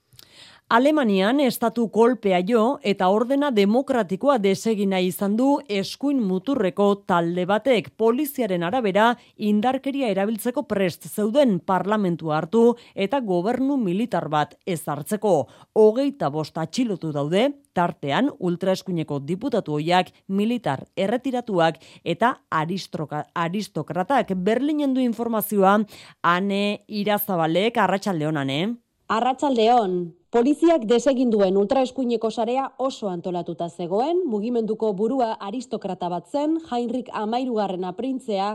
Alemanian 0.69 1.41
estatu 1.43 1.89
kolpea 1.91 2.39
jo 2.47 2.79
eta 2.81 3.09
ordena 3.11 3.49
demokratikoa 3.51 4.37
desegina 4.41 4.97
izan 5.03 5.35
du 5.37 5.59
eskuin 5.69 6.21
muturreko 6.23 6.87
talde 7.05 7.43
batek 7.45 7.89
poliziaren 7.99 8.63
arabera 8.63 9.09
indarkeria 9.37 10.09
erabiltzeko 10.09 10.63
prest 10.63 11.05
zeuden 11.09 11.59
parlamentu 11.59 12.31
hartu 12.31 12.63
eta 12.95 13.19
gobernu 13.19 13.77
militar 13.77 14.29
bat 14.29 14.55
ezartzeko. 14.65 15.33
Hogeita 15.75 16.31
bosta 16.31 16.63
atxilotu 16.63 17.11
daude, 17.11 17.51
tartean 17.73 18.31
ultraeskuineko 18.39 19.19
diputatu 19.19 19.77
hoiak 19.77 20.09
militar 20.27 20.87
erretiratuak 20.95 21.77
eta 22.03 22.39
aristokratak 22.49 24.33
Berlinen 24.35 24.95
du 24.95 25.01
informazioa 25.01 25.77
ane 26.23 26.83
irazabalek 26.87 27.77
arratsaldeonan, 27.77 28.49
eh? 28.49 28.67
Arratsaldeon, 29.13 30.22
Poliziak 30.33 30.87
desegin 30.89 31.29
duen 31.29 31.59
ultraeskuineko 31.61 32.31
sarea 32.33 32.63
oso 32.81 33.05
antolatuta 33.11 33.67
zegoen, 33.69 34.23
mugimenduko 34.25 34.87
burua 34.97 35.27
aristokrata 35.47 36.07
bat 36.09 36.25
zen, 36.25 36.55
Heinrich 36.71 37.11
Amairugarrena 37.13 37.91
printzea, 37.93 38.47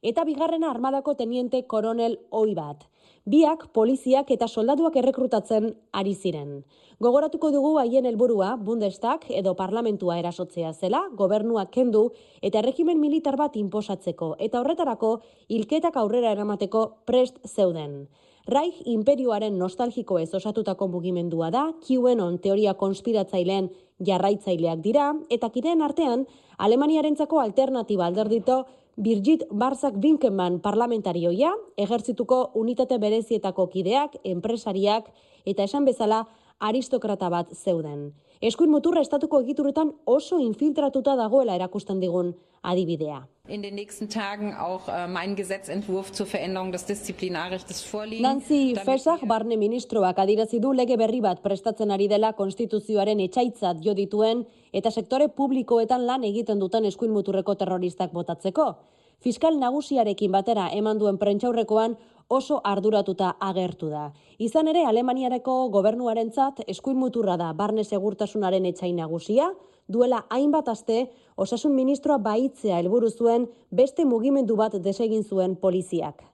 eta 0.00 0.24
bigarrena 0.24 0.70
armadako 0.70 1.12
teniente 1.18 1.60
koronel 1.68 2.16
oi 2.30 2.54
bat. 2.56 2.86
Biak 3.28 3.66
poliziak 3.76 4.30
eta 4.32 4.48
soldaduak 4.48 4.96
errekrutatzen 4.96 5.74
ari 5.92 6.14
ziren. 6.14 6.62
Gogoratuko 7.04 7.50
dugu 7.52 7.74
haien 7.82 8.08
helburua 8.08 8.54
Bundestag 8.56 9.26
edo 9.28 9.52
parlamentua 9.58 10.16
erasotzea 10.16 10.72
zela, 10.72 11.02
gobernua 11.12 11.66
kendu 11.66 12.06
eta 12.40 12.62
regimen 12.64 12.96
militar 12.96 13.36
bat 13.36 13.60
inposatzeko 13.60 14.36
eta 14.38 14.62
horretarako 14.64 15.18
hilketak 15.52 16.00
aurrera 16.00 16.32
eramateko 16.32 16.86
prest 17.04 17.44
zeuden. 17.44 18.06
Reich 18.46 18.78
imperioaren 18.86 19.56
nostalgiko 19.58 20.20
ez 20.22 20.28
osatutako 20.38 20.86
mugimendua 20.86 21.48
da, 21.50 21.64
QAnon 21.82 22.36
teoria 22.38 22.76
konspiratzaileen 22.78 23.72
jarraitzaileak 24.06 24.84
dira, 24.84 25.08
eta 25.34 25.50
kideen 25.50 25.82
artean, 25.82 26.22
Alemaniarentzako 26.62 27.40
alternatiba 27.42 28.06
alderdito 28.06 28.60
Birgit 28.96 29.42
Barzak 29.50 29.98
Winkenman 29.98 30.60
parlamentarioia, 30.62 31.50
egertzituko 31.76 32.52
unitate 32.54 33.00
berezietako 33.02 33.66
kideak, 33.74 34.14
enpresariak, 34.24 35.10
eta 35.44 35.66
esan 35.66 35.84
bezala 35.84 36.22
aristokrata 36.60 37.28
bat 37.28 37.50
zeuden. 37.52 38.12
Eskuin 38.40 38.70
muturra 38.70 39.02
estatuko 39.02 39.42
egituretan 39.42 39.90
oso 40.04 40.38
infiltratuta 40.38 41.16
dagoela 41.18 41.58
erakusten 41.58 41.98
digun 42.00 42.36
adibidea. 42.62 43.24
In 43.48 43.62
den 43.62 43.76
nächsten 43.76 44.08
Tagen 44.08 44.54
auch 44.54 44.88
äh, 44.88 45.06
mein 45.06 45.36
Gesetzentwurf 45.36 46.10
zur 46.10 46.26
Veränderung 46.26 46.72
des 46.72 46.84
Disziplinarrechts 46.84 47.82
vorliegen. 47.82 48.22
Nancy 48.22 48.74
Fesach 48.74 49.20
barne 49.24 49.56
ministroak 49.56 50.18
adirazi 50.18 50.58
du 50.58 50.72
lege 50.72 50.96
berri 50.98 51.20
bat 51.20 51.42
prestatzen 51.44 51.92
ari 51.94 52.08
dela 52.08 52.32
konstituzioaren 52.32 53.20
etxaitzat 53.20 53.84
jo 53.84 53.94
dituen 53.94 54.42
eta 54.72 54.90
sektore 54.90 55.28
publikoetan 55.28 56.06
lan 56.06 56.24
egiten 56.24 56.58
duten 56.58 56.84
eskuin 56.90 57.12
muturreko 57.14 57.54
terroristak 57.54 58.12
botatzeko. 58.12 58.74
Fiskal 59.22 59.60
nagusiarekin 59.60 60.32
batera 60.32 60.66
eman 60.74 60.98
duen 60.98 61.16
prentxaurrekoan 61.16 61.96
oso 62.28 62.60
arduratuta 62.64 63.36
agertu 63.40 63.88
da. 63.88 64.10
Izan 64.38 64.66
ere, 64.68 64.82
Alemaniareko 64.90 65.68
gobernuarentzat 65.70 66.64
eskuin 66.66 66.98
muturra 66.98 67.36
da 67.36 67.52
barne 67.52 67.84
segurtasunaren 67.84 68.66
etxain 68.66 68.96
nagusia, 68.96 69.52
duela 69.88 70.24
hainbat 70.30 70.68
aste, 70.68 71.10
osasun 71.36 71.74
ministroa 71.74 72.18
baitzea 72.18 72.78
helburu 72.78 73.10
zuen 73.10 73.48
beste 73.70 74.04
mugimendu 74.04 74.56
bat 74.56 74.78
desegin 74.82 75.24
zuen 75.24 75.56
poliziak. 75.56 76.24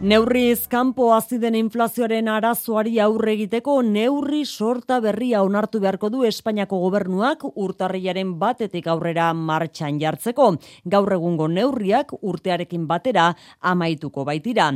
Neurriz 0.00 0.62
kanpo 0.72 1.10
aziden 1.12 1.52
inflazioaren 1.58 2.28
arazoari 2.32 2.94
aurre 3.04 3.34
egiteko 3.34 3.74
neurri 3.84 4.46
sorta 4.48 4.96
berria 5.04 5.42
onartu 5.44 5.76
beharko 5.82 6.08
du 6.08 6.22
Espainiako 6.24 6.78
gobernuak 6.80 7.44
urtarriaren 7.50 8.30
batetik 8.40 8.88
aurrera 8.88 9.26
martxan 9.36 9.98
jartzeko. 10.00 10.54
Gaur 10.88 11.12
egungo 11.18 11.50
neurriak 11.52 12.14
urtearekin 12.16 12.86
batera 12.88 13.26
amaituko 13.60 14.24
baitira. 14.24 14.70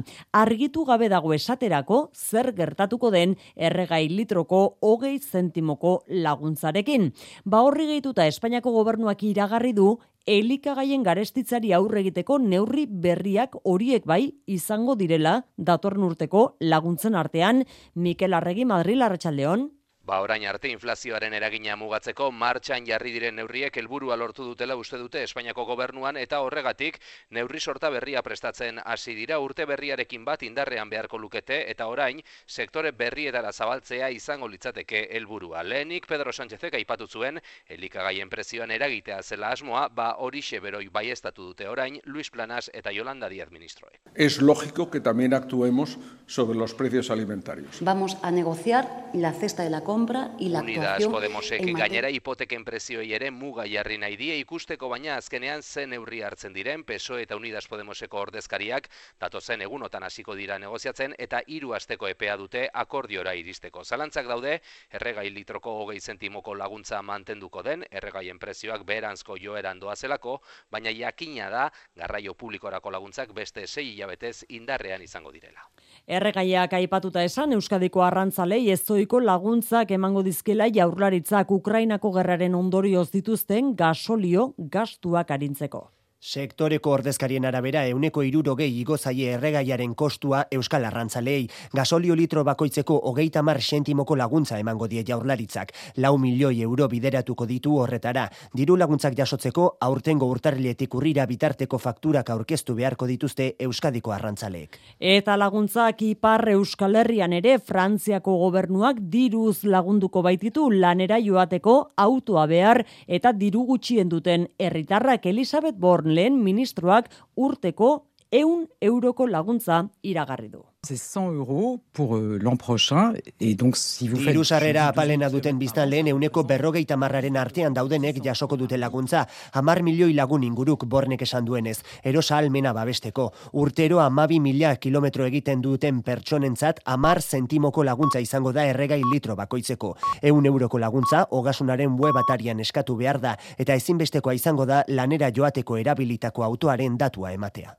Argitu 0.45 0.85
gabe 0.85 1.09
dago 1.09 1.33
esaterako 1.33 2.11
zer 2.13 2.53
gertatuko 2.53 3.09
den 3.11 3.39
erregai 3.57 4.11
litroko 4.11 4.77
hogei 4.85 5.17
zentimoko 5.21 6.03
laguntzarekin. 6.09 7.15
Ba 7.47 7.65
horri 7.65 7.89
gehituta 7.95 8.29
Espainiako 8.29 8.77
gobernuak 8.77 9.25
iragarri 9.25 9.73
du 9.73 9.95
elikagaien 10.27 11.03
garestitzari 11.05 11.73
aurre 11.77 12.01
egiteko 12.01 12.39
neurri 12.41 12.87
berriak 12.89 13.57
horiek 13.65 14.07
bai 14.09 14.33
izango 14.47 14.97
direla 14.97 15.43
datorren 15.57 16.07
urteko 16.09 16.57
laguntzen 16.61 17.15
artean. 17.15 17.65
Mikel 17.95 18.35
Arregi 18.35 18.65
Madrid 18.65 19.03
Arratsaldeon 19.03 19.69
Ba 20.05 20.19
orain 20.21 20.43
arte 20.45 20.69
inflazioaren 20.69 21.33
eragina 21.33 21.79
mugatzeko 21.81 22.27
martxan 22.29 22.85
jarri 22.85 23.09
diren 23.15 23.39
neurriek 23.41 23.79
helburua 23.81 24.19
lortu 24.21 24.45
dutela 24.45 24.75
uste 24.77 24.99
dute 25.01 25.23
Espainiako 25.25 25.65
gobernuan 25.65 26.19
eta 26.21 26.43
horregatik 26.45 26.99
neurri 27.33 27.61
sorta 27.61 27.89
berria 27.89 28.21
prestatzen 28.23 28.83
hasi 28.85 29.15
dira 29.17 29.39
urte 29.41 29.65
berriarekin 29.65 30.27
bat 30.27 30.43
indarrean 30.45 30.91
beharko 30.93 31.17
lukete 31.17 31.63
eta 31.71 31.87
orain 31.89 32.21
sektore 32.47 32.93
berrietara 32.93 33.53
zabaltzea 33.53 34.11
izango 34.13 34.49
litzateke 34.49 35.07
helburua. 35.17 35.63
Lehenik 35.65 36.07
Pedro 36.07 36.37
Sánchezek 36.37 36.77
aipatu 36.77 37.09
zuen 37.09 37.41
elikagaien 37.67 38.29
prezioan 38.29 38.77
eragitea 38.77 39.23
zela 39.23 39.55
asmoa, 39.57 39.89
ba 39.89 40.11
horixe 40.19 40.61
beroi 40.61 40.91
baiestatu 40.93 41.49
dute 41.49 41.69
orain 41.69 41.97
Luis 42.05 42.29
Planas 42.29 42.71
eta 42.75 42.93
Yolanda 42.93 43.31
Díaz 43.33 43.49
ministroek. 43.51 44.03
Es 44.15 44.43
lógico 44.43 44.91
que 44.91 45.01
también 45.01 45.33
actuemos 45.33 45.97
sobre 46.27 46.59
los 46.59 46.75
precios 46.75 47.11
alimentarios. 47.11 47.79
Vamos 47.81 48.19
a 48.21 48.31
negociar 48.31 48.87
la 49.15 49.33
cesta 49.33 49.63
de 49.63 49.71
la 49.71 49.81
compra 49.95 50.31
y 50.41 50.49
la 50.49 50.61
Unidas 50.61 51.07
Podemosek 51.07 51.63
gainera 51.79 52.09
hipoteken 52.11 52.65
prezioi 52.67 53.13
ere 53.15 53.29
muga 53.31 53.63
jarri 53.71 53.95
nahi 54.03 54.17
die 54.19 54.39
ikusteko 54.43 54.89
baina 54.91 55.19
azkenean 55.21 55.63
zen 55.63 55.93
neurri 55.95 56.19
hartzen 56.27 56.57
diren 56.57 56.83
PSOE 56.89 57.23
eta 57.23 57.37
Unidas 57.39 57.69
Podemoseko 57.71 58.19
ordezkariak 58.25 58.89
datozen 59.23 59.63
egunotan 59.63 60.03
hasiko 60.03 60.35
dira 60.35 60.59
negoziatzen 60.59 61.15
eta 61.27 61.45
hiru 61.47 61.77
asteko 61.79 62.11
epea 62.11 62.35
dute 62.41 62.65
akordiora 62.83 63.37
iristeko. 63.39 63.85
Zalantzak 63.85 64.27
daude 64.27 64.57
erregai 64.91 65.29
litroko 65.31 65.77
hogei 65.85 66.01
zentimoko 66.01 66.59
laguntza 66.59 66.99
mantenduko 67.03 67.63
den, 67.63 67.87
erregaien 67.91 68.43
prezioak 68.43 68.83
beheranzko 68.91 69.39
joeran 69.39 69.79
doazelako, 69.79 70.41
baina 70.75 70.91
jakina 70.91 71.53
da 71.55 71.71
garraio 71.95 72.35
publikorako 72.35 72.91
laguntzak 72.99 73.31
beste 73.33 73.69
sei 73.69 73.93
hilabetez 73.93 74.41
indarrean 74.49 75.07
izango 75.07 75.31
direla. 75.31 75.71
Erregaiak 76.07 76.75
aipatuta 76.77 77.23
esan 77.25 77.53
Euskadiko 77.57 78.03
arrantzalei 78.05 78.61
ezoiko 78.75 79.21
laguntzak 79.21 79.91
emango 79.97 80.23
dizkela 80.27 80.69
jaurlaritzak 80.69 81.51
Ukrainako 81.51 82.13
gerraren 82.19 82.55
ondorioz 82.55 83.09
dituzten 83.11 83.75
gasolio 83.77 84.53
gastuak 84.59 85.31
arintzeko. 85.31 85.94
Sektoreko 86.25 86.95
ordezkarien 86.97 87.45
arabera 87.45 87.83
euneko 87.85 88.23
irurogei 88.25 88.71
igozaie 88.81 89.27
erregaiaren 89.35 89.91
kostua 89.95 90.39
Euskal 90.57 90.87
Arrantzalei. 90.89 91.51
Gasolio 91.77 92.15
litro 92.17 92.41
bakoitzeko 92.49 92.95
hogeita 93.11 93.43
mar 93.45 93.59
sentimoko 93.61 94.17
laguntza 94.17 94.57
emango 94.59 94.89
die 94.89 95.03
jaurlaritzak. 95.05 95.75
Lau 96.01 96.15
milioi 96.17 96.63
euro 96.65 96.89
bideratuko 96.89 97.45
ditu 97.45 97.75
horretara. 97.77 98.23
Diru 98.57 98.77
laguntzak 98.81 99.19
jasotzeko 99.19 99.67
aurtengo 99.85 100.31
urtarriletik 100.33 100.95
urrira 100.97 101.27
bitarteko 101.29 101.77
fakturak 101.79 102.33
aurkeztu 102.33 102.79
beharko 102.81 103.05
dituzte 103.13 103.51
Euskadiko 103.69 104.17
Arrantzaleek. 104.17 104.81
Eta 104.99 105.37
laguntzak 105.37 106.01
ipar 106.09 106.49
Euskal 106.55 106.97
Herrian 107.03 107.37
ere 107.37 107.59
Frantziako 107.59 108.39
gobernuak 108.47 109.05
diruz 109.13 109.59
lagunduko 109.69 110.25
baititu 110.25 110.71
lanera 110.71 111.21
joateko 111.21 111.77
autoa 112.09 112.49
behar 112.49 112.81
eta 113.07 113.37
diru 113.37 113.69
gutxien 113.75 114.09
duten 114.09 114.49
herritarrak 114.57 115.27
Elizabeth 115.27 115.77
Born 115.77 116.14
lehen 116.15 116.41
ministroak 116.43 117.11
urteko 117.37 118.07
eun 118.35 118.67
euroko 118.83 119.29
laguntza 119.31 119.85
iragarri 120.03 120.49
du. 120.49 120.59
C'est 120.83 120.97
100 120.97 121.33
euros 121.33 121.81
pour 121.93 122.17
euh, 122.17 122.39
l'an 122.43 122.57
prochain 122.57 123.15
et 123.41 123.55
donc 123.55 123.77
si 123.77 124.07
vous 124.09 124.17
faites 124.17 124.35
Irusarrera 124.35 124.89
apalena 124.89 125.31
duten 125.31 125.57
biztan 125.57 125.87
lehen 125.89 126.09
euneko 126.09 126.43
berrogeita 126.45 126.97
marraren 126.97 127.39
artean 127.41 127.73
daudenek 127.73 128.19
jasoko 128.23 128.57
dute 128.57 128.77
laguntza. 128.77 129.27
Hamar 129.53 129.83
milioi 129.83 130.13
lagun 130.13 130.43
inguruk 130.43 130.85
bornek 130.85 131.23
esan 131.23 131.45
duenez. 131.45 131.79
Erosa 132.03 132.37
almena 132.37 132.73
babesteko. 132.75 133.31
Urtero 133.53 134.01
amabi 134.01 134.41
mila 134.41 134.75
kilometro 134.77 135.25
egiten 135.25 135.63
duten 135.63 136.03
pertsonentzat 136.03 136.83
amar 136.85 137.23
zentimoko 137.23 137.85
laguntza 137.85 138.21
izango 138.21 138.53
da 138.53 138.67
erregai 138.67 139.01
litro 139.13 139.37
bakoitzeko. 139.37 139.95
Eun 140.23 140.45
euroko 140.45 140.79
laguntza 140.79 141.29
hogasunaren 141.31 141.97
web 141.97 142.17
atarian 142.17 142.61
eskatu 142.61 142.97
behar 142.97 143.21
da 143.21 143.39
eta 143.57 143.79
ezinbestekoa 143.79 144.35
izango 144.35 144.67
da 144.67 144.85
lanera 144.89 145.31
joateko 145.31 145.79
erabilitako 145.79 146.45
autoaren 146.45 146.99
datua 146.99 147.33
ematea. 147.33 147.77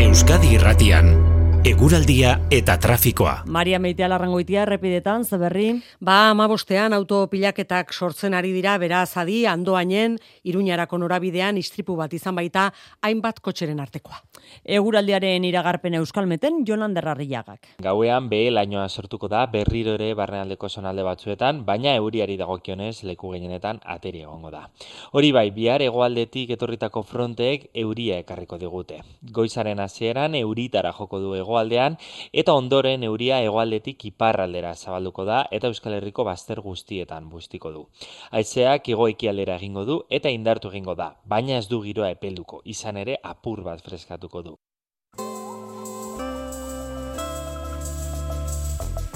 Euskadi 0.00 0.54
Irratian 0.56 1.26
Eguraldia 1.66 2.36
eta 2.54 2.76
trafikoa. 2.78 3.40
Maria 3.50 3.80
Meitea 3.82 4.06
larrangoitia 4.06 4.60
errepidetan, 4.62 5.24
zeberri? 5.26 5.72
Ba, 5.98 6.28
amabostean 6.30 6.94
autopilaketak 6.94 7.90
sortzen 7.90 8.36
ari 8.38 8.52
dira, 8.54 8.76
beraz 8.78 9.16
adi, 9.18 9.40
andoainen, 9.50 10.14
iruñarako 10.46 11.00
norabidean, 11.02 11.58
istripu 11.58 11.96
bat 11.98 12.14
izan 12.14 12.38
baita, 12.38 12.68
hainbat 13.02 13.42
kotxeren 13.42 13.82
artekoa. 13.82 14.22
Eguraldiaren 14.62 15.44
iragarpen 15.48 15.96
euskalmeten, 15.98 16.62
Jonan 16.68 16.94
Derrarriagak. 16.94 17.72
Gauean 17.82 18.28
behe 18.30 18.52
lainoa 18.52 18.86
sortuko 18.88 19.28
da 19.32 19.46
berriro 19.50 19.96
ere 19.98 20.12
barrenaldeko 20.14 20.68
sonalde 20.68 21.02
batzuetan, 21.02 21.64
baina 21.64 21.96
euriari 21.96 22.36
dagokionez 22.36 23.02
leku 23.02 23.32
gehienetan 23.34 23.80
ateri 23.82 24.22
egongo 24.22 24.54
da. 24.54 24.68
Hori 25.12 25.32
bai, 25.32 25.48
bihar 25.50 25.82
egoaldetik 25.82 26.54
etorritako 26.54 27.02
fronteek 27.02 27.70
euria 27.74 28.20
ekarriko 28.22 28.58
digute. 28.62 29.02
Goizaren 29.32 29.80
hasieran 29.80 30.38
euritara 30.38 30.92
joko 30.94 31.18
du 31.18 31.34
ego 31.34 31.56
hegoaldean 31.56 31.96
eta 32.32 32.54
ondoren 32.54 33.04
euria 33.06 33.40
hegoaldetik 33.44 34.04
iparraldera 34.10 34.74
zabalduko 34.74 35.24
da 35.24 35.46
eta 35.50 35.70
Euskal 35.70 35.96
Herriko 35.96 36.24
bazter 36.24 36.60
guztietan 36.60 37.30
bustiko 37.30 37.72
du. 37.72 37.86
Aizeak 38.30 38.88
igo 38.88 39.08
ekialdera 39.08 39.56
egingo 39.56 39.84
du 39.84 39.98
eta 40.10 40.30
indartu 40.30 40.68
egingo 40.68 40.94
da, 40.94 41.14
baina 41.24 41.56
ez 41.58 41.68
du 41.68 41.80
giroa 41.82 42.10
epelduko, 42.10 42.62
izan 42.64 42.96
ere 42.96 43.16
apur 43.22 43.62
bat 43.62 43.82
freskatuko 43.82 44.35
du. 44.42 44.56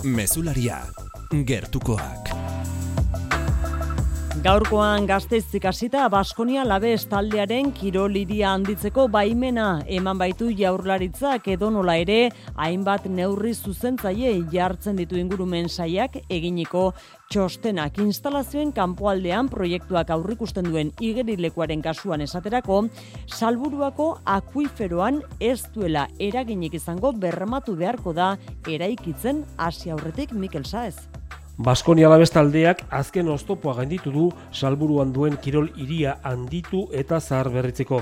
Mesularia, 0.04 0.86
gertukoak. 1.44 2.39
Gaurkoan 4.38 5.08
gazteiztik 5.10 5.64
hasita 5.66 6.04
Baskonia 6.08 6.62
Labez 6.62 7.02
taldearen 7.10 7.72
kiroliria 7.74 8.52
handitzeko 8.54 9.08
baimena 9.10 9.82
eman 9.90 10.20
baitu 10.22 10.52
jaurlaritzak 10.54 11.48
edo 11.50 11.68
nola 11.74 11.96
ere 11.98 12.30
hainbat 12.54 13.08
neurri 13.10 13.52
zuzentzaile 13.52 14.46
jartzen 14.54 15.02
ditu 15.02 15.18
ingurumen 15.18 15.68
saiak 15.68 16.20
eginiko 16.30 16.84
txostenak 17.28 17.98
instalazioen 18.06 18.70
kanpoaldean 18.72 19.50
proiektuak 19.50 20.14
aurrikusten 20.14 20.70
duen 20.70 20.94
igerilekuaren 21.02 21.82
kasuan 21.82 22.22
esaterako 22.22 22.84
salburuako 23.26 24.12
akuiferoan 24.24 25.24
ez 25.40 25.64
duela 25.74 26.06
eraginik 26.20 26.78
izango 26.78 27.12
bermatu 27.12 27.74
beharko 27.74 28.14
da 28.14 28.36
eraikitzen 28.64 29.44
hasi 29.58 29.90
aurretik 29.90 30.32
Mikel 30.32 30.64
Saez. 30.64 31.10
Baskonia 31.60 32.08
labestaldeak 32.08 32.86
azken 32.96 33.26
oztopoa 33.28 33.74
gainditu 33.76 34.08
du 34.14 34.22
salburuan 34.50 35.10
duen 35.12 35.34
kirol 35.44 35.66
iria 35.76 36.14
handitu 36.24 36.86
eta 36.96 37.18
zahar 37.20 37.50
berritzeko. 37.52 37.98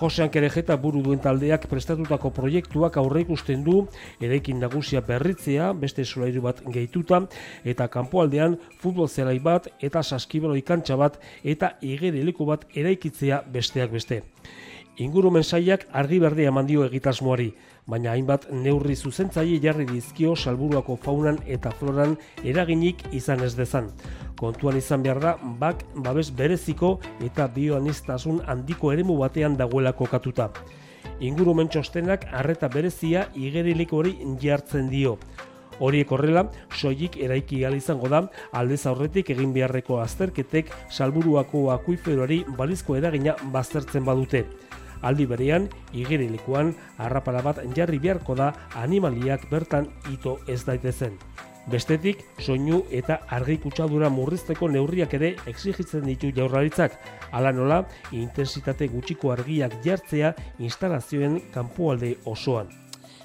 Josean 0.00 0.28
Kerejeta 0.28 0.76
buru 0.82 1.00
duen 1.06 1.22
taldeak 1.24 1.64
prestatutako 1.70 2.28
proiektuak 2.36 2.98
aurre 3.00 3.22
ikusten 3.24 3.64
du 3.64 3.86
eraikin 4.20 4.60
nagusia 4.60 5.00
berritzea, 5.00 5.72
beste 5.72 6.04
solairu 6.04 6.44
bat 6.44 6.60
gehituta, 6.66 7.22
eta 7.64 7.88
kanpoaldean 7.88 8.58
futbol 8.82 9.08
zelai 9.08 9.38
bat 9.40 9.70
eta 9.80 10.02
saskibero 10.02 10.52
ikantxa 10.60 11.00
bat 11.00 11.16
eta 11.42 11.78
igerileku 11.80 12.44
bat 12.52 12.68
eraikitzea 12.74 13.44
besteak 13.48 13.96
beste. 13.96 14.20
Ingurumen 15.00 15.44
saiak 15.44 15.88
argi 15.96 16.20
berdea 16.20 16.52
mandio 16.52 16.84
egitasmoari, 16.84 17.54
baina 17.90 18.12
hainbat 18.14 18.46
neurri 18.54 18.94
zuzentzaile 18.96 19.58
jarri 19.62 19.86
dizkio 19.88 20.36
salburuako 20.36 20.96
faunan 21.04 21.40
eta 21.46 21.72
floran 21.80 22.16
eraginik 22.44 23.02
izan 23.12 23.42
ez 23.44 23.54
dezan. 23.58 23.90
Kontuan 24.40 24.78
izan 24.78 25.02
behar 25.02 25.20
da, 25.20 25.34
bak 25.60 25.82
babes 26.06 26.30
bereziko 26.30 26.98
eta 27.26 27.48
bioanistasun 27.54 28.40
handiko 28.46 28.92
eremu 28.94 29.18
batean 29.20 29.58
dagoelako 29.58 30.08
katuta. 30.14 30.50
Ingurumen 31.20 31.68
txostenak 31.68 32.26
arreta 32.32 32.70
berezia 32.72 33.26
igeriliko 33.34 34.00
hori 34.00 34.16
jartzen 34.40 34.88
dio. 34.88 35.18
Horiek 35.80 36.10
horrela, 36.12 36.44
soilik 36.76 37.16
eraiki 37.16 37.62
izango 37.76 38.08
da, 38.08 38.26
aldez 38.52 38.86
aurretik 38.86 39.30
egin 39.30 39.52
beharreko 39.52 40.00
azterketek 40.00 40.70
salburuako 40.90 41.70
akuiferoari 41.72 42.44
balizko 42.56 42.96
eragina 42.96 43.34
baztertzen 43.52 44.04
badute 44.04 44.44
aldi 45.02 45.26
berean 45.26 45.68
igerilekuan 45.92 46.74
harrapala 46.98 47.42
bat 47.42 47.62
jarri 47.76 47.98
beharko 47.98 48.34
da 48.34 48.52
animaliak 48.74 49.48
bertan 49.50 49.88
ito 50.12 50.38
ez 50.46 50.64
daitezen. 50.64 51.18
Bestetik, 51.70 52.24
soinu 52.40 52.80
eta 52.90 53.20
argi 53.36 53.58
kutsadura 53.62 54.08
murrizteko 54.10 54.68
neurriak 54.72 55.14
ere 55.20 55.34
exigitzen 55.52 56.06
ditu 56.08 56.32
jaurlaritzak, 56.34 56.96
ala 57.36 57.52
nola, 57.52 57.82
intensitate 58.16 58.88
gutxiko 58.88 59.34
argiak 59.36 59.76
jartzea 59.84 60.34
instalazioen 60.58 61.40
kanpoalde 61.54 62.16
osoan. 62.24 62.79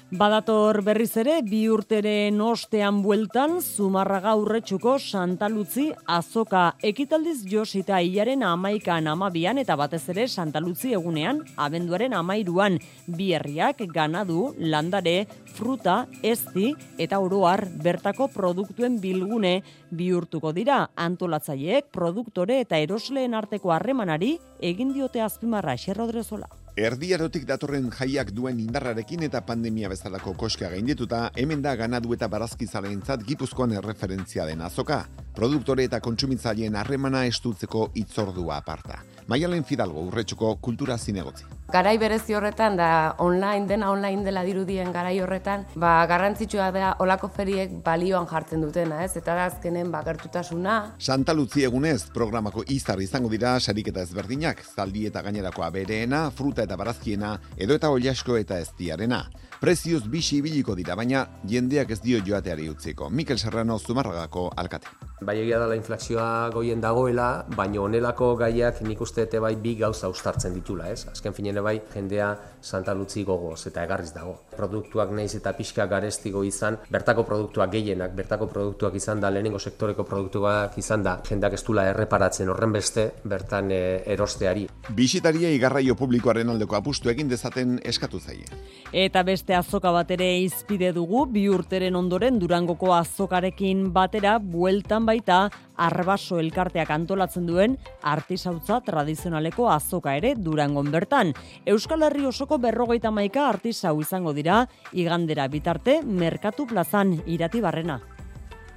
Badator 0.06 0.84
berriz 0.86 1.16
ere, 1.18 1.40
bi 1.42 1.64
urteren 1.66 2.38
ostean 2.38 3.00
bueltan, 3.02 3.56
Zumarraga 3.58 4.36
urretxuko 4.38 5.00
Santa 5.02 5.48
Luzi 5.50 5.88
azoka 6.06 6.76
ekitaldiz 6.78 7.40
josita 7.50 7.98
hilaren 7.98 8.44
amaikan 8.46 9.08
amabian 9.10 9.58
eta 9.58 9.74
batez 9.74 10.04
ere 10.14 10.28
Santa 10.28 10.60
Luzi 10.62 10.92
egunean, 10.94 11.40
abenduaren 11.56 12.14
amairuan, 12.14 12.78
bi 13.08 13.32
herriak 13.34 13.82
ganadu, 13.90 14.52
landare, 14.58 15.26
fruta, 15.56 15.96
ezti 16.22 16.68
eta 17.02 17.18
oroar 17.18 17.64
bertako 17.66 18.28
produktuen 18.30 19.00
bilgune. 19.02 19.64
Bihurtuko 19.90 20.52
dira 20.52 20.84
antolatzaileek 20.94 21.90
produktore 21.90 22.60
eta 22.60 22.78
erosleen 22.78 23.34
arteko 23.34 23.74
harremanari 23.74 24.36
egin 24.62 24.94
diote 24.94 25.24
azpimarra. 25.26 25.74
Xerrodrezola. 25.74 26.65
Erdiarotik 26.76 27.46
datorren 27.48 27.86
jaiak 27.88 28.34
duen 28.36 28.58
indarrarekin 28.60 29.22
eta 29.24 29.40
pandemia 29.48 29.88
bezalako 29.88 30.34
koska 30.36 30.68
gaindetuta, 30.74 31.30
hemen 31.40 31.62
da 31.64 31.72
ganadu 31.80 32.12
eta 32.12 32.28
barazki 32.28 32.66
zaleintzat 32.68 33.24
gipuzkoan 33.24 33.72
erreferentzia 33.78 34.44
den 34.44 34.60
azoka. 34.60 35.06
Produktore 35.36 35.84
eta 35.84 35.98
kontsumitzaileen 36.00 36.78
harremana 36.80 37.26
estutzeko 37.28 37.90
itzordua 38.00 38.56
aparta. 38.56 39.02
Maialen 39.28 39.66
Fidalgo 39.68 40.00
urretxuko 40.06 40.54
kultura 40.64 40.94
zinegotzi. 40.96 41.44
Garai 41.68 41.96
berezi 42.00 42.32
horretan 42.38 42.76
da 42.78 42.88
online 43.20 43.66
dena 43.68 43.90
online 43.92 44.24
dela 44.24 44.44
dirudien 44.46 44.92
garai 44.94 45.18
horretan, 45.20 45.66
ba 45.74 45.90
garrantzitsua 46.08 46.70
da 46.72 46.92
olako 47.04 47.28
feriek 47.28 47.74
balioan 47.84 48.24
jartzen 48.30 48.62
dutena, 48.64 49.02
ez? 49.04 49.16
Eta 49.20 49.34
da 49.36 49.48
azkenen 49.50 49.90
bakartutasuna. 49.92 50.76
Santa 50.98 51.34
Luzi 51.34 51.66
egunez 51.68 52.06
programako 52.14 52.64
izar 52.72 53.02
izango 53.04 53.28
dira 53.28 53.58
sariketa 53.60 54.06
ezberdinak, 54.06 54.62
zaldi 54.64 55.04
eta 55.10 55.20
gainerako 55.26 55.66
abereena, 55.66 56.30
fruta 56.30 56.64
eta 56.64 56.78
barazkiena, 56.80 57.34
edo 57.58 57.76
eta 57.76 57.90
oliasko 57.90 58.38
eta 58.40 58.62
ez 58.62 58.70
diarena. 58.78 59.26
Prezioz 59.60 60.06
bisi 60.08 60.38
ibiliko 60.40 60.78
dira, 60.78 60.96
baina 60.96 61.26
jendeak 61.44 61.92
ez 61.92 62.00
dio 62.00 62.22
joateari 62.24 62.70
utziko. 62.72 63.10
Mikel 63.10 63.42
Serrano 63.42 63.78
Zumarragako 63.78 64.48
alkate. 64.56 65.05
Bai 65.16 65.38
egia 65.40 65.56
dela 65.56 65.72
inflazioa 65.78 66.50
goien 66.52 66.82
dagoela, 66.82 67.46
baina 67.56 67.80
honelako 67.80 68.34
gaiak 68.36 68.82
nik 68.84 69.00
uste 69.00 69.22
ete 69.24 69.38
bai 69.40 69.54
bi 69.56 69.70
gauza 69.78 70.10
ustartzen 70.12 70.52
ditula, 70.52 70.90
ez? 70.92 71.06
Azken 71.08 71.32
finene 71.32 71.62
bai 71.64 71.78
jendea 71.94 72.34
Santa 72.60 72.92
Lutzi 72.92 73.22
gogoz 73.24 73.62
eta 73.70 73.86
egarriz 73.86 74.10
dago. 74.12 74.34
Produktuak 74.52 75.14
naiz 75.16 75.30
eta 75.38 75.54
pixka 75.56 75.86
garestigo 75.88 76.42
izan, 76.44 76.76
bertako 76.92 77.24
produktuak 77.24 77.72
gehienak, 77.72 78.12
bertako 78.12 78.50
produktuak 78.50 78.98
izan 79.00 79.22
da, 79.24 79.30
lehenengo 79.32 79.58
sektoreko 79.58 80.04
produktuak 80.04 80.76
izan 80.76 81.06
da, 81.06 81.16
jendeak 81.24 81.56
ez 81.56 81.62
dula 81.64 81.86
erreparatzen 81.94 82.52
horren 82.52 82.76
beste, 82.76 83.06
bertan 83.24 83.72
e, 83.72 83.80
erosteari. 84.12 84.66
Bisitaria 85.00 85.48
igarraio 85.56 85.96
publikoaren 85.96 86.52
aldeko 86.52 86.76
apustu 86.76 87.08
egin 87.08 87.32
dezaten 87.32 87.78
eskatu 87.88 88.20
zaie. 88.20 88.44
Eta 88.92 89.24
beste 89.24 89.56
azoka 89.56 89.94
bat 89.96 90.12
ere 90.12 90.28
izpide 90.42 90.92
dugu, 90.92 91.24
bi 91.24 91.48
urteren 91.48 91.96
ondoren 91.96 92.36
Durangoko 92.38 92.92
azokarekin 92.92 93.86
batera 93.96 94.36
bueltan 94.36 95.05
baita 95.06 95.46
arbaso 95.76 96.40
elkarteak 96.42 96.90
antolatzen 96.90 97.46
duen 97.46 97.78
artisautza 98.02 98.80
tradizionaleko 98.84 99.70
azoka 99.70 100.16
ere 100.18 100.34
durangon 100.34 100.90
bertan. 100.90 101.32
Euskal 101.66 102.02
Herri 102.08 102.26
osoko 102.26 102.58
berrogeita 102.58 103.10
maika 103.14 103.48
artisau 103.48 104.00
izango 104.02 104.34
dira, 104.36 104.64
igandera 104.92 105.48
bitarte, 105.48 106.00
Merkatu 106.02 106.66
plazan 106.66 107.16
irati 107.26 107.62
barrena 107.64 108.00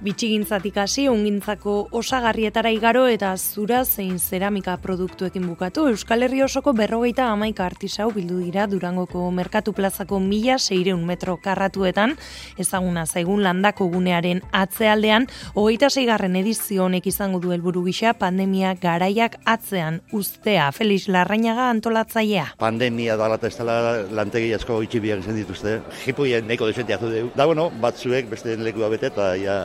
bitxigintzatik 0.00 0.78
hasi 0.80 1.02
ungintzako 1.12 1.74
osagarrietara 1.92 2.70
igaro 2.72 3.02
eta 3.12 3.34
zura 3.36 3.82
zein 3.84 4.18
zeramika 4.18 4.78
produktuekin 4.80 5.44
bukatu 5.44 5.84
Euskal 5.90 6.24
Herri 6.24 6.40
osoko 6.42 6.72
berrogeita 6.72 7.26
amaika 7.28 7.66
artisau 7.66 8.06
bildu 8.14 8.38
dira 8.40 8.64
Durangoko 8.66 9.26
Merkatu 9.30 9.74
Plazako 9.76 10.20
mila 10.20 10.56
seireun 10.58 11.04
metro 11.04 11.36
karratuetan. 11.36 12.14
Ezaguna 12.56 13.04
zaigun 13.04 13.42
landako 13.44 13.90
gunearen 13.92 14.40
atzealdean 14.56 15.26
hogeita 15.54 15.90
zeigarren 15.90 16.36
edizio 16.40 16.86
honek 16.86 17.10
izango 17.12 17.40
du 17.40 17.52
helburu 17.52 17.84
gisa 17.84 18.14
pandemia 18.14 18.72
garaiak 18.80 19.36
atzean 19.44 20.00
ustea 20.16 20.70
Felix 20.72 21.08
Larrañaga 21.08 21.68
antolatzailea. 21.74 22.54
Pandemia 22.58 23.18
da 23.20 23.28
lata 23.28 23.52
estela 23.52 23.76
lantegi 24.08 24.54
asko 24.56 24.80
itxi 24.82 25.04
biak 25.04 25.26
zen 25.28 25.36
dituzte. 25.36 25.76
Jipuien 26.06 26.48
neko 26.48 26.72
desentia 26.72 26.96
zu 26.98 27.12
da 27.36 27.44
bueno 27.44 27.68
batzuek 27.84 28.32
beste 28.32 28.56
lekua 28.56 28.88
bete 28.88 29.12
eta 29.12 29.34
ja 29.36 29.60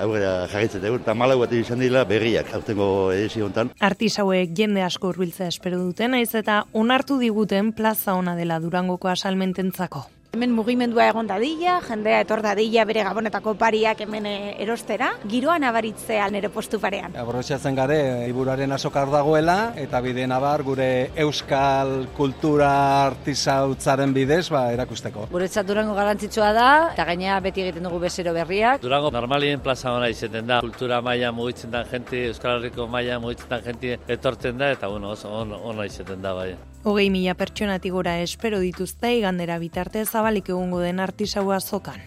jarritzen 0.52 0.84
dugu, 0.84 1.00
eta 1.04 1.16
malau 1.18 1.40
bat 1.44 1.54
izan 1.56 1.84
dira 1.84 2.04
berriak, 2.08 2.52
aurtengo 2.58 2.90
edizio 3.14 3.46
honetan. 3.48 3.72
Artisauek 3.80 4.56
jende 4.58 4.84
asko 4.86 5.14
urbiltzea 5.14 5.52
espero 5.54 5.80
duten, 5.82 6.16
naiz 6.16 6.34
eta 6.36 6.64
onartu 6.74 7.20
diguten 7.22 7.74
plaza 7.78 8.18
ona 8.18 8.36
dela 8.40 8.60
durangoko 8.64 9.12
asalmententzako. 9.12 10.06
Hemen 10.36 10.52
mugimendua 10.52 11.06
egon 11.08 11.30
dadila, 11.30 11.78
jendea 11.86 12.18
etor 12.26 12.42
dadila 12.44 12.84
bere 12.90 13.06
gabonetako 13.08 13.54
pariak 13.56 14.02
hemen 14.04 14.26
eh, 14.28 14.58
erostera, 14.66 15.14
giroan 15.32 15.64
abaritzea 15.64 16.26
nere 16.34 16.50
postu 16.52 16.76
parean. 16.84 17.16
Aborrotxatzen 17.22 17.78
gare, 17.78 18.00
iburaren 18.28 18.76
asokar 18.76 19.08
dagoela, 19.14 19.72
eta 19.80 20.04
bide 20.04 20.28
nabar 20.28 20.66
gure 20.68 20.90
euskal 21.24 22.10
kultura 22.20 22.74
artizautzaren 23.06 24.12
bidez 24.12 24.50
ba, 24.52 24.66
erakusteko. 24.76 25.30
Guretzat 25.32 25.72
durango 25.72 25.96
garantzitsua 25.96 26.52
da, 26.60 26.70
eta 26.92 27.08
gainea 27.14 27.40
beti 27.48 27.64
egiten 27.70 27.88
dugu 27.88 28.04
bezero 28.04 28.36
berriak. 28.36 28.84
Durango 28.84 29.16
normalien 29.16 29.64
plaza 29.64 29.96
ona 29.96 30.12
izaten 30.12 30.52
da, 30.52 30.60
kultura 30.68 31.00
maila 31.00 31.32
mugitzen 31.32 31.72
da 31.72 31.88
jenti, 31.88 32.26
euskal 32.36 32.60
herriko 32.60 32.92
maila 32.92 33.24
mugitzen 33.24 33.56
da 33.56 33.64
jenti 33.64 33.96
etortzen 34.20 34.60
da, 34.60 34.76
eta 34.76 34.92
bueno, 34.92 35.16
oso 35.16 35.32
on, 35.32 35.56
ona 35.64 35.88
izaten 35.88 36.20
da 36.20 36.36
bai. 36.36 36.58
Hogei 36.86 37.08
mila 37.10 37.34
pertsonatik 37.34 37.96
gora 37.96 38.12
espero 38.22 38.60
dituzte 38.62 39.10
igandera 39.18 39.56
bitarte 39.58 40.04
zabalik 40.06 40.52
egungo 40.52 40.84
den 40.84 41.00
artisaua 41.02 41.58
zokan. 41.60 41.98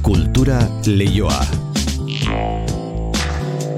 Kultura 0.00 0.62
leioa. 0.86 1.42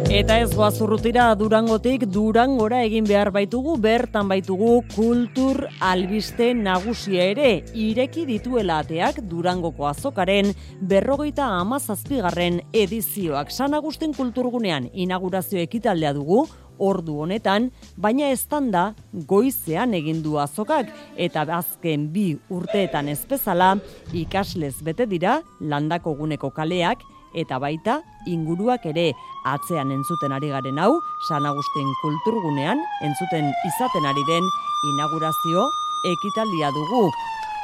Eta 0.07 0.37
ez 0.39 0.53
goazurrutira 0.55 1.25
Durangotik 1.35 2.05
Durangora 2.15 2.85
egin 2.87 3.09
behar 3.09 3.33
baitugu, 3.35 3.75
bertan 3.83 4.29
baitugu 4.31 4.85
kultur 4.95 5.65
albiste 5.83 6.53
nagusia 6.55 7.27
ere, 7.33 7.49
ireki 7.75 8.23
dituela 8.29 8.79
ateak 8.85 9.19
Durangoko 9.27 9.89
azokaren 9.91 10.53
berrogeita 10.81 11.49
amazazpigarren 11.59 12.61
edizioak. 12.73 13.51
San 13.51 13.75
Agustin 13.75 14.15
kulturgunean 14.15 14.87
inaugurazio 14.95 15.59
ekitaldea 15.59 16.15
dugu, 16.15 16.45
ordu 16.79 17.21
honetan, 17.25 17.71
baina 17.97 18.31
estanda 18.31 18.95
goizean 19.29 19.95
egin 19.95 20.23
du 20.23 20.39
azokak 20.39 20.93
eta 21.17 21.47
azken 21.59 22.09
bi 22.13 22.37
urteetan 22.51 23.09
ezpezala 23.09 23.77
ikaslez 24.13 24.75
bete 24.83 25.07
dira 25.07 25.41
landako 25.61 26.15
guneko 26.19 26.51
kaleak 26.51 27.05
eta 27.37 27.59
baita 27.61 28.01
inguruak 28.27 28.87
ere 28.89 29.13
atzean 29.45 29.93
entzuten 29.93 30.33
ari 30.33 30.49
garen 30.51 30.79
hau 30.81 30.93
San 31.29 31.47
Agustin 31.47 31.89
kulturgunean 32.03 32.81
entzuten 33.05 33.53
izaten 33.69 34.07
ari 34.09 34.25
den 34.29 34.45
inaugurazio 34.93 35.69
ekitaldia 36.07 36.71
dugu. 36.71 37.11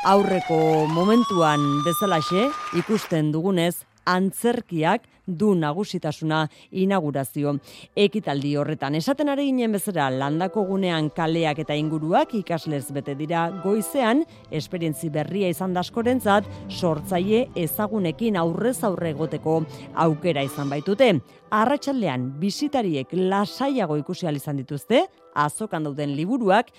Aurreko 0.05 0.89
momentuan 0.91 1.63
bezalaxe 1.87 2.49
ikusten 2.75 3.31
dugunez 3.33 3.85
antzerkiak 4.05 5.09
du 5.27 5.53
nagusitasuna 5.55 6.43
inaugurazio 6.71 7.55
ekitaldi 7.97 8.57
horretan. 8.59 8.97
Esaten 8.99 9.31
ari 9.33 9.47
ginen 9.51 9.77
bezala 9.77 10.09
landako 10.11 10.65
gunean 10.67 11.11
kaleak 11.15 11.63
eta 11.63 11.77
inguruak 11.79 12.35
ikaslez 12.35 12.85
bete 12.93 13.15
dira 13.19 13.49
goizean, 13.63 14.25
esperientzi 14.51 15.11
berria 15.15 15.51
izan 15.53 15.75
daskorentzat, 15.75 16.49
sortzaile 16.69 17.47
ezagunekin 17.55 18.37
aurrez 18.37 18.83
aurre 18.85 19.13
egoteko 19.15 19.63
aukera 20.07 20.43
izan 20.43 20.73
baitute. 20.73 21.13
Arratxaldean, 21.53 22.31
bisitariek 22.41 23.13
lasaiago 23.13 23.97
ikusi 24.01 24.27
izan 24.33 24.57
dituzte, 24.57 25.07
azokan 25.35 25.85
dauden 25.85 26.17
liburuak, 26.17 26.71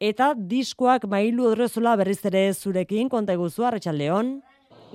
eta 0.00 0.34
diskoak 0.34 1.06
mailu 1.10 1.48
odrezola 1.50 1.96
berriz 1.96 2.20
ere 2.24 2.52
zurekin 2.54 3.08
konta 3.08 3.32
eguzu, 3.32 3.64
Arratxaldeon. 3.64 4.40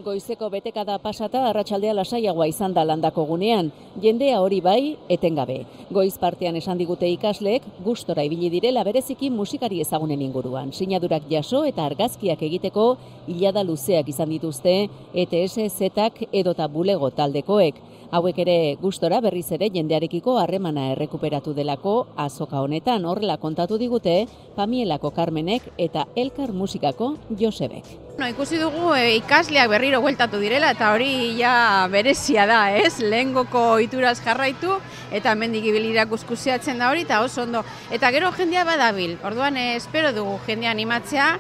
Goizeko 0.01 0.47
betekada 0.49 0.95
pasata 0.97 1.43
arratsaldea 1.51 1.91
lasaiagoa 1.93 2.47
izan 2.49 2.73
da 2.73 2.81
landako 2.81 3.27
gunean, 3.29 3.67
jendea 4.01 4.39
hori 4.41 4.57
bai 4.65 4.95
etengabe. 5.15 5.59
Goiz 5.93 6.15
partean 6.17 6.55
esan 6.57 6.79
digute 6.81 7.05
ikasleek 7.13 7.67
gustora 7.85 8.23
ibili 8.25 8.49
direla 8.49 8.81
bereziki 8.83 9.29
musikari 9.29 9.83
ezagunen 9.85 10.23
inguruan. 10.25 10.71
Sinadurak 10.73 11.29
jaso 11.29 11.61
eta 11.69 11.85
argazkiak 11.85 12.41
egiteko 12.41 12.87
hilada 13.27 13.61
luzeak 13.61 14.09
izan 14.09 14.33
dituzte 14.33 14.73
ETS 15.13 15.69
zetak 15.77 16.23
edota 16.31 16.67
bulego 16.67 17.11
taldekoek. 17.11 17.77
Hauek 18.13 18.37
ere 18.43 18.55
gustora 18.77 19.17
berriz 19.25 19.47
ere 19.55 19.71
jendearekiko 19.73 20.35
harremana 20.37 20.83
errekuperatu 20.91 21.49
delako 21.57 21.93
azoka 22.23 22.59
honetan 22.61 23.07
horrela 23.09 23.39
kontatu 23.41 23.79
digute 23.81 24.27
Pamielako 24.53 25.09
Carmenek 25.15 25.63
eta 25.81 26.03
Elkar 26.15 26.51
Musikako 26.53 27.07
Josebek. 27.39 27.87
No, 28.19 28.27
ikusi 28.29 28.59
dugu 28.61 28.91
e, 28.93 29.15
ikasleak 29.15 29.71
berriro 29.71 30.01
bueltatu 30.03 30.37
direla 30.37 30.69
eta 30.75 30.91
hori 30.93 31.07
ja 31.39 31.87
berezia 31.89 32.45
da, 32.45 32.59
ez? 32.77 32.99
Lehengoko 33.01 33.63
ituraz 33.81 34.19
jarraitu 34.21 34.75
eta 35.09 35.33
mendik 35.33 35.65
ibilirak 35.71 36.11
guzkusiatzen 36.11 36.77
da 36.77 36.91
hori 36.91 37.07
eta 37.07 37.23
oso 37.25 37.47
ondo. 37.47 37.63
Eta 37.89 38.11
gero 38.13 38.29
jendea 38.37 38.61
badabil, 38.67 39.15
orduan 39.25 39.57
eh, 39.57 39.71
espero 39.79 40.11
dugu 40.13 40.35
jendea 40.45 40.69
animatzea. 40.69 41.31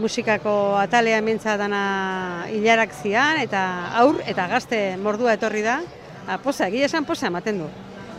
Musikako 0.00 0.78
atalea 0.80 1.20
mentza 1.20 1.58
dana 1.60 2.48
hilarak 2.48 2.96
zian 2.96 3.42
eta 3.44 3.92
aur 4.00 4.22
eta 4.24 4.48
gazte 4.48 4.80
mordua 4.96 5.36
etorri 5.36 5.60
da. 5.68 5.82
A, 6.26 6.38
posa, 6.38 6.70
gila 6.72 6.86
esan 6.88 7.04
posa 7.04 7.28
ematen 7.28 7.58
du. 7.60 7.68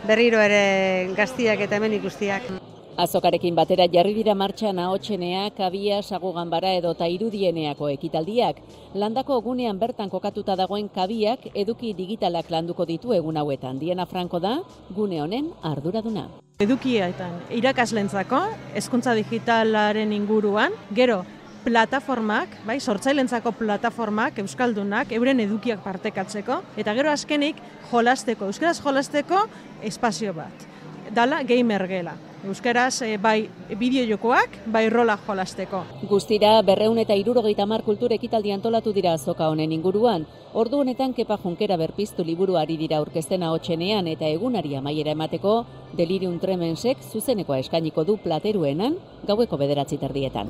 Berriro 0.06 0.38
ere 0.38 1.10
gaztiak 1.18 1.60
eta 1.64 1.80
hemen 1.80 1.96
ikustiak. 1.98 2.46
Azokarekin 2.96 3.56
batera 3.58 3.84
jarri 3.92 4.14
dira 4.16 4.32
martxan 4.38 4.78
ahotsenea, 4.78 5.50
kabia, 5.56 5.98
sagugan 6.02 6.48
bara 6.48 6.70
edo 6.78 6.94
ta 6.94 7.08
irudieneako 7.12 7.90
ekitaldiak. 7.92 8.62
Landako 8.94 9.40
gunean 9.44 9.78
bertan 9.78 10.08
kokatuta 10.08 10.56
dagoen 10.56 10.88
kabiak 10.88 11.50
eduki 11.52 11.92
digitalak 11.98 12.48
landuko 12.48 12.86
ditu 12.86 13.12
egun 13.12 13.36
hauetan. 13.36 13.78
Diana 13.82 14.06
Franco 14.06 14.40
da, 14.40 14.60
gune 14.94 15.20
honen 15.20 15.50
arduraduna. 15.62 16.28
Edukietan 16.62 17.42
irakaslentzako, 17.52 18.38
hezkuntza 18.72 19.12
digitalaren 19.18 20.14
inguruan, 20.16 20.72
gero 20.94 21.24
plataformak, 21.66 22.52
bai, 22.66 22.78
sortzailentzako 22.78 23.50
plataformak, 23.58 24.38
euskaldunak, 24.38 25.10
euren 25.16 25.42
edukiak 25.42 25.82
partekatzeko, 25.82 26.60
eta 26.78 26.94
gero 26.94 27.10
azkenik 27.10 27.58
jolasteko, 27.90 28.46
euskaraz 28.52 28.78
jolasteko 28.84 29.40
espazio 29.82 30.34
bat. 30.36 30.66
Dala 31.16 31.40
gamer 31.46 31.86
gela. 31.90 32.14
Euskaraz 32.46 33.00
e, 33.02 33.16
bai 33.18 33.48
bideo 33.80 34.04
jokoak, 34.06 34.60
bai 34.70 34.84
rola 34.90 35.16
jolasteko. 35.26 35.82
Guztira 36.06 36.60
berreun 36.62 37.00
eta 37.02 37.18
irurogeita 37.18 37.66
mar 37.66 37.82
kultur 37.82 38.14
ekitaldi 38.14 38.54
antolatu 38.54 38.92
dira 38.94 39.16
azoka 39.18 39.48
honen 39.50 39.74
inguruan. 39.74 40.26
Ordu 40.56 40.78
honetan 40.80 41.12
Kepa 41.12 41.36
Junkera 41.36 41.76
berpiztu 41.76 42.24
liburuari 42.24 42.78
dira 42.80 42.96
aurkezten 42.96 43.42
ahotsenean 43.44 44.06
eta 44.08 44.30
egunari 44.32 44.72
amaiera 44.78 45.12
emateko 45.12 45.52
Delirium 45.98 46.38
Tremensek 46.40 47.02
zuzenekoa 47.12 47.58
eskainiko 47.60 48.04
du 48.08 48.16
plateruenan 48.22 48.96
gaueko 49.28 49.58
bederatzi 49.60 49.98
terdietan. 50.00 50.48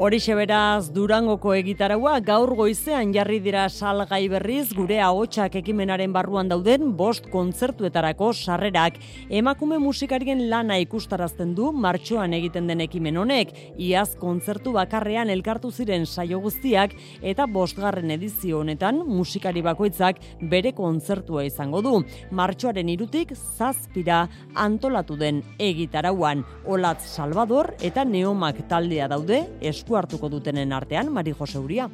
Horixe 0.00 0.34
beraz 0.38 0.90
Durangoko 0.94 1.52
egitaragua 1.52 2.14
gaur 2.24 2.54
goizean 2.56 3.10
jarri 3.12 3.40
dira 3.44 3.66
salgai 3.68 4.22
berriz 4.32 4.70
gure 4.72 5.00
ahotsak 5.04 5.58
ekimenaren 5.60 6.12
barruan 6.14 6.48
dauden 6.48 6.94
bost 6.96 7.26
kontzertuetarako 7.32 8.30
sarrerak 8.32 8.96
emakume 9.28 9.78
musikarien 9.82 10.46
lana 10.50 10.78
ikustarazten 10.80 11.54
du 11.58 11.72
martxoan 11.72 12.32
egiten 12.38 12.70
den 12.70 12.80
ekimen 12.86 13.18
honek 13.20 13.52
iaz 13.76 14.14
kontzertu 14.20 14.72
bakarrean 14.78 15.30
elkartu 15.30 15.70
ziren 15.70 16.06
saio 16.06 16.40
guztiak 16.40 16.96
eta 17.20 17.46
bostgarren 17.46 18.16
edizio 18.16 18.62
honetan 18.64 19.02
musikari 19.40 19.62
bakoitzak 19.62 20.18
bere 20.50 20.72
kontzertua 20.76 21.44
izango 21.48 21.80
du 21.80 21.92
martxoaren 22.30 22.88
irutik 22.92 23.32
zazpira 23.34 24.28
antolatu 24.54 25.16
den 25.16 25.42
egitarauan 25.58 26.44
Olatz 26.66 27.06
Salvador 27.08 27.72
eta 27.80 28.04
Neomak 28.04 28.68
taldea 28.68 29.08
daude 29.08 29.46
esku 29.62 29.96
hartuko 29.96 30.28
dutenen 30.28 30.72
artean 30.72 31.08
Mari 31.08 31.32
Jose 31.32 31.58
Uria. 31.58 31.88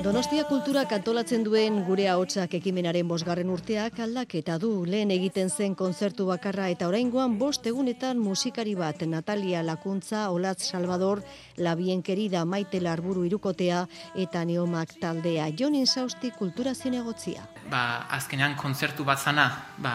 Donostia 0.00 0.46
kultura 0.48 0.86
kantolatzen 0.88 1.42
duen 1.44 1.82
gure 1.84 2.06
ahotsak 2.08 2.54
ekimenaren 2.56 3.04
bosgarren 3.10 3.50
urteak 3.52 3.98
aldaketa 4.00 4.54
du 4.62 4.70
lehen 4.88 5.10
egiten 5.12 5.50
zen 5.52 5.74
kontzertu 5.76 6.24
bakarra 6.24 6.70
eta 6.72 6.86
oraingoan 6.88 7.34
bost 7.42 7.68
egunetan 7.68 8.16
musikari 8.16 8.72
bat 8.78 9.04
Natalia 9.04 9.60
Lakuntza, 9.60 10.30
Olatz 10.32 10.70
Salvador, 10.70 11.20
Labien 11.58 12.00
Kerida, 12.02 12.46
Maite 12.46 12.80
Larburu 12.80 13.26
irukotea 13.28 13.82
eta 14.16 14.44
Neomak 14.48 14.96
taldea. 15.02 15.50
Jonin 15.52 15.86
Sausti 15.86 16.32
kultura 16.32 16.72
zinegotzia. 16.74 17.44
Ba, 17.68 18.06
azkenean 18.16 18.56
kontzertu 18.56 19.04
bat 19.04 19.20
zana, 19.20 19.50
ba, 19.76 19.94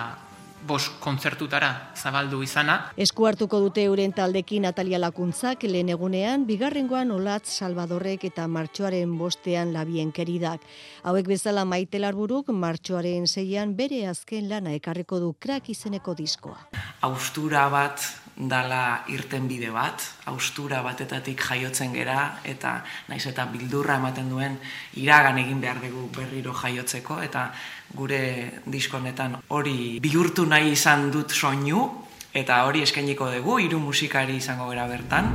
bos 0.68 0.90
kontzertutara 1.00 1.70
zabaldu 1.96 2.42
izana. 2.44 2.78
Esku 2.98 3.28
hartuko 3.30 3.60
dute 3.64 3.86
euren 3.86 4.14
taldekin 4.16 4.66
Natalia 4.66 5.00
Lakuntzak 5.00 5.64
lehen 5.70 5.90
egunean, 5.94 6.46
bigarrengoan 6.50 7.14
Olatz 7.16 7.48
Salvadorrek 7.60 8.26
eta 8.32 8.48
martxoaren 8.48 9.16
bostean 9.20 9.74
labien 9.74 10.12
keridak. 10.12 10.66
Hauek 11.04 11.30
bezala 11.30 11.66
maite 11.66 12.02
larburuk 12.02 12.50
martxoaren 12.50 13.28
zeian 13.28 13.76
bere 13.78 14.06
azken 14.10 14.50
lana 14.50 14.74
ekarriko 14.76 15.20
du 15.20 15.34
krak 15.40 15.70
izeneko 15.70 16.16
diskoa. 16.18 16.58
Austura 17.06 17.70
bat 17.70 18.25
dala 18.36 19.06
irten 19.08 19.48
bide 19.48 19.70
bat, 19.72 20.04
austura 20.28 20.82
batetatik 20.84 21.40
jaiotzen 21.40 21.94
gera, 21.96 22.42
eta 22.44 22.82
naiz 23.08 23.24
eta 23.30 23.46
bildurra 23.48 23.96
ematen 23.96 24.30
duen 24.30 24.58
iragan 25.00 25.40
egin 25.40 25.62
behar 25.64 25.80
dugu 25.80 26.10
berriro 26.16 26.54
jaiotzeko, 26.54 27.22
eta 27.24 27.48
gure 27.96 28.62
diskonetan 28.66 29.40
hori 29.48 30.00
bihurtu 30.04 30.46
nahi 30.46 30.74
izan 30.76 31.12
dut 31.12 31.32
soinu, 31.32 31.88
eta 32.34 32.66
hori 32.68 32.84
eskainiko 32.84 33.32
dugu, 33.38 33.60
hiru 33.64 33.80
musikari 33.80 34.36
izango 34.44 34.68
gera 34.74 34.88
bertan. 34.92 35.32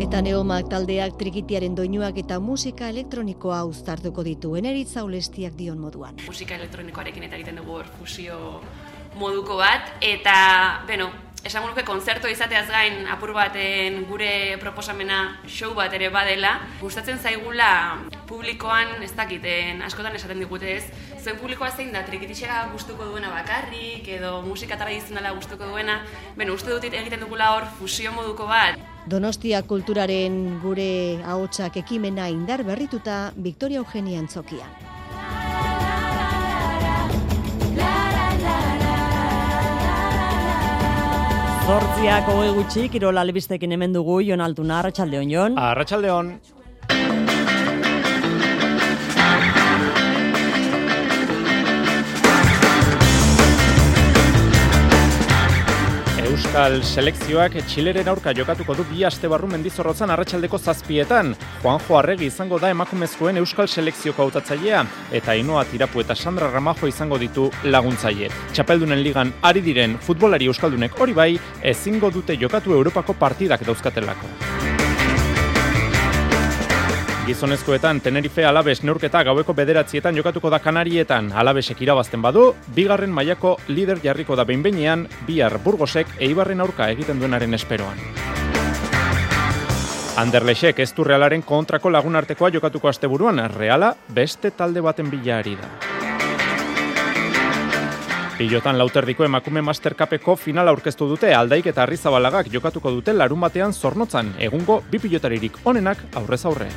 Eta 0.00 0.20
neomak 0.20 0.68
taldeak 0.70 1.16
trikitiaren 1.20 1.74
doinuak 1.76 2.18
eta 2.20 2.36
musika 2.40 2.88
elektronikoa 2.92 3.62
uztartuko 3.68 4.24
ditu, 4.24 4.54
eneritza 4.56 5.04
ulestiak 5.04 5.56
dion 5.56 5.80
moduan. 5.80 6.20
Musika 6.26 6.56
elektronikoarekin 6.56 7.24
eta 7.28 7.36
egiten 7.36 7.60
dugu 7.60 7.80
fusio 7.98 8.60
moduko 9.16 9.56
bat, 9.60 9.96
eta, 10.04 10.82
beno, 10.88 11.10
esan 11.46 11.62
nuke 11.62 11.84
konzertu 11.86 12.26
izateaz 12.26 12.66
gain 12.66 13.04
apur 13.12 13.30
baten 13.36 14.00
gure 14.08 14.56
proposamena 14.58 15.18
show 15.46 15.72
bat 15.76 15.92
ere 15.94 16.08
badela, 16.10 16.56
gustatzen 16.80 17.20
zaigula 17.22 17.68
publikoan 18.26 19.02
ez 19.06 19.12
dakiten 19.14 19.84
askotan 19.86 20.16
esaten 20.18 20.42
digute 20.42 20.72
ez, 20.74 20.82
zuen 21.22 21.38
publikoa 21.38 21.70
zein 21.70 21.92
da 21.94 22.02
trikitixera 22.06 22.64
gustuko 22.72 23.06
duena 23.12 23.30
bakarrik 23.30 24.08
edo 24.18 24.40
musika 24.46 24.78
tradizionala 24.80 25.36
gustuko 25.38 25.70
duena, 25.70 26.00
beno, 26.36 26.58
uste 26.58 26.74
dut 26.74 26.88
egiten 26.90 27.22
dugula 27.22 27.52
hor 27.54 27.70
fusio 27.78 28.12
moduko 28.16 28.50
bat. 28.50 28.82
Donostia 29.06 29.62
kulturaren 29.62 30.58
gure 30.64 31.22
ahotsak 31.22 31.78
ekimena 31.84 32.26
indar 32.26 32.66
berrituta 32.66 33.30
Victoria 33.36 33.84
Eugenia 33.84 34.18
Antzokian. 34.18 34.95
Zortziak 41.66 42.28
hogei 42.30 42.50
gutxi, 42.54 42.82
Kirol 42.92 43.18
Albistekin 43.18 43.72
hemen 43.74 43.94
dugu, 43.96 44.20
Jon 44.22 44.38
Altuna, 44.44 44.76
Arratxaldeon, 44.78 45.32
Jon. 45.32 45.56
Arratxaldeon. 45.58 46.28
Euskal 56.36 56.82
selekzioak 56.84 57.54
Txileren 57.64 58.10
aurka 58.12 58.34
jokatuko 58.36 58.74
du 58.76 58.84
bi 58.90 59.06
aste 59.08 59.28
barru 59.32 59.48
mendizorrotzan 59.48 60.10
arratsaldeko 60.12 60.58
zazpietan. 60.58 61.30
Juanjo 61.62 61.96
Arregi 61.96 62.28
izango 62.28 62.58
da 62.60 62.68
emakumezkoen 62.74 63.40
Euskal 63.40 63.70
selekzioko 63.72 64.26
hautatzailea 64.26 64.84
eta 65.16 65.38
Inoa 65.40 65.64
Tirapu 65.70 66.04
eta 66.04 66.14
Sandra 66.14 66.50
Ramajo 66.52 66.92
izango 66.92 67.16
ditu 67.16 67.48
laguntzaile. 67.64 68.28
Txapeldunen 68.52 69.00
ligan 69.00 69.32
ari 69.40 69.64
diren 69.64 69.96
futbolari 69.96 70.52
euskaldunek 70.52 71.00
hori 71.00 71.16
bai 71.16 71.30
ezingo 71.72 72.12
dute 72.12 72.36
jokatu 72.36 72.76
Europako 72.76 73.16
partidak 73.16 73.64
dauzkatelako. 73.64 74.75
Gizonezkoetan 77.26 78.00
Tenerife 78.00 78.44
Alabes 78.46 78.84
neurketa 78.86 79.24
gaueko 79.26 79.50
bederatzietan 79.58 80.14
jokatuko 80.14 80.46
da 80.50 80.60
Kanarietan. 80.62 81.32
Alabesek 81.34 81.80
irabazten 81.82 82.22
badu, 82.22 82.52
bigarren 82.74 83.10
mailako 83.10 83.56
lider 83.66 83.98
jarriko 84.04 84.36
da 84.38 84.44
behinbeinean, 84.46 85.08
bihar 85.26 85.58
Burgosek 85.64 86.12
eibarren 86.22 86.62
aurka 86.62 86.86
egiten 86.94 87.18
duenaren 87.18 87.58
esperoan. 87.58 87.98
Anderlexek 90.22 90.78
ez 90.78 90.92
du 90.94 91.02
realaren 91.04 91.42
kontrako 91.42 91.90
lagunartekoa 91.90 92.52
jokatuko 92.54 92.88
asteburuan, 92.88 93.42
reala 93.58 93.96
beste 94.06 94.52
talde 94.54 94.80
baten 94.80 95.10
bilari 95.10 95.56
da. 95.58 95.72
Pilotan 98.38 98.78
lauterdiko 98.78 99.24
emakume 99.24 99.64
Mastercapeko 99.66 100.36
final 100.36 100.68
aurkeztu 100.68 101.08
dute 101.08 101.34
aldaik 101.34 101.66
eta 101.72 101.82
arrizabalagak 101.82 102.52
jokatuko 102.52 102.92
dute 102.92 103.16
larun 103.16 103.40
batean 103.40 103.72
zornotzan, 103.72 104.36
egungo 104.38 104.84
bi 104.92 105.02
pilotaririk 105.02 105.58
onenak 105.64 106.06
aurrez 106.14 106.44
aurre. 106.44 106.70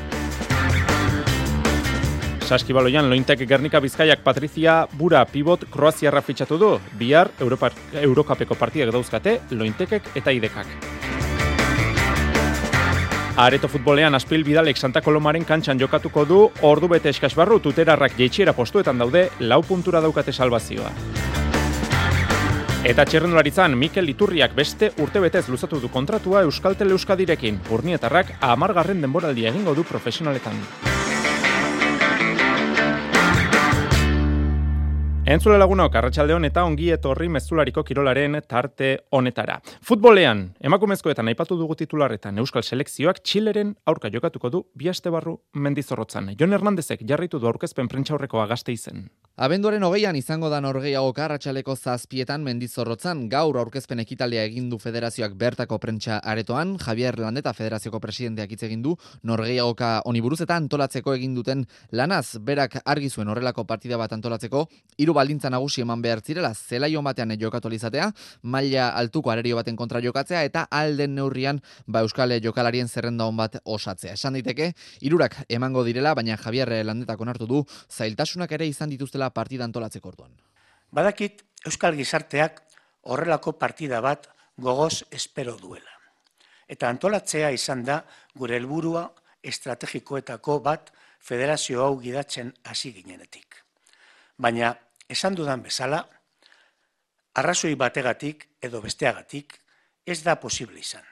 Saskibaloian 2.49 3.05
lointek 3.05 3.43
Gernika 3.45 3.77
Bizkaiak 3.79 4.23
Patrizia 4.25 4.87
Bura 4.97 5.19
pivot 5.29 5.67
Kroaziarra 5.69 6.23
fitxatu 6.25 6.57
du. 6.57 6.69
Bihar 6.97 7.29
Europa, 7.39 7.69
Eurokapeko 8.01 8.57
partidak 8.57 8.89
dauzkate 8.95 9.35
lointekek 9.51 10.09
eta 10.17 10.33
idekak. 10.33 10.71
Areto 13.37 13.69
futbolean 13.69 14.17
Aspil 14.17 14.43
Bidalek 14.43 14.81
Santa 14.81 15.01
Kolomaren 15.05 15.45
kantxan 15.45 15.77
jokatuko 15.79 16.25
du, 16.25 16.41
ordu 16.65 16.89
bete 16.89 17.13
eskasbarru 17.13 17.59
tuterarrak 17.61 18.17
jeitxiera 18.17 18.57
postuetan 18.57 18.97
daude, 18.97 19.27
lau 19.39 19.61
puntura 19.61 20.01
daukate 20.01 20.33
salvazioa. 20.33 20.89
Eta 22.83 23.05
txerrendularitzan, 23.05 23.77
Mikel 23.77 24.09
Iturriak 24.09 24.57
beste 24.57 24.95
urtebetez 24.97 25.45
luzatu 25.53 25.79
du 25.79 25.93
kontratua 25.93 26.47
Euskaltel 26.49 26.97
Euskadirekin. 26.97 27.61
Urnietarrak 27.69 28.39
amargarren 28.41 29.05
denboraldia 29.05 29.53
egingo 29.53 29.77
du 29.77 29.85
profesionaletan. 29.85 30.88
Entzule 35.29 35.59
lagunok, 35.61 35.93
arratsaldeon 35.93 36.47
eta 36.47 36.63
ongi 36.65 36.87
etorri 36.89 37.27
mezulariko 37.29 37.83
kirolaren 37.85 38.39
tarte 38.49 38.87
honetara. 39.13 39.59
Futbolean, 39.85 40.39
emakumezkoetan 40.65 41.29
aipatu 41.29 41.53
dugu 41.59 41.75
titularretan 41.77 42.41
Euskal 42.41 42.65
Selekzioak 42.65 43.19
Txileren 43.21 43.75
aurka 43.85 44.09
jokatuko 44.09 44.49
du 44.49 44.63
biaste 44.73 45.13
barru 45.13 45.35
mendizorrotzan. 45.53 46.31
Jon 46.39 46.57
Hernandezek 46.57 47.03
jarritu 47.05 47.37
du 47.37 47.45
aurkezpen 47.45 47.91
prentxaurrekoa 47.91 48.47
gazte 48.49 48.73
izen. 48.73 49.05
Abenduaren 49.37 49.85
hogeian 49.85 50.17
izango 50.17 50.49
da 50.49 50.63
norgeiago 50.65 51.13
karratxaleko 51.13 51.75
zazpietan 51.77 52.41
mendizorrotzan 52.43 53.21
gaur 53.29 53.61
aurkezpen 53.61 54.01
ekitaldea 54.01 54.47
egin 54.49 54.65
du 54.73 54.81
federazioak 54.81 55.37
bertako 55.37 55.77
prentsa 55.79 56.17
aretoan, 56.25 56.73
Javier 56.81 57.19
Landeta 57.21 57.53
federazioko 57.53 58.01
presidenteak 58.01 58.57
hitz 58.57 58.63
egin 58.65 58.81
du 58.81 58.97
norgeiagoka 59.21 59.91
oniburuz 60.09 60.41
eta 60.41 60.57
antolatzeko 60.57 61.13
egin 61.21 61.37
duten 61.37 61.63
lanaz, 61.93 62.39
berak 62.41 62.81
argi 62.83 63.13
zuen 63.13 63.29
horrelako 63.29 63.63
partida 63.69 64.01
bat 64.01 64.17
antolatzeko, 64.17 64.65
hiru 64.97 65.18
baldintza 65.19 65.51
nagusi 65.51 65.83
eman 65.83 66.01
behar 66.01 66.23
zirela 66.23 66.53
zelaio 66.53 67.01
batean 67.05 67.35
jokatu 67.39 67.71
izatea, 67.75 68.11
maila 68.41 68.89
altuko 69.01 69.31
arerio 69.31 69.59
baten 69.59 69.75
kontra 69.75 70.01
jokatzea 70.01 70.43
eta 70.47 70.65
alden 70.71 71.15
neurrian 71.15 71.61
ba 71.85 72.01
Euskal 72.01 72.39
jokalarien 72.41 72.87
zerrenda 72.87 73.25
hon 73.25 73.37
bat 73.37 73.59
osatzea. 73.63 74.13
Esan 74.13 74.33
daiteke, 74.33 74.73
hirurak 75.01 75.35
emango 75.49 75.83
direla, 75.83 76.13
baina 76.15 76.37
Javier 76.37 76.69
Landetak 76.85 77.21
onartu 77.21 77.47
du 77.47 77.63
zailtasunak 77.89 78.51
ere 78.51 78.67
izan 78.67 78.89
dituztela 78.89 79.29
partida 79.29 79.65
antolatzeko 79.65 80.09
orduan. 80.09 80.31
Badakit 80.91 81.43
Euskal 81.65 81.95
gizarteak 81.95 82.61
horrelako 83.03 83.53
partida 83.59 83.99
bat 84.01 84.29
gogoz 84.57 85.03
espero 85.11 85.57
duela. 85.57 85.91
Eta 86.69 86.89
antolatzea 86.89 87.51
izan 87.51 87.83
da 87.83 88.03
gure 88.37 88.57
helburua 88.57 89.09
estrategikoetako 89.43 90.59
bat 90.65 90.91
federazio 91.19 91.83
hau 91.83 91.97
gidatzen 91.99 92.53
hasi 92.63 92.93
ginenetik. 92.93 93.63
Baina, 94.37 94.73
esan 95.09 95.35
dudan 95.35 95.63
bezala, 95.65 96.05
arrazoi 97.33 97.75
bategatik 97.75 98.47
edo 98.61 98.81
besteagatik 98.81 99.57
ez 100.05 100.21
da 100.23 100.37
posible 100.39 100.79
izan. 100.79 101.03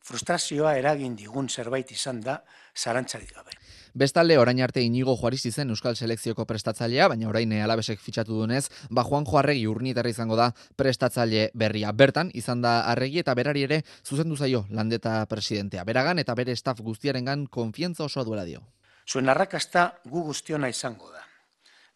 Frustrazioa 0.00 0.76
eragin 0.78 1.12
digun 1.16 1.48
zerbait 1.48 1.90
izan 1.92 2.22
da 2.24 2.40
zarantzarik 2.74 3.34
gabe. 3.36 3.52
Bestalde, 3.94 4.38
orain 4.38 4.60
arte 4.62 4.82
inigo 4.82 5.16
juariz 5.18 5.42
izen 5.50 5.70
Euskal 5.74 5.96
Selekzioko 5.96 6.46
prestatzailea, 6.46 7.08
baina 7.10 7.28
orain 7.28 7.52
alabesek 7.58 8.00
fitxatu 8.00 8.38
dunez, 8.38 8.68
ba 8.90 9.04
Juan 9.04 9.26
Joarregi 9.26 9.66
urnietarra 9.66 10.10
izango 10.10 10.38
da 10.38 10.50
prestatzaile 10.76 11.50
berria. 11.54 11.92
Bertan, 11.92 12.30
izan 12.34 12.62
da 12.62 12.80
arregi 12.90 13.20
eta 13.20 13.34
berari 13.34 13.66
ere 13.66 13.82
zuzendu 14.06 14.36
zaio 14.36 14.64
landeta 14.70 15.24
presidentea. 15.26 15.84
Beragan 15.84 16.18
eta 16.18 16.34
bere 16.34 16.56
staff 16.56 16.80
guztiarengan 16.80 17.46
konfientza 17.46 18.04
osoa 18.04 18.24
duela 18.24 18.44
dio. 18.44 18.62
Zuen 19.06 19.28
arrakasta 19.28 19.90
gu 20.06 20.22
guztiona 20.30 20.68
izango 20.70 21.10
da. 21.10 21.29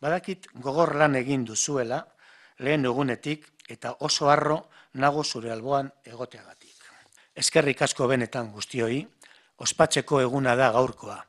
Badakit 0.04 0.50
gogor 0.60 0.98
lan 1.00 1.14
egin 1.16 1.46
duzuela, 1.48 2.02
lehen 2.60 2.84
egunetik 2.84 3.46
eta 3.72 3.94
oso 4.04 4.28
harro 4.28 4.58
nago 5.00 5.22
zure 5.24 5.48
alboan 5.50 5.88
egoteagatik. 6.04 6.90
Eskerrik 7.42 7.80
asko 7.86 8.06
benetan 8.10 8.50
guztioi, 8.52 8.98
ospatzeko 9.64 10.20
eguna 10.20 10.58
da 10.60 10.68
gaurkoa. 10.74 11.22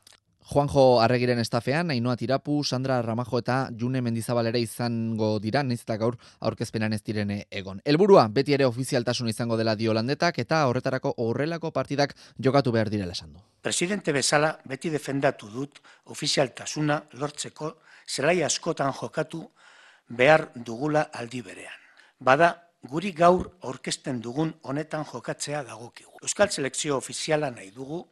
Juanjo 0.46 1.00
Arregiren 1.02 1.40
estafean, 1.42 1.88
Ainoa 1.90 2.18
Tirapu, 2.20 2.58
Sandra 2.64 3.00
Ramajo 3.02 3.40
eta 3.40 3.56
June 3.80 4.02
Mendizabal 4.04 4.52
ere 4.52 4.60
izango 4.60 5.32
dira, 5.42 5.64
nez 5.64 5.80
eta 5.80 5.96
gaur 5.96 6.20
aurkezpenan 6.38 6.92
ez 6.92 7.00
direne 7.02 7.40
egon. 7.50 7.80
Elburua, 7.82 8.28
beti 8.28 8.54
ere 8.54 8.68
ofizialtasun 8.68 9.32
izango 9.32 9.56
dela 9.56 9.74
dio 9.74 9.96
landetak 9.96 10.38
eta 10.44 10.60
horretarako 10.68 11.14
horrelako 11.24 11.72
partidak 11.72 12.14
jokatu 12.38 12.76
behar 12.76 12.92
direla 12.92 13.16
esan 13.16 13.32
du. 13.32 13.42
Presidente 13.62 14.12
bezala 14.12 14.52
beti 14.68 14.92
defendatu 14.92 15.48
dut 15.50 15.80
ofizialtasuna 16.14 17.02
lortzeko 17.18 17.72
zelai 18.06 18.42
askotan 18.44 18.92
jokatu 18.92 19.42
behar 20.08 20.48
dugula 20.54 21.08
aldi 21.12 21.42
berean. 21.42 21.80
Bada, 22.20 22.54
guri 22.86 23.12
gaur 23.12 23.50
aurkezten 23.62 24.20
dugun 24.22 24.52
honetan 24.62 25.04
jokatzea 25.04 25.62
dagokigu. 25.64 26.18
Euskal 26.22 26.50
Selekzio 26.50 26.96
ofiziala 26.96 27.50
nahi 27.50 27.70
dugu, 27.74 28.04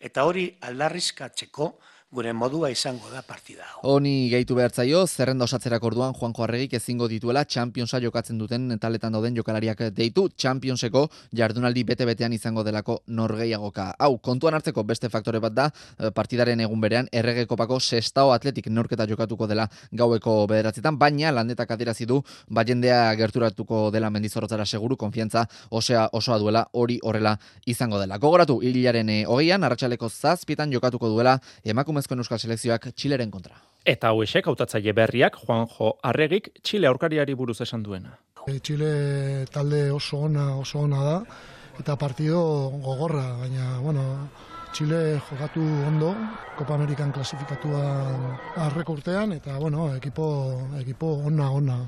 eta 0.00 0.24
hori 0.24 0.48
aldarrizkatzeko 0.60 1.68
gure 2.12 2.32
modua 2.36 2.68
izango 2.70 3.08
da 3.08 3.22
partida 3.24 3.64
hau. 3.64 3.80
Honi 3.94 4.28
gehitu 4.28 4.54
behar 4.54 4.72
zaio, 4.76 5.06
zerrenda 5.06 5.46
osatzerak 5.48 5.84
orduan 5.88 6.12
Juan 6.12 6.34
Joarregik 6.36 6.74
ezingo 6.76 7.06
dituela 7.08 7.46
Championsa 7.48 8.00
jokatzen 8.04 8.36
duten 8.38 8.66
taletan 8.78 9.14
dauden 9.16 9.34
jokalariak 9.38 9.80
deitu 9.96 10.26
Championseko 10.36 11.06
jardunaldi 11.32 11.84
bete-betean 11.88 12.34
izango 12.36 12.64
delako 12.66 12.98
norgeiagoka. 13.06 13.94
Hau, 13.98 14.18
kontuan 14.18 14.58
hartzeko 14.58 14.84
beste 14.84 15.08
faktore 15.08 15.40
bat 15.40 15.54
da, 15.56 15.70
eh, 15.98 16.10
partidaren 16.10 16.60
egun 16.60 16.80
berean, 16.84 17.08
erregekopako 17.12 17.80
sestao 17.80 18.32
atletik 18.32 18.68
norketa 18.68 19.06
jokatuko 19.08 19.46
dela 19.46 19.68
gaueko 19.90 20.46
bederatzetan, 20.46 20.98
baina 20.98 21.32
landetak 21.32 21.70
adirazi 21.70 22.04
du, 22.04 22.20
ba 22.48 22.64
jendea 22.64 23.14
gerturatuko 23.16 23.90
dela 23.90 24.10
mendizorrotzara 24.10 24.66
seguru, 24.66 24.96
konfiantza 24.96 25.46
osea 25.70 26.10
osoa 26.12 26.38
duela 26.38 26.66
hori 26.72 27.00
horrela 27.02 27.38
izango 27.64 27.98
dela. 27.98 28.18
Gogoratu, 28.18 28.60
hilaren 28.60 29.08
eh, 29.08 29.24
hogeian, 29.24 29.64
arratsaleko 29.64 30.10
zazpietan 30.10 30.70
jokatuko 30.70 31.08
duela 31.08 31.38
emakume 31.64 32.01
emakumezkoen 32.02 32.22
euskal 32.22 32.38
selekzioak 32.38 32.92
Txileren 32.96 33.30
kontra. 33.30 33.56
Eta 33.86 34.10
hauesek 34.10 34.46
hautatzaile 34.46 34.92
berriak 34.92 35.36
Juanjo 35.38 35.98
Arregik 36.02 36.50
Txile 36.62 36.88
aurkariari 36.88 37.34
buruz 37.34 37.60
esan 37.60 37.82
duena. 37.82 38.18
E, 38.46 38.58
Txile 38.58 39.46
talde 39.52 39.90
oso 39.92 40.18
ona 40.26 40.56
oso 40.56 40.80
ona 40.80 41.02
da 41.02 41.22
eta 41.78 41.96
partido 41.96 42.70
gogorra, 42.82 43.38
baina 43.38 43.78
bueno, 43.80 44.28
Txile 44.72 45.20
jokatu 45.28 45.60
ondo, 45.86 46.14
Copa 46.58 46.74
Amerikan 46.74 47.12
klasifikatua 47.12 47.82
arreko 48.56 48.92
urtean, 48.92 49.32
eta 49.32 49.58
bueno, 49.58 49.94
ekipo, 49.96 50.26
ekipo 50.80 51.22
ona 51.26 51.50
ona. 51.50 51.78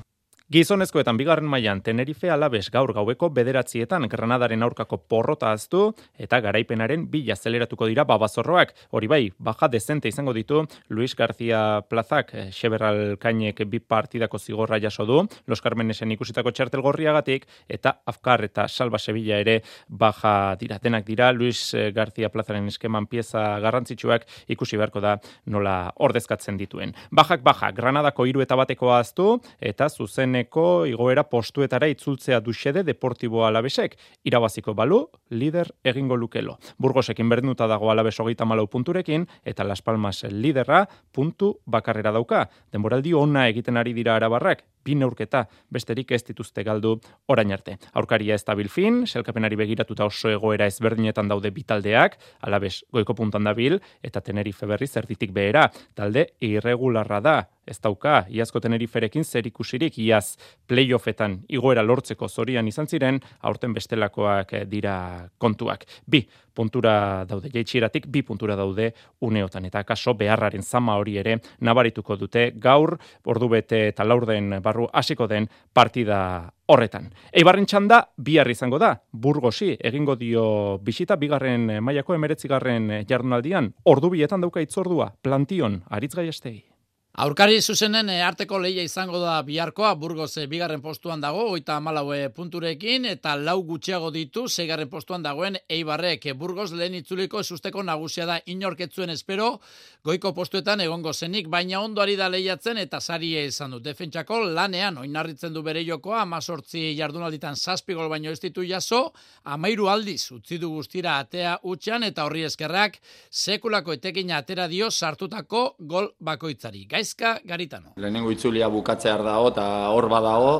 Gizonezkoetan 0.55 1.17
bigarren 1.19 1.49
mailan 1.51 1.81
Tenerife 1.83 2.29
alabes 2.31 2.69
gaur 2.71 2.93
gaueko 2.95 3.27
bederatzietan 3.35 4.05
Granadaren 4.07 4.61
aurkako 4.63 5.01
porrota 5.11 5.49
aztu 5.51 5.89
eta 6.15 6.37
garaipenaren 6.39 7.09
bila 7.11 7.35
zeleratuko 7.35 7.89
dira 7.91 8.05
babazorroak. 8.07 8.71
Hori 8.95 9.09
bai, 9.11 9.19
baja 9.37 9.67
dezente 9.67 10.07
izango 10.07 10.31
ditu 10.31 10.61
Luis 10.87 11.11
García 11.19 11.81
Plazak 11.89 12.31
Xeberral 12.55 12.99
eh, 13.01 13.17
Kainek 13.19 13.59
bi 13.67 13.81
partidako 13.83 14.39
zigorra 14.39 14.79
jaso 14.79 15.03
du, 15.05 15.17
Los 15.45 15.59
Carmenesen 15.59 16.13
ikusitako 16.15 16.55
txartel 16.55 16.85
gorriagatik 16.85 17.49
eta 17.67 17.97
Afkar 18.05 18.45
eta 18.47 18.69
Salva 18.69 18.97
Sevilla 18.97 19.41
ere 19.43 19.57
baja 19.89 20.55
dira. 20.55 20.79
Denak 20.79 21.03
dira 21.03 21.33
Luis 21.33 21.73
eh, 21.73 21.91
García 21.91 22.31
Plazaren 22.31 22.71
eskeman 22.71 23.09
pieza 23.11 23.59
garrantzitsuak 23.59 24.23
ikusi 24.47 24.79
beharko 24.79 25.03
da 25.03 25.17
nola 25.47 25.91
ordezkatzen 25.97 26.55
dituen. 26.55 26.95
Bajak 27.11 27.43
baja, 27.43 27.73
Granadako 27.75 28.29
hiru 28.31 28.47
eta 28.47 28.55
bateko 28.55 28.95
aztu 28.95 29.41
eta 29.59 29.91
zuzen 29.91 30.44
dagoeneko 30.45 30.85
igoera 30.85 31.23
postuetara 31.23 31.87
itzultzea 31.87 32.39
duxede 32.39 32.83
deportibo 32.83 33.45
alabesek. 33.45 33.97
Irabaziko 34.23 34.73
balu, 34.73 35.09
lider 35.29 35.71
egingo 35.83 36.15
lukelo. 36.15 36.57
Burgosekin 36.77 37.29
berdinuta 37.29 37.67
dago 37.67 37.89
alabes 37.91 38.19
hogeita 38.19 38.45
malau 38.45 38.67
punturekin, 38.67 39.27
eta 39.43 39.63
Las 39.63 39.81
Palmas 39.81 40.23
liderra 40.29 40.87
puntu 41.11 41.59
bakarrera 41.65 42.11
dauka. 42.11 42.49
Denboraldi 42.71 43.13
ona 43.13 43.47
egiten 43.49 43.77
ari 43.77 43.93
dira 43.93 44.15
arabarrak, 44.15 44.63
bi 44.83 44.95
neurketa 44.95 45.47
besterik 45.69 46.11
ez 46.11 46.23
dituzte 46.23 46.63
galdu 46.63 46.99
orain 47.27 47.51
arte. 47.51 47.77
Aurkaria 47.93 48.35
ez 48.35 48.45
dabil 48.45 48.69
fin, 48.69 49.05
selkapenari 49.07 49.55
begiratuta 49.55 50.05
oso 50.05 50.29
egoera 50.29 50.67
ezberdinetan 50.67 51.27
daude 51.27 51.51
bitaldeak, 51.51 52.17
alabes 52.41 52.83
goiko 52.91 53.15
puntan 53.15 53.43
dabil, 53.43 53.79
eta 54.03 54.21
Tenerife 54.21 54.65
berri 54.65 54.87
zerditik 54.87 55.33
behera, 55.33 55.71
talde 55.95 56.33
irregularra 56.39 57.21
da, 57.21 57.37
ez 57.65 57.79
dauka, 57.81 58.25
iazko 58.29 58.61
Teneriferekin 58.61 59.23
zer 59.23 59.47
ikusirik, 59.47 59.97
iaz 59.99 60.37
playoffetan 60.67 61.41
igoera 61.49 61.83
lortzeko 61.83 62.29
zorian 62.29 62.67
izan 62.67 62.87
ziren, 62.87 63.19
aurten 63.41 63.73
bestelakoak 63.73 64.53
dira 64.69 64.95
kontuak. 65.37 65.85
Bi, 66.05 66.23
puntura 66.55 67.25
daude 67.27 67.51
jaitsiratik, 67.53 68.07
bi 68.07 68.23
puntura 68.23 68.55
daude 68.55 68.91
uneotan, 69.25 69.65
eta 69.65 69.83
kaso 69.83 70.15
beharraren 70.17 70.63
zama 70.63 70.95
hori 71.01 71.17
ere 71.21 71.39
nabarituko 71.59 72.15
dute 72.15 72.51
gaur, 72.55 72.95
ordu 73.25 73.49
bete 73.51 73.87
eta 73.89 74.05
laurden 74.07 74.59
barru 74.63 74.87
hasiko 74.93 75.27
den 75.27 75.49
partida 75.73 76.19
horretan. 76.67 77.11
Eibarren 77.31 77.67
txanda, 77.69 78.01
bihar 78.17 78.49
izango 78.49 78.79
da, 78.81 78.95
burgosi, 79.11 79.75
egingo 79.79 80.15
dio 80.15 80.45
bisita, 80.81 81.19
bigarren 81.19 81.67
mailako 81.83 82.15
emeretzigarren 82.15 83.01
jardunaldian, 83.09 83.73
ordu 83.83 84.13
bietan 84.15 84.41
dauka 84.41 84.63
itzordua, 84.63 85.11
plantion, 85.21 85.83
aritz 85.89 86.15
gaiestegi. 86.15 86.74
Aurkari 87.15 87.61
zuzenen 87.61 88.09
e, 88.11 88.15
arteko 88.19 88.57
leia 88.59 88.83
izango 88.83 89.21
da 89.21 89.37
biharkoa, 89.47 89.93
Burgos 89.95 90.33
e, 90.35 90.49
bigarren 90.51 90.81
postuan 90.83 91.21
dago, 91.23 91.45
oita 91.53 91.77
malaue 91.79 92.17
eh, 92.25 92.31
punturekin, 92.35 93.05
eta 93.07 93.37
lau 93.39 93.61
gutxiago 93.63 94.09
ditu, 94.11 94.49
zeigarren 94.49 94.89
postuan 94.91 95.23
dagoen 95.23 95.55
Eibarrek. 95.71 96.27
Burgos 96.35 96.73
lehen 96.75 96.97
itzuliko 96.99 97.39
esusteko 97.39 97.85
nagusia 97.87 98.25
da 98.27 98.35
inorketzuen 98.51 99.13
espero, 99.13 99.61
goiko 100.03 100.33
postuetan 100.35 100.83
egongo 100.83 101.13
zenik, 101.13 101.47
baina 101.47 101.79
ondoari 101.85 102.17
da 102.19 102.27
lehiatzen 102.27 102.81
eta 102.83 102.99
sarie 102.99 103.45
izan 103.47 103.77
du. 103.77 103.79
Defentsako 103.79 104.41
lanean, 104.49 104.99
oinarritzen 105.05 105.55
du 105.55 105.63
bere 105.63 105.85
jokoa, 105.87 106.19
amazortzi 106.25 106.97
jardunalditan 106.99 107.55
saspigol 107.55 108.11
baino 108.11 108.35
ez 108.35 108.41
ditu 108.43 108.67
jaso, 108.67 109.13
amairu 109.55 109.87
aldiz, 109.87 110.33
utzi 110.35 110.59
du 110.59 110.73
guztira 110.75 111.15
atea 111.23 111.55
utxan, 111.63 112.03
eta 112.11 112.27
horri 112.27 112.43
eskerrak, 112.51 112.99
sekulako 113.31 113.95
etekina 113.95 114.43
atera 114.43 114.67
dio 114.67 114.91
sartutako 114.91 115.65
gol 115.79 116.11
bakoitzari. 116.19 116.83
Gaiz 116.91 117.04
Gaizka 117.05 117.39
Garitano. 117.45 117.93
Lehenengo 118.01 118.31
itzulia 118.33 118.65
bukatzear 118.67 119.21
dago 119.21 119.51
eta 119.51 119.65
hor 119.93 120.07
badago, 120.09 120.53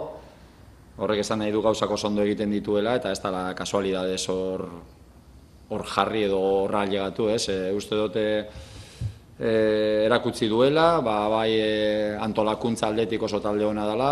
horrek 1.02 1.24
esan 1.24 1.42
nahi 1.42 1.52
du 1.52 1.64
gauzako 1.66 1.98
ondo 2.06 2.22
egiten 2.22 2.52
dituela 2.54 2.94
eta 3.00 3.12
ez 3.12 3.20
da 3.20 3.54
kasualidades 3.58 4.30
hor 4.30 4.68
hor 5.70 5.84
jarri 5.90 6.24
edo 6.28 6.38
horra 6.38 6.86
llegatu, 6.86 7.30
ez? 7.34 7.50
E, 7.50 7.72
uste 7.74 7.96
dute 7.98 8.26
e, 9.40 10.06
erakutsi 10.06 10.48
duela, 10.48 11.02
ba, 11.02 11.28
bai 11.34 11.50
e, 11.58 12.16
antolakuntza 12.22 12.92
aldetik 12.92 13.24
oso 13.26 13.42
talde 13.42 13.66
hona 13.66 13.88
dela, 13.90 14.12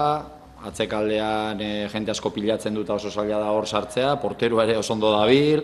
atzekaldean 0.65 1.61
e, 1.61 1.71
jente 1.93 2.11
asko 2.15 2.34
pilatzen 2.34 2.73
dut 2.73 2.89
oso 2.89 3.11
zaila 3.11 3.38
da 3.38 3.53
hor 3.53 3.69
sartzea, 3.69 4.15
porteru 4.17 4.63
ere 4.65 4.79
oso 4.81 4.97
ondo 4.97 5.13
dabil, 5.13 5.61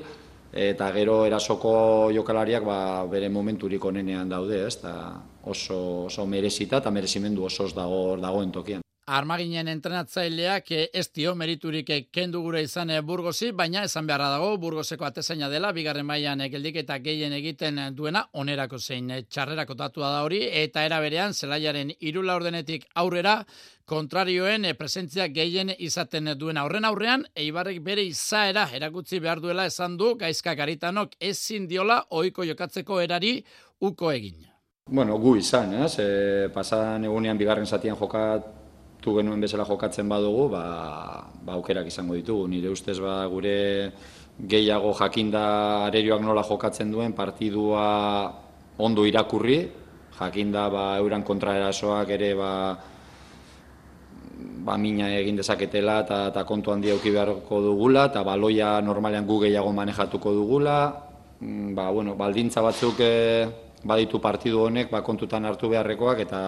eta 0.52 0.91
gero 0.91 1.26
erasoko 1.26 2.10
jokalariak 2.16 2.66
ba, 2.66 3.06
bere 3.12 3.30
momenturik 3.30 3.86
onenean 3.86 4.30
daude, 4.30 4.66
ez, 4.66 4.78
oso, 5.43 6.06
oso 6.06 6.26
merezita 6.26 6.78
eta 6.78 6.91
merezimendu 6.91 7.45
oso 7.45 7.68
dago 7.76 8.18
dagoen 8.18 8.52
tokian. 8.52 8.82
Armaginen 9.18 9.68
entrenatzaileak 9.72 10.72
ez 10.93 11.05
dio 11.16 11.34
meriturik 11.36 11.89
kendu 12.14 12.41
gure 12.43 12.62
izan 12.66 12.91
burgosi, 13.05 13.51
baina 13.51 13.84
esan 13.88 14.07
beharra 14.07 14.30
dago 14.36 14.51
burgoseko 14.62 15.05
atezaina 15.07 15.49
dela, 15.49 15.72
bigarren 15.74 16.05
mailan 16.05 16.45
geldik 16.51 16.78
eta 16.84 16.99
gehien 16.99 17.34
egiten 17.34 17.82
duena, 17.95 18.28
onerako 18.34 18.78
zein 18.80 19.12
txarrerako 19.30 19.74
datua 19.80 20.12
da 20.14 20.22
hori, 20.28 20.43
eta 20.62 20.86
era 20.86 20.99
berean, 21.01 21.34
zelaiaren 21.34 21.93
irula 21.99 22.36
ordenetik 22.38 22.86
aurrera, 22.95 23.39
kontrarioen 23.89 24.68
presentzia 24.78 25.28
gehien 25.34 25.74
izaten 25.78 26.30
duena 26.38 26.68
horren 26.68 26.86
aurrean, 26.86 27.26
eibarrek 27.36 27.82
bere 27.86 28.05
izaera 28.05 28.68
erakutzi 28.78 29.20
behar 29.24 29.41
duela 29.41 29.66
esan 29.66 29.97
du, 29.97 30.14
gaizka 30.20 30.53
garitanok 30.55 31.18
ezin 31.32 31.66
diola 31.68 32.03
oiko 32.22 32.45
jokatzeko 32.45 33.01
erari 33.01 33.39
uko 33.82 34.14
egin. 34.14 34.45
Bueno, 34.89 35.18
gu 35.22 35.36
izan, 35.38 35.74
ez? 35.86 35.99
E, 36.01 36.49
pasadan 36.53 37.03
egunean 37.05 37.38
bigarren 37.38 37.66
zatian 37.66 37.97
jokatu 39.00 39.16
genuen 39.18 39.39
bezala 39.39 39.64
jokatzen 39.64 40.10
badugu, 40.10 40.50
ba, 40.52 41.24
ba 41.45 41.54
aukerak 41.56 41.88
izango 41.88 42.16
ditugu. 42.16 42.47
Nire 42.47 42.70
ustez 42.70 43.00
ba 43.00 43.26
gure 43.28 43.91
gehiago 44.39 44.93
jakinda 44.93 45.88
arerioak 45.88 46.22
nola 46.22 46.43
jokatzen 46.43 46.91
duen 46.91 47.14
partidua 47.14 48.32
ondo 48.78 49.06
irakurri, 49.06 49.72
jakinda 50.20 50.70
ba 50.70 51.00
euran 51.00 51.24
kontraerasoak 51.24 52.10
ere 52.10 52.36
ba 52.36 52.78
ba 54.60 54.78
mina 54.78 55.08
egin 55.16 55.36
dezaketela 55.36 56.04
eta 56.04 56.32
ta 56.32 56.43
kontu 56.43 56.72
handia 56.72 56.93
eduki 56.93 57.12
beharko 57.12 57.62
dugula 57.62 58.08
eta 58.12 58.24
baloia 58.24 58.82
normalean 58.82 59.26
gu 59.26 59.47
gehiago 59.47 59.72
manejatuko 59.72 60.34
dugula. 60.34 61.08
Mm, 61.39 61.72
ba, 61.74 61.88
bueno, 61.91 62.16
baldintza 62.20 62.60
batzuk 62.62 63.00
e, 63.00 63.47
baditu 63.84 64.20
partidu 64.20 64.68
honek 64.68 64.91
ba, 64.91 65.00
kontutan 65.02 65.45
hartu 65.45 65.70
beharrekoak 65.72 66.20
eta 66.20 66.39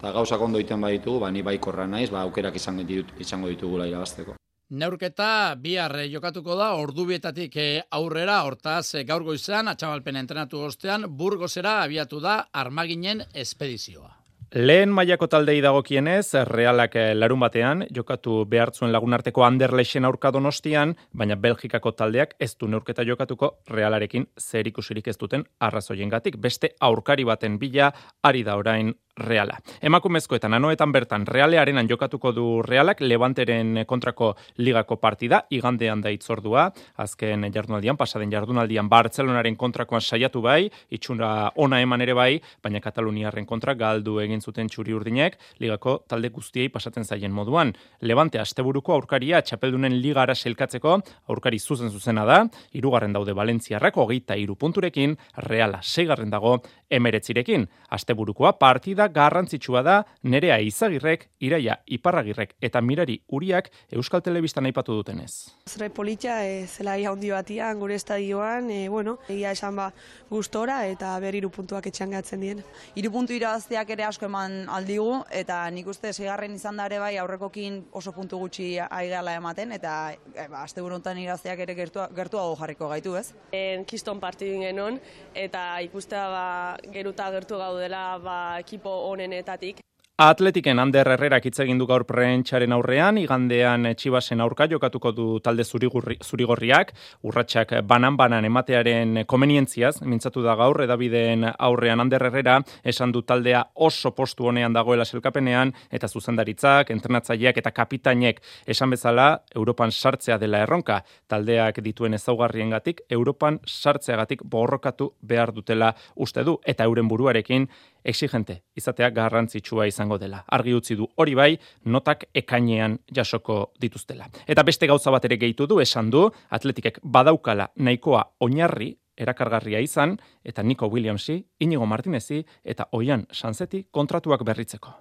eta 0.00 0.14
gauzak 0.16 0.40
ondo 0.40 0.58
iten 0.58 0.80
baditu, 0.80 1.18
ba, 1.20 1.28
ni 1.30 1.42
baikorra 1.44 1.84
naiz, 1.86 2.08
ba, 2.10 2.22
aukerak 2.24 2.54
izango, 2.56 2.86
ditut, 2.88 3.12
izango 3.20 3.50
ditugula 3.52 3.86
irabazteko. 3.86 4.36
Neurketa 4.70 5.56
bihar 5.60 5.96
jokatuko 6.08 6.54
da 6.56 6.70
ordubietatik 6.78 7.56
eh, 7.58 7.82
aurrera, 7.90 8.38
hortaz 8.46 8.94
eh, 8.94 9.04
gaur 9.04 9.26
goizan, 9.26 9.68
atxabalpen 9.68 10.16
entrenatu 10.16 10.62
ostean, 10.70 11.04
burgozera 11.18 11.82
abiatu 11.82 12.22
da 12.22 12.38
armaginen 12.52 13.26
espedizioa. 13.34 14.14
Lehen 14.54 14.90
mailako 14.90 15.28
taldei 15.30 15.60
dagokienez, 15.62 16.32
realak 16.48 16.96
eh, 16.98 17.12
larun 17.14 17.38
batean, 17.44 17.84
jokatu 17.94 18.40
behartzuen 18.50 18.90
lagunarteko 18.90 19.44
Anderlexen 19.46 20.08
aurka 20.08 20.32
donostian, 20.34 20.96
baina 21.14 21.36
Belgikako 21.36 21.92
taldeak 21.92 22.34
ez 22.40 22.56
du 22.58 22.66
neurketa 22.66 23.04
jokatuko 23.06 23.52
realarekin 23.70 24.26
zer 24.38 24.66
ikusirik 24.66 25.06
ez 25.06 25.18
duten 25.20 25.44
arrazoien 25.60 26.10
gatik. 26.10 26.40
Beste 26.42 26.72
aurkari 26.80 27.28
baten 27.28 27.60
bila, 27.62 27.92
ari 28.22 28.42
da 28.42 28.56
orain 28.58 28.90
Reala. 29.16 29.58
Emakumezko 29.82 30.36
eta 30.36 30.48
nanoetan 30.48 30.92
bertan 30.92 31.26
Realearenan 31.26 31.88
jokatuko 31.90 32.32
du 32.32 32.44
Realak 32.62 33.00
Levanteren 33.02 33.84
kontrako 33.86 34.34
ligako 34.58 34.96
partida 34.96 35.42
igandean 35.50 36.00
da 36.00 36.12
itzordua. 36.14 36.70
Azken 36.96 37.44
jardunaldian 37.52 37.98
pasaden 38.00 38.30
jardunaldian 38.32 38.88
Bartzelonaren 38.88 39.56
kontrakoan 39.56 40.00
saiatu 40.00 40.40
bai, 40.40 40.70
itxura 40.90 41.50
ona 41.56 41.80
eman 41.82 42.00
ere 42.00 42.14
bai, 42.14 42.40
baina 42.62 42.80
Kataluniarren 42.80 43.46
kontra 43.46 43.74
galdu 43.74 44.20
egin 44.20 44.40
zuten 44.40 44.68
txuri 44.68 44.94
urdinek 44.96 45.36
ligako 45.60 45.98
talde 46.08 46.30
guztiei 46.30 46.68
pasatzen 46.68 47.04
zaien 47.04 47.32
moduan. 47.32 47.74
Levante 48.00 48.40
asteburuko 48.40 48.94
aurkaria 48.94 49.42
txapeldunen 49.42 50.00
ligara 50.00 50.34
selkatzeko 50.34 51.00
aurkari 51.28 51.58
zuzen 51.58 51.90
zuzena 51.90 52.24
da. 52.24 52.44
Hirugarren 52.72 53.12
daude 53.12 53.34
Valentziarrak 53.36 53.96
23 54.00 54.56
punturekin, 54.56 55.18
Reala 55.36 55.82
6 55.82 56.30
dago 56.30 56.60
19rekin. 56.90 57.68
Asteburukoa 57.90 58.52
partida 58.58 59.08
garrantzitsua 59.08 59.82
da 59.82 59.96
nerea 60.22 60.58
izagirrek, 60.60 61.28
iraia 61.40 61.78
iparragirrek 61.86 62.54
eta 62.62 62.80
mirari 62.80 63.20
uriak 63.28 63.70
Euskal 63.92 64.22
Telebistan 64.22 64.66
aipatu 64.66 64.94
dutenez. 64.98 65.50
Zure 65.68 65.90
politia, 65.90 66.40
e, 66.46 66.66
zela 66.66 66.96
handi 67.10 67.30
batian, 67.30 67.78
gure 67.78 67.94
estadioan, 67.94 68.70
e, 68.70 68.88
bueno, 68.88 69.18
egia 69.28 69.52
esan 69.52 69.76
ba 69.76 69.92
gustora 70.30 70.86
eta 70.86 71.18
ber 71.20 71.34
hiru 71.34 71.50
puntuak 71.50 71.86
etxean 71.86 72.10
gatzen 72.10 72.40
dien. 72.40 72.62
Hiru 72.94 73.10
puntu 73.10 73.34
irabazteak 73.34 73.90
ere 73.90 74.04
asko 74.04 74.26
eman 74.26 74.68
aldigu 74.68 75.22
eta 75.30 75.62
nik 75.70 75.86
uste 75.86 76.12
segarren 76.12 76.54
izan 76.54 76.76
da 76.76 76.86
ere 76.86 76.98
bai 76.98 77.16
aurrekokin 77.18 77.84
oso 77.92 78.12
puntu 78.12 78.38
gutxi 78.38 78.78
aigala 78.80 79.34
ematen 79.38 79.72
eta 79.72 80.12
e, 80.34 80.48
ba, 80.48 80.64
aste 80.64 80.82
buruntan 80.82 81.18
irabazteak 81.18 81.64
ere 81.66 81.74
gertua, 81.74 82.08
gertuago 82.14 82.56
jarriko 82.56 82.88
gaitu 82.88 83.16
ez. 83.16 83.32
En 83.52 83.84
kiston 83.84 84.20
partidin 84.20 84.62
genuen 84.62 85.00
eta 85.34 85.80
ikustea 85.86 86.26
ba, 86.28 86.46
geruta 86.92 87.30
gertu 87.30 87.58
gaudela 87.58 88.18
ba, 88.18 88.38
ekipo 88.60 88.90
onenetatik. 89.10 89.80
Atletiken 90.20 90.76
Ander 90.76 91.08
Herrerak 91.08 91.46
hitz 91.48 91.62
egin 91.62 91.78
du 91.80 91.86
gaur 91.88 92.02
prentsaren 92.04 92.74
aurrean, 92.76 93.16
igandean 93.16 93.86
Txibasen 93.96 94.42
aurka 94.44 94.66
jokatuko 94.68 95.14
du 95.16 95.28
talde 95.40 95.64
zurigorriak, 95.64 96.90
urratsak 97.24 97.72
banan-banan 97.88 98.44
ematearen 98.44 99.22
komenientziaz, 99.24 100.02
mintzatu 100.04 100.42
da 100.44 100.58
gaur, 100.60 100.82
edabideen 100.84 101.46
aurrean 101.48 102.04
Ander 102.04 102.26
Herrera, 102.28 102.58
esan 102.84 103.14
du 103.16 103.22
taldea 103.24 103.62
oso 103.86 104.10
postu 104.12 104.50
honean 104.50 104.76
dagoela 104.76 105.06
selkapenean, 105.08 105.72
eta 105.88 106.10
zuzendaritzak, 106.12 106.92
entrenatzaileak 106.92 107.62
eta 107.62 107.72
kapitainek 107.72 108.42
esan 108.66 108.92
bezala, 108.92 109.30
Europan 109.56 109.88
sartzea 109.88 110.36
dela 110.36 110.60
erronka, 110.66 110.98
taldeak 111.32 111.80
dituen 111.80 112.18
ezaugarriengatik, 112.20 113.00
Europan 113.08 113.56
sartzeagatik 113.64 114.44
borrokatu 114.44 115.14
behar 115.22 115.56
dutela 115.56 115.94
uste 116.14 116.44
du, 116.44 116.58
eta 116.68 116.84
euren 116.84 117.08
buruarekin 117.08 117.70
exigente 118.04 118.62
izatea 118.76 119.10
garrantzitsua 119.10 119.86
izango 119.86 120.18
dela. 120.18 120.44
Argi 120.48 120.74
utzi 120.74 120.96
du 120.96 121.08
hori 121.16 121.34
bai, 121.34 121.50
notak 121.84 122.26
ekainean 122.34 122.98
jasoko 123.14 123.72
dituztela. 123.80 124.28
Eta 124.46 124.62
beste 124.62 124.86
gauza 124.86 125.10
bat 125.10 125.24
ere 125.24 125.36
gehitu 125.36 125.66
du, 125.66 125.80
esan 125.80 126.10
du, 126.10 126.28
atletikek 126.50 127.00
badaukala 127.02 127.70
nahikoa 127.76 128.24
oinarri 128.40 128.94
erakargarria 129.20 129.80
izan, 129.84 130.16
eta 130.44 130.62
Nico 130.62 130.88
Williamsi, 130.88 131.42
Inigo 131.60 131.86
Martinezi 131.86 132.44
eta 132.64 132.88
Oian 132.92 133.26
Sanseti 133.32 133.86
kontratuak 133.90 134.44
berritzeko. 134.44 134.94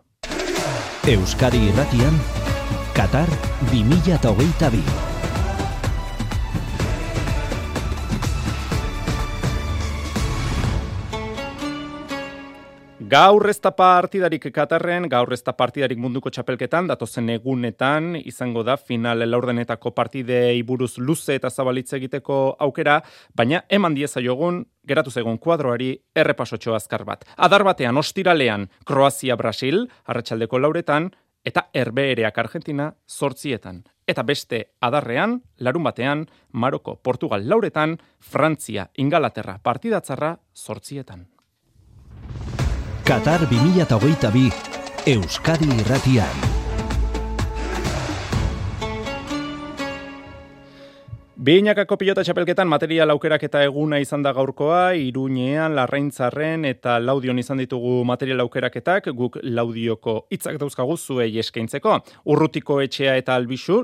Euskadi 1.08 1.64
irratian, 1.70 2.20
Qatar 2.94 3.32
2022. 3.72 5.19
Gaur 13.10 13.48
ez 13.50 13.58
da 13.58 13.72
partidarik 13.74 14.44
Katarren, 14.54 15.08
gaur 15.10 15.32
ez 15.34 15.40
da 15.42 15.54
partidarik 15.58 15.98
munduko 15.98 16.30
txapelketan, 16.30 16.86
datozen 16.92 17.32
egunetan 17.34 18.12
izango 18.20 18.62
da 18.68 18.76
final 18.78 19.24
laurdenetako 19.26 19.92
partidei 19.98 20.62
buruz 20.62 20.92
luze 21.00 21.40
eta 21.40 21.50
zabalitze 21.50 21.96
egiteko 21.98 22.36
aukera, 22.66 23.00
baina 23.34 23.64
eman 23.78 23.96
dieza 23.98 24.22
jogun, 24.22 24.60
geratu 24.86 25.10
zegoen 25.10 25.40
kuadroari 25.42 25.88
errepasotxo 26.14 26.76
azkar 26.78 27.06
bat. 27.08 27.26
Adar 27.38 27.66
batean, 27.66 27.98
ostiralean, 27.98 28.68
Kroazia-Brasil, 28.86 29.88
arratsaldeko 30.06 30.62
lauretan, 30.62 31.10
eta 31.42 31.66
erbeereak 31.74 32.38
Argentina, 32.38 32.92
sortzietan. 33.08 33.82
Eta 34.06 34.22
beste 34.22 34.62
adarrean, 34.86 35.40
larun 35.58 35.90
batean, 35.90 36.28
Maroko, 36.52 37.00
Portugal 37.02 37.50
lauretan, 37.50 37.98
Frantzia, 38.20 38.92
Ingalaterra, 39.02 39.58
partidatzarra, 39.64 40.36
sortzietan. 40.54 41.26
Qatar 43.10 43.42
2022 43.50 44.54
Euskadi 45.10 45.66
Irratian. 45.82 46.69
Beinakako 51.40 51.96
pilota 51.96 52.20
txapelketan 52.20 52.68
material 52.68 53.14
aukerak 53.14 53.46
eta 53.48 53.62
eguna 53.64 53.96
izan 54.04 54.26
da 54.26 54.34
gaurkoa, 54.36 54.90
iruñean, 55.00 55.72
larraintzarren 55.78 56.66
eta 56.68 56.98
laudion 57.00 57.40
izan 57.40 57.62
ditugu 57.64 58.02
material 58.04 58.44
aukeraketak, 58.44 59.08
guk 59.16 59.38
laudioko 59.48 60.18
hitzak 60.36 60.58
dauzkagu 60.60 60.98
zuei 60.98 61.30
eskaintzeko. 61.40 61.96
Urrutiko 62.36 62.82
etxea 62.84 63.16
eta 63.22 63.40
albisu, 63.40 63.80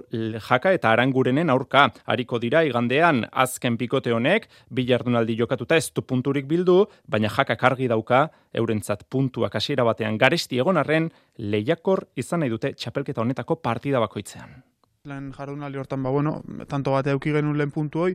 jaka 0.49 0.76
eta 0.76 0.91
arangurenen 0.91 1.56
aurka, 1.56 1.86
hariko 2.03 2.43
dira 2.43 2.66
igandean, 2.68 3.24
azken 3.32 3.80
pikote 3.80 4.12
honek, 4.12 4.51
bilardunaldi 4.68 5.39
jokatuta 5.39 5.80
ez 5.80 5.88
du 5.95 6.03
punturik 6.03 6.51
bildu, 6.51 6.82
baina 7.08 7.32
jaka 7.39 7.56
kargi 7.56 7.88
dauka, 7.88 8.26
eurentzat 8.51 9.08
puntuak 9.08 9.56
hasiera 9.56 9.88
batean 9.88 10.20
garesti 10.20 10.60
egonarren, 10.60 11.08
lehiakor 11.39 12.10
izan 12.20 12.43
nahi 12.43 12.51
dute 12.51 12.76
txapelketa 12.76 13.24
honetako 13.24 13.64
partida 13.64 14.03
bakoitzean 14.03 14.74
lehen 15.06 15.32
jardunaldi 15.36 15.80
hortan, 15.82 16.03
ba, 16.03 16.12
bueno, 16.14 16.41
tanto 16.68 16.93
bat 16.95 17.08
euki 17.14 17.34
genuen 17.36 17.58
lehen 17.58 17.72
puntu 17.72 18.06
hoi, 18.06 18.12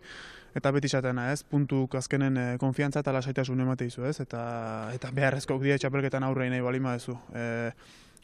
eta 0.54 0.72
beti 0.74 0.88
zatena, 0.88 1.30
ez, 1.32 1.42
puntu 1.46 1.86
azkenen 1.96 2.36
e, 2.36 2.46
konfiantza 2.58 3.04
eta 3.04 3.14
lasaitasun 3.14 3.60
emate 3.62 3.86
izu, 3.86 4.04
ez, 4.08 4.18
eta, 4.20 4.42
eta 4.94 5.10
beharrezko 5.14 5.58
dira 5.62 5.78
txapelketan 5.78 6.26
aurre 6.26 6.50
nahi 6.50 6.62
balima 6.64 6.94
dezu. 6.98 7.16
E, 7.34 7.48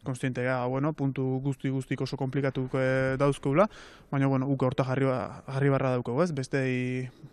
konstiente 0.06 0.44
gara, 0.44 0.64
bueno, 0.70 0.92
puntu 0.94 1.24
guzti 1.42 1.68
guztik 1.68 2.00
oso 2.00 2.16
komplikatu 2.16 2.68
e, 2.78 3.16
dauzkoula, 3.18 3.66
baina, 4.10 4.28
bueno, 4.30 4.46
uke 4.48 4.64
horta 4.68 4.86
jarri, 4.86 5.08
ba, 5.08 5.42
jarri 5.48 5.72
barra 5.74 5.90
dauko, 5.96 6.20
ez? 6.22 6.30
Beste 6.32 6.62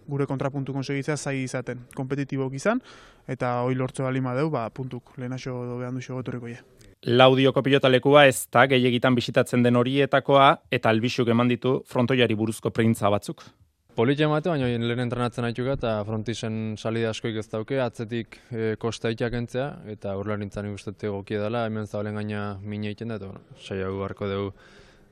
gure 0.09 0.25
kontrapuntu 0.27 0.73
konsegitzea 0.73 1.17
zai 1.17 1.43
izaten, 1.43 1.85
kompetitibok 1.95 2.57
izan, 2.57 2.81
eta 3.29 3.59
hoi 3.63 3.77
lortze 3.77 4.03
bali 4.03 4.25
madeu, 4.25 4.49
ba, 4.53 4.65
puntuk, 4.73 5.13
lehenaxo 5.21 5.53
behan 5.77 6.01
duxo 6.01 6.17
gotoriko 6.17 6.49
ja. 6.51 6.65
Laudioko 7.03 7.59
pilotalekua 7.59 8.21
ez 8.29 8.45
da 8.47 8.61
gehiagitan 8.71 9.15
bisitatzen 9.15 9.63
den 9.63 9.75
horietakoa 9.75 10.45
eta 10.71 10.87
albixuk 10.93 11.27
eman 11.27 11.49
ditu 11.51 11.81
frontoiari 11.89 12.35
buruzko 12.39 12.71
printza 12.71 13.09
batzuk. 13.11 13.43
Politxe 13.93 14.23
emate, 14.23 14.49
baina 14.49 14.69
lehen 14.71 15.03
entrenatzen 15.03 15.43
haitu 15.43 15.67
eta 15.69 15.97
frontisen 16.07 16.77
salida 16.77 17.11
askoik 17.11 17.35
ez 17.41 17.47
dauke, 17.51 17.81
atzetik 17.83 18.39
e, 18.49 18.75
kosta 18.79 19.11
itiak 19.11 19.35
entzea, 19.37 19.67
eta 19.91 20.15
urla 20.17 20.37
nintzen 20.39 20.71
ikustete 20.71 21.11
gokie 21.11 21.37
dela, 21.37 21.65
hemen 21.67 21.85
zabalen 21.85 22.15
gaina 22.15 22.57
mine 22.63 22.89
egiten 22.89 23.11
da, 23.11 23.19
eta 23.19 23.29
bueno, 23.33 23.59
saia 23.59 23.91
harko 24.07 24.31
dugu 24.31 24.53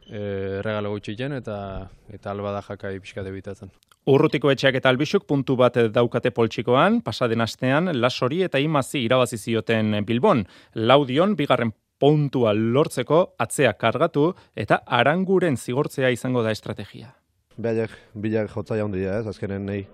e, 0.07 0.61
regalo 0.63 0.95
gutxi 0.95 1.13
eta, 1.19 1.89
eta 2.09 2.31
alba 2.31 2.51
da 2.53 2.61
jakai 2.61 2.99
pixka 2.99 3.21
debitatzen. 3.21 3.69
Urrutiko 4.07 4.49
etxeak 4.49 4.79
eta 4.79 4.89
albixuk 4.89 5.27
puntu 5.27 5.55
bat 5.55 5.75
daukate 5.93 6.31
poltsikoan, 6.31 7.01
pasaden 7.01 7.41
astean, 7.41 7.91
lasori 8.01 8.41
eta 8.41 8.57
imazi 8.57 9.03
irabazi 9.05 9.37
zioten 9.37 10.03
Bilbon. 10.05 10.47
Laudion, 10.73 11.35
bigarren 11.35 11.71
puntua 12.01 12.53
lortzeko 12.57 13.21
atzea 13.39 13.73
kargatu 13.77 14.31
eta 14.57 14.81
aranguren 14.99 15.57
zigortzea 15.57 16.09
izango 16.09 16.41
da 16.41 16.51
estrategia. 16.51 17.13
Behaiek 17.61 17.93
bilak 18.13 18.49
jotza 18.55 18.77
jaun 18.79 18.95
dira, 18.95 19.19
ez, 19.19 19.27
azkenen 19.29 19.67
nahi 19.69 19.85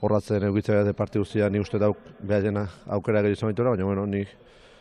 horratzen 0.00 0.44
egitzea 0.52 0.84
de 0.86 0.94
parti 0.94 1.18
guztia, 1.18 1.48
ni 1.50 1.58
uste 1.58 1.80
dauk 1.82 1.98
behaien 2.22 2.60
aukera 2.86 3.24
gero 3.24 3.34
izan 3.34 3.54
baina 3.54 3.84
bueno, 3.84 4.06
ni 4.06 4.24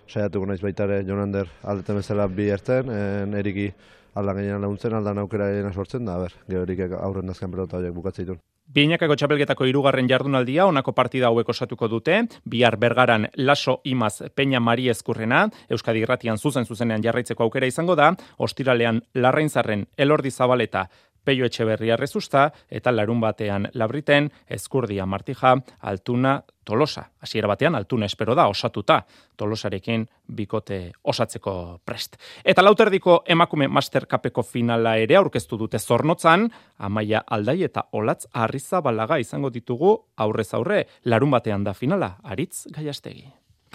saiatuko 0.07 0.45
naiz 0.45 0.61
baita 0.61 0.85
ere 0.85 1.03
Jonander 1.07 1.49
aldeten 1.63 1.97
bezala 1.99 2.27
bi 2.27 2.49
ertzen, 2.53 2.89
en 2.89 3.33
eriki 3.33 3.71
aldan 4.17 4.41
gainean 4.41 4.61
laguntzen, 4.65 4.93
aldan 4.97 5.23
aukera 5.23 5.49
egin 5.53 5.73
sortzen, 5.73 6.05
da, 6.05 6.17
ber, 6.21 6.35
gero 6.49 6.67
erikek 6.67 6.93
aurren 6.99 7.33
dazken 7.33 7.51
pelota 7.53 7.77
horiek 7.79 7.95
bukatzea 7.95 8.37
Binakako 8.67 9.15
txapelgetako 9.15 9.63
irugarren 9.69 10.09
jardunaldia 10.11 10.65
onako 10.67 10.91
partida 10.91 11.29
hauek 11.29 11.47
osatuko 11.53 11.87
dute, 11.87 12.17
bihar 12.43 12.75
bergaran 12.75 13.29
Laso 13.39 13.77
Imaz 13.87 14.19
Peña 14.35 14.59
Mari 14.59 14.89
Ezkurrena, 14.91 15.45
Euskadi 15.71 16.03
Irratian 16.03 16.37
zuzen 16.37 16.67
zuzenean 16.67 17.03
jarraitzeko 17.05 17.45
aukera 17.45 17.69
izango 17.71 17.95
da, 17.95 18.09
ostiralean 18.37 18.99
Larrainzarren 19.15 19.85
Elordi 19.95 20.31
Zabaleta 20.31 20.89
Peio 21.27 21.43
Etxeberria 21.43 21.97
rezusta 21.99 22.45
eta 22.71 22.93
larun 22.95 23.19
batean 23.19 23.67
labriten 23.75 24.29
ezkurdia 24.47 25.05
martija 25.05 25.57
altuna 25.91 26.37
tolosa. 26.63 27.03
Hasiera 27.19 27.49
batean 27.51 27.75
altuna 27.75 28.07
espero 28.07 28.35
da 28.35 28.45
osatuta 28.47 29.01
tolosarekin 29.35 30.05
bikote 30.37 30.77
osatzeko 31.03 31.55
prest. 31.85 32.15
Eta 32.45 32.63
lauterdiko 32.63 33.17
emakume 33.35 33.67
master 33.67 34.05
kapeko 34.07 34.43
finala 34.43 34.95
ere 34.95 35.17
aurkeztu 35.19 35.59
dute 35.59 35.79
zornotzan, 35.79 36.47
amaia 36.77 37.25
aldai 37.27 37.57
eta 37.67 37.83
olatz 37.91 38.23
arriza 38.31 38.79
balaga 38.81 39.19
izango 39.19 39.51
ditugu 39.51 39.97
aurrez 40.15 40.53
aurre 40.53 40.85
larun 41.03 41.35
batean 41.35 41.67
da 41.67 41.73
finala, 41.73 42.15
aritz 42.23 42.67
gaiastegi. 42.71 43.27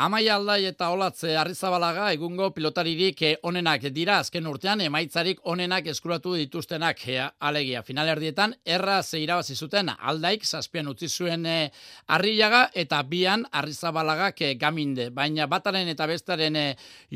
Amaia 0.02 0.34
aldai 0.34 0.64
eta 0.66 0.88
olatze 0.90 1.36
arrizabalaga 1.38 2.08
egungo 2.10 2.48
pilotaririk 2.50 3.20
eh, 3.22 3.36
onenak 3.46 3.84
dira 3.94 4.16
azken 4.18 4.48
urtean 4.50 4.80
emaitzarik 4.82 5.44
onenak 5.46 5.86
eskuratu 5.92 6.32
dituztenak 6.34 7.04
eh, 7.06 7.28
alegia. 7.38 7.84
Finalerdietan 7.86 8.56
erra 8.66 8.96
zeirabazi 9.04 9.54
zuten 9.54 9.92
aldaik 9.94 10.42
zazpian 10.42 10.90
utzi 10.90 11.06
zuen 11.06 11.46
e, 11.46 11.70
arriaga 12.16 12.64
eta 12.74 12.98
bian 13.06 13.44
arrizabalagak 13.52 14.42
e, 14.42 14.48
gaminde. 14.58 15.10
Baina 15.14 15.46
bataren 15.46 15.86
eta 15.92 16.08
bestaren 16.10 16.58
e, 16.58 16.64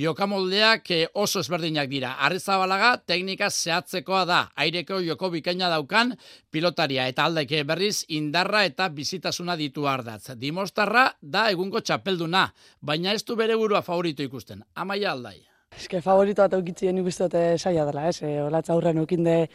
jokamoldeak 0.05 0.93
oso 1.15 1.43
ezberdinak 1.43 1.91
dira. 1.91 2.13
Arrizabalaga 2.29 2.93
teknika 3.03 3.51
zehatzekoa 3.51 4.23
da. 4.31 4.41
Aireko 4.55 5.01
joko 5.03 5.33
bikaina 5.35 5.73
daukan 5.75 6.15
pilotaria 6.55 7.09
eta 7.11 7.27
aldaik 7.27 7.57
berriz 7.67 8.05
indarra 8.15 8.63
eta 8.71 8.87
bizitasuna 8.95 9.59
ditu 9.59 9.91
ardatz. 9.91 10.39
Dimostarra 10.39 11.09
da 11.21 11.49
egungo 11.51 11.83
txapelduna 11.83 12.47
baina 12.81 13.13
ez 13.13 13.25
du 13.25 13.37
bere 13.37 13.57
burua 13.57 13.83
favorito 13.83 14.23
ikusten. 14.23 14.63
Amaia 14.75 15.13
aldai. 15.13 15.39
Eske 15.77 16.01
favorito 16.01 16.43
bat 16.43 16.55
eukitzien 16.59 16.99
ikusten 16.99 17.29
dute 17.29 17.59
saia 17.59 17.85
dela, 17.85 18.07
ez? 18.09 18.23
E, 18.23 18.41
Olatza 18.43 18.73
aurrean 18.73 18.99
eukinde 19.03 19.49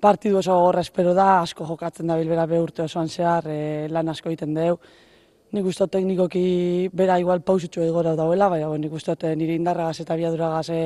partidu 0.00 0.38
oso 0.38 0.54
gorra 0.60 0.80
espero 0.80 1.14
da, 1.14 1.40
asko 1.40 1.66
jokatzen 1.66 2.06
da 2.06 2.16
bilbera 2.16 2.46
be 2.46 2.60
urte 2.60 2.84
osoan 2.84 3.08
zehar, 3.08 3.48
e, 3.48 3.88
lan 3.90 4.08
asko 4.08 4.30
egiten 4.30 4.54
deu. 4.54 4.78
Nik 5.52 5.66
uste 5.66 5.86
teknikoki 5.88 6.88
bera 6.92 7.18
igual 7.22 7.40
pausutxo 7.40 7.84
egora 7.84 8.16
dauela, 8.16 8.48
baina 8.48 8.70
nik 8.78 8.92
uste 8.92 9.34
nire 9.36 9.54
indarragaz 9.54 10.00
eta 10.04 10.16
biaduragaz 10.16 10.68
e, 10.70 10.80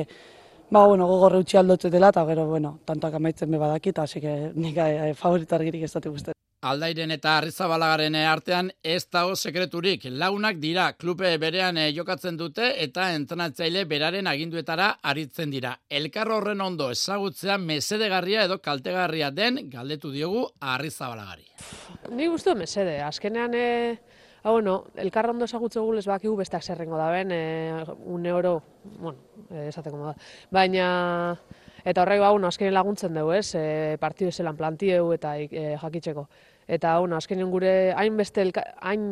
ba, 0.71 0.85
bueno, 0.87 1.07
gogorre 1.07 1.41
utzi 1.43 1.57
aldotze 1.57 1.89
dela, 1.89 2.09
eta 2.09 2.25
gero, 2.25 2.45
bueno, 2.47 2.77
tantoak 2.85 3.17
amaitzen 3.19 3.51
be 3.51 3.59
badakit, 3.59 3.99
hasi 3.99 4.21
que 4.21 4.51
nik 4.55 4.77
e, 4.77 5.13
favorito 5.13 5.55
argirik 5.55 5.83
ez 5.83 5.93
dut. 5.93 6.31
Aldairen 6.61 7.09
eta 7.09 7.39
Arrizabalagaren 7.39 8.13
artean 8.21 8.67
ez 8.85 9.07
dago 9.09 9.33
sekreturik. 9.35 10.03
Launak 10.13 10.59
dira 10.61 10.91
klupe 10.93 11.31
berean 11.41 11.79
eh, 11.81 11.87
jokatzen 11.95 12.35
dute 12.37 12.67
eta 12.83 13.07
entrenatzaile 13.15 13.81
beraren 13.89 14.29
aginduetara 14.29 14.91
aritzen 15.01 15.49
dira. 15.49 15.71
Elkarro 15.89 16.37
horren 16.37 16.61
ondo 16.61 16.91
ezagutzea 16.93 17.55
mesedegarria 17.57 18.43
edo 18.45 18.59
kaltegarria 18.61 19.31
den 19.31 19.57
galdetu 19.71 20.11
diogu 20.13 20.43
Arrizabalagari. 20.59 21.47
Ni 22.13 22.29
guztu 22.29 22.53
mesede, 22.53 22.99
azkenean 23.01 23.57
e, 23.57 23.65
ah, 24.43 24.51
bueno, 24.51 24.83
elkarro 25.01 25.33
ondo 25.33 25.49
ezagutze 25.49 25.81
gulez 25.81 26.05
bakigu 26.05 26.35
besteak 26.43 26.61
zerrengo 26.61 27.01
da 27.01 27.09
ben, 27.09 27.33
e, 27.33 27.41
une 28.05 28.37
oro, 28.37 28.59
bueno, 28.99 29.17
esateko 29.65 30.05
da. 30.11 30.15
Baina 30.51 30.93
Eta 31.83 32.03
horrego 32.03 32.27
hau, 32.27 32.35
azkenen 32.45 32.75
laguntzen 32.75 33.15
dugu, 33.17 33.33
ez, 33.33 33.55
e, 33.57 33.97
partidu 34.01 34.31
zelan 34.31 34.57
plantieu 34.57 35.11
eta 35.15 35.33
e, 35.41 35.75
jakitzeko. 35.81 36.27
Eta 36.71 36.95
hau, 36.95 37.05
azkenen 37.17 37.51
gure 37.51 37.91
hainbeste 37.99 38.47
hain 38.79 39.05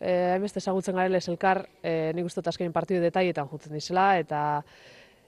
eh, 0.00 0.30
hainbeste 0.32 0.62
ezagutzen 0.62 0.94
garela 0.94 1.18
elkar, 1.18 1.64
eh, 1.82 2.12
nik 2.14 2.30
uste 2.30 2.42
azkenen 2.46 2.72
partidu 2.72 3.02
detaietan 3.02 3.48
jutzen 3.50 3.74
dizela 3.74 4.12
eta 4.18 4.62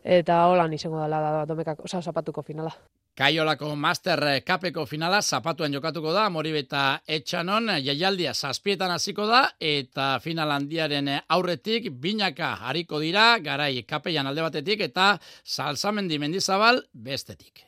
eta 0.03 0.47
holan 0.51 0.73
izango 0.75 0.99
dela 1.03 1.45
domekak, 1.47 1.85
osa 1.85 2.03
zapatuko 2.03 2.43
finala. 2.43 2.73
Kaiolako 3.15 3.77
Master 3.77 4.23
Cupeko 4.43 4.87
finala 4.87 5.21
zapatuan 5.23 5.73
jokatuko 5.75 6.15
da, 6.15 6.29
Moribeta 6.31 7.03
Etxanon, 7.07 7.69
jaialdia 7.85 8.33
zazpietan 8.33 8.91
hasiko 8.91 9.27
da, 9.29 9.43
eta 9.61 10.19
final 10.25 10.51
handiaren 10.51 11.11
aurretik, 11.29 11.91
binaka 12.01 12.55
hariko 12.71 12.99
dira, 12.99 13.37
garai 13.45 13.85
kapeian 13.85 14.27
alde 14.27 14.43
batetik, 14.43 14.81
eta 14.89 15.19
salsamendi 15.45 16.19
mendizabal 16.19 16.83
bestetik. 16.95 17.67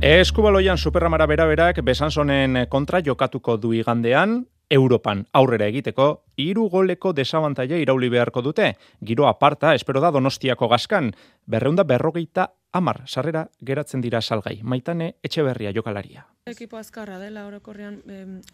Eskubaloian 0.00 0.78
superramara 0.80 1.26
beraberak 1.28 1.82
besansonen 1.84 2.56
kontra 2.72 3.02
jokatuko 3.04 3.58
du 3.60 3.74
igandean, 3.76 4.46
Europan 4.72 5.26
aurrera 5.36 5.66
egiteko, 5.68 6.22
hiru 6.40 6.70
goleko 6.72 7.12
desabantaia 7.12 7.76
irauli 7.76 8.08
beharko 8.08 8.40
dute. 8.40 8.70
Giro 9.04 9.26
aparta, 9.28 9.74
espero 9.74 10.00
da 10.00 10.08
donostiako 10.10 10.70
gaskan, 10.72 11.10
berreunda 11.44 11.84
berrogeita 11.84 12.46
amar, 12.72 13.02
sarrera 13.06 13.44
geratzen 13.60 14.00
dira 14.00 14.22
salgai. 14.22 14.62
Maitane, 14.62 15.16
etxe 15.22 15.44
berria 15.44 15.74
jokalaria. 15.76 16.24
Ekipo 16.48 16.80
azkarra 16.80 17.18
dela, 17.20 17.44
orokorrean, 17.50 18.00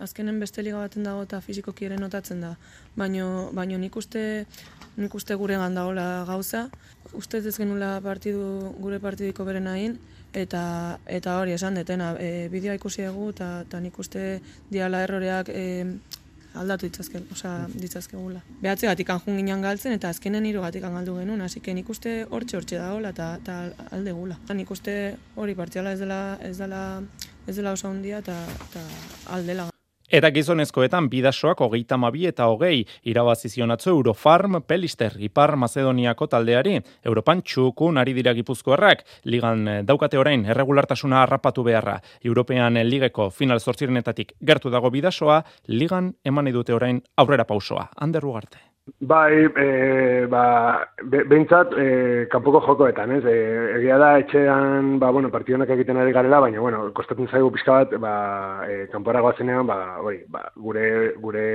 azkenen 0.03 0.42
beste 0.42 0.66
liga 0.66 0.82
baten 0.82 1.07
dago 1.07 1.22
eta 1.28 1.38
fiziko 1.44 1.76
kieren 1.78 2.03
notatzen 2.03 2.42
da. 2.42 2.57
Baino, 2.97 3.53
baino 3.55 3.78
nik 3.78 3.94
uste, 3.94 4.47
nik 4.97 5.14
uste 5.14 5.38
gure 5.38 5.62
gandagola 5.62 6.24
gauza. 6.26 6.66
Ustez 7.14 7.44
ez 7.47 7.55
genula 7.57 8.01
partidu, 8.03 8.74
gure 8.82 8.99
partidiko 8.99 9.47
beren 9.47 9.70
hain, 9.70 10.01
eta 10.37 10.99
eta 11.07 11.39
hori 11.41 11.57
esan 11.57 11.78
detena 11.78 12.12
e, 12.20 12.49
bideoa 12.53 12.76
ikusi 12.76 13.07
dugu 13.07 13.30
eta 13.34 13.51
ta 13.70 13.80
nik 13.80 13.99
uste 13.99 14.41
diala 14.70 15.03
erroreak 15.07 15.49
e, 15.49 15.66
aldatu 16.57 16.89
ditzazke, 16.89 17.20
osea 17.32 17.66
ditzazkegula. 17.74 18.41
Behatzegatik 18.62 19.12
anjun 19.12 19.37
ginen 19.41 19.64
galtzen 19.64 19.97
eta 19.97 20.11
azkenen 20.12 20.49
hirugatik 20.49 20.84
galdu 20.87 21.18
genuen, 21.20 21.45
hasi 21.45 21.61
que 21.61 21.74
nik 21.76 21.89
uste 21.93 22.16
hortxe 22.30 22.57
hortxe 22.61 22.80
dagoela 22.80 23.12
eta 23.16 23.30
ta 23.45 23.61
aldegula. 23.91 24.41
Nik 24.55 24.70
uste 24.70 25.16
hori 25.37 25.55
partziala 25.55 25.93
ez 25.93 26.01
dela 26.01 26.20
ez 26.41 26.57
dela 26.59 26.82
ez 27.47 27.57
dela 27.57 27.72
oso 27.72 27.89
handia 27.89 28.24
eta 28.24 28.43
ta 28.72 28.84
aldela. 29.39 29.70
Eta 30.07 30.30
gizonezkoetan 30.30 31.09
bidasoak 31.11 31.61
hogeita 31.64 31.96
mabi 31.98 32.28
eta 32.30 32.46
hogei 32.46 32.84
irabazizionatzu 33.11 33.90
Eurofarm 33.90 34.61
Pelister 34.62 35.16
Ipar 35.18 35.57
Macedoniako 35.59 36.28
taldeari. 36.30 36.76
Europan 37.04 37.42
txukun 37.42 37.98
ari 37.98 38.14
dira 38.14 38.34
gipuzkoarrak, 38.38 39.02
ligan 39.24 39.66
eh, 39.66 39.80
daukate 39.82 40.20
orain 40.22 40.46
erregulartasuna 40.46 41.24
harrapatu 41.24 41.66
beharra. 41.66 41.98
European 42.22 42.78
ligeko 42.86 43.30
final 43.30 43.59
zortzirenetatik 43.59 44.36
gertu 44.46 44.70
dago 44.70 44.94
bidasoa, 44.94 45.42
ligan 45.66 46.14
eman 46.24 46.54
dute 46.54 46.72
orain 46.72 47.02
aurrera 47.16 47.44
pausoa. 47.44 47.90
Ander 47.96 48.22
Rugarte. 48.22 48.76
Bai, 49.01 49.51
e, 49.57 50.26
ba, 50.30 50.87
behintzat, 51.03 51.72
e, 51.74 52.26
kanpoko 52.30 52.61
jokoetan, 52.62 53.16
ez? 53.16 53.24
E, 53.26 53.34
egia 53.80 53.97
da, 53.99 54.12
etxean, 54.22 54.93
ba, 55.03 55.11
bueno, 55.11 55.30
partidionak 55.34 55.72
egiten 55.74 55.99
ari 55.99 56.14
garela, 56.14 56.39
baina, 56.45 56.61
bueno, 56.62 56.84
kostatzen 56.95 57.26
zaigu 57.26 57.51
pixka 57.51 57.80
bat, 57.80 57.97
ba, 57.99 58.14
e, 58.70 58.87
kanpora 58.93 59.24
goazenean, 59.26 59.66
ba, 59.66 59.99
oi, 60.07 60.20
ba, 60.30 60.47
gure, 60.55 60.87
gure 61.18 61.47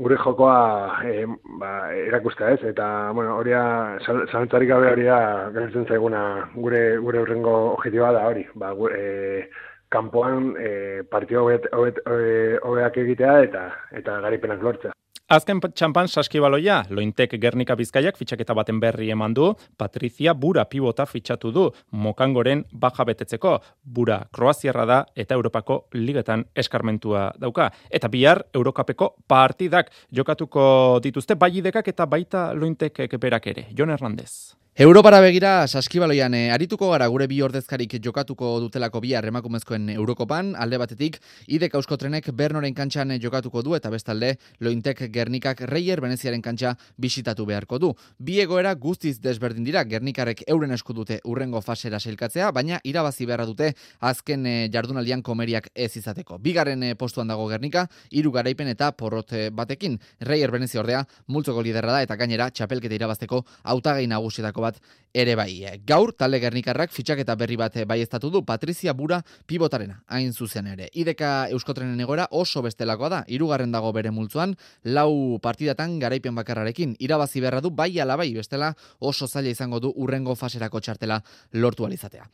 gure 0.00 0.16
jokoa 0.16 1.02
e, 1.04 1.26
ba, 1.60 1.70
erakustea 2.08 2.54
ez, 2.54 2.60
eta 2.70 2.86
bueno, 3.12 3.34
hori 3.36 3.52
zalantzarik 3.52 4.70
gabe 4.70 4.88
hori 4.94 5.04
da 5.04 5.50
zaiguna 5.88 6.22
gure, 6.54 6.96
gure 7.04 7.20
urrengo 7.20 7.74
objetiba 7.74 8.12
da 8.16 8.24
hori, 8.28 8.46
ba, 8.54 8.72
gure, 8.72 8.96
e, 8.96 9.50
kanpoan 9.90 10.54
e, 10.56 11.02
partio 11.10 11.44
hobeak 11.44 12.96
egitea 13.04 13.42
eta 13.42 13.66
eta 13.92 14.20
garipenak 14.24 14.62
lortzea. 14.62 14.96
Azken 15.30 15.60
txampan 15.62 16.08
saskibaloia, 16.10 16.80
lointek 16.90 17.36
Gernika 17.38 17.76
Bizkaiak 17.78 18.16
fitxaketa 18.18 18.54
baten 18.58 18.80
berri 18.82 19.12
eman 19.14 19.30
du, 19.30 19.52
Patricia 19.78 20.32
Bura 20.34 20.64
pibota 20.66 21.06
fitxatu 21.06 21.52
du, 21.54 21.68
mokangoren 21.94 22.64
baja 22.72 23.06
betetzeko, 23.06 23.52
Bura 23.84 24.18
Kroaziarra 24.34 24.88
da 24.90 24.98
eta 25.14 25.38
Europako 25.38 25.84
ligetan 25.94 26.42
eskarmentua 26.58 27.28
dauka. 27.38 27.70
Eta 27.86 28.10
bihar, 28.10 28.42
Eurokapeko 28.50 29.12
partidak 29.30 29.94
jokatuko 30.10 30.98
dituzte, 30.98 31.38
bai 31.38 31.52
eta 31.62 32.06
baita 32.06 32.52
lointek 32.52 32.98
berak 33.20 33.46
ere. 33.46 33.68
Jon 33.70 33.90
Hernandez. 33.90 34.56
Europara 34.80 35.18
begira, 35.20 35.66
saskibaloian 35.68 36.32
eh, 36.32 36.46
arituko 36.54 36.86
gara 36.88 37.04
gure 37.12 37.26
bi 37.28 37.42
ordezkarik 37.44 37.98
jokatuko 38.00 38.54
dutelako 38.62 39.02
bi 39.04 39.10
emakumezkoen 39.12 39.90
Eurokopan, 39.92 40.54
alde 40.56 40.78
batetik, 40.78 41.18
idek 41.46 41.74
euskotrenek 41.74 42.30
Bernoren 42.32 42.72
kantxan 42.72 43.12
jokatuko 43.20 43.60
du 43.60 43.74
eta 43.74 43.90
bestalde, 43.90 44.38
lointek 44.58 45.02
Gernikak 45.12 45.60
Reier 45.68 46.00
Veneziaren 46.00 46.40
kantxa 46.40 46.78
bisitatu 46.96 47.44
beharko 47.44 47.78
du. 47.78 47.90
Bi 48.18 48.38
egoera 48.40 48.72
guztiz 48.74 49.20
desberdin 49.20 49.64
dira, 49.64 49.84
Gernikarek 49.84 50.44
euren 50.48 50.72
esku 50.72 50.94
dute 50.94 51.20
urrengo 51.24 51.60
fasera 51.60 52.00
sailkatzea, 52.00 52.50
baina 52.50 52.80
irabazi 52.82 53.26
beharra 53.26 53.44
dute 53.44 53.74
azken 54.00 54.46
eh, 54.46 54.70
jardunaldian 54.72 55.20
komeriak 55.20 55.68
ez 55.74 55.94
izateko. 55.98 56.38
Bigarren 56.38 56.82
eh, 56.82 56.94
postuan 56.94 57.28
dago 57.28 57.46
Gernika, 57.52 57.84
hiru 58.10 58.32
garaipen 58.32 58.72
eta 58.72 58.92
porrot 58.92 59.36
batekin. 59.52 60.00
Reier 60.20 60.50
Venezia 60.50 60.80
ordea, 60.80 61.04
multzoko 61.28 61.60
liderra 61.60 61.92
da 61.98 62.02
eta 62.08 62.16
gainera 62.16 62.48
txapelketa 62.48 62.96
irabazteko 62.96 63.44
hautagai 63.62 64.08
nagusietako 64.08 64.69
ere 65.12 65.34
bai. 65.36 65.64
Gaur, 65.86 66.12
talde 66.12 66.40
gernikarrak 66.40 66.92
fitxaketa 66.92 67.34
berri 67.36 67.56
bat 67.56 67.76
bai 67.86 68.04
du 68.20 68.44
Patrizia 68.44 68.92
Bura 68.92 69.22
pibotarena, 69.46 70.02
hain 70.06 70.32
zuzen 70.32 70.66
ere. 70.66 70.88
Ideka 70.92 71.48
Euskotrenen 71.50 72.00
egoera 72.00 72.28
oso 72.30 72.62
bestelakoa 72.62 73.08
da, 73.08 73.24
irugarren 73.26 73.72
dago 73.72 73.92
bere 73.92 74.10
multzuan, 74.10 74.56
lau 74.84 75.38
partidatan 75.40 75.98
garaipen 75.98 76.34
bakarrarekin, 76.34 76.96
irabazi 76.98 77.40
beharra 77.40 77.60
du 77.60 77.70
bai 77.70 77.98
alabai 77.98 78.32
bestela 78.34 78.74
oso 78.98 79.26
zaila 79.26 79.50
izango 79.50 79.80
du 79.80 79.92
urrengo 79.96 80.34
faserako 80.34 80.80
txartela 80.80 81.22
lortu 81.52 81.86
alizatea. 81.86 82.28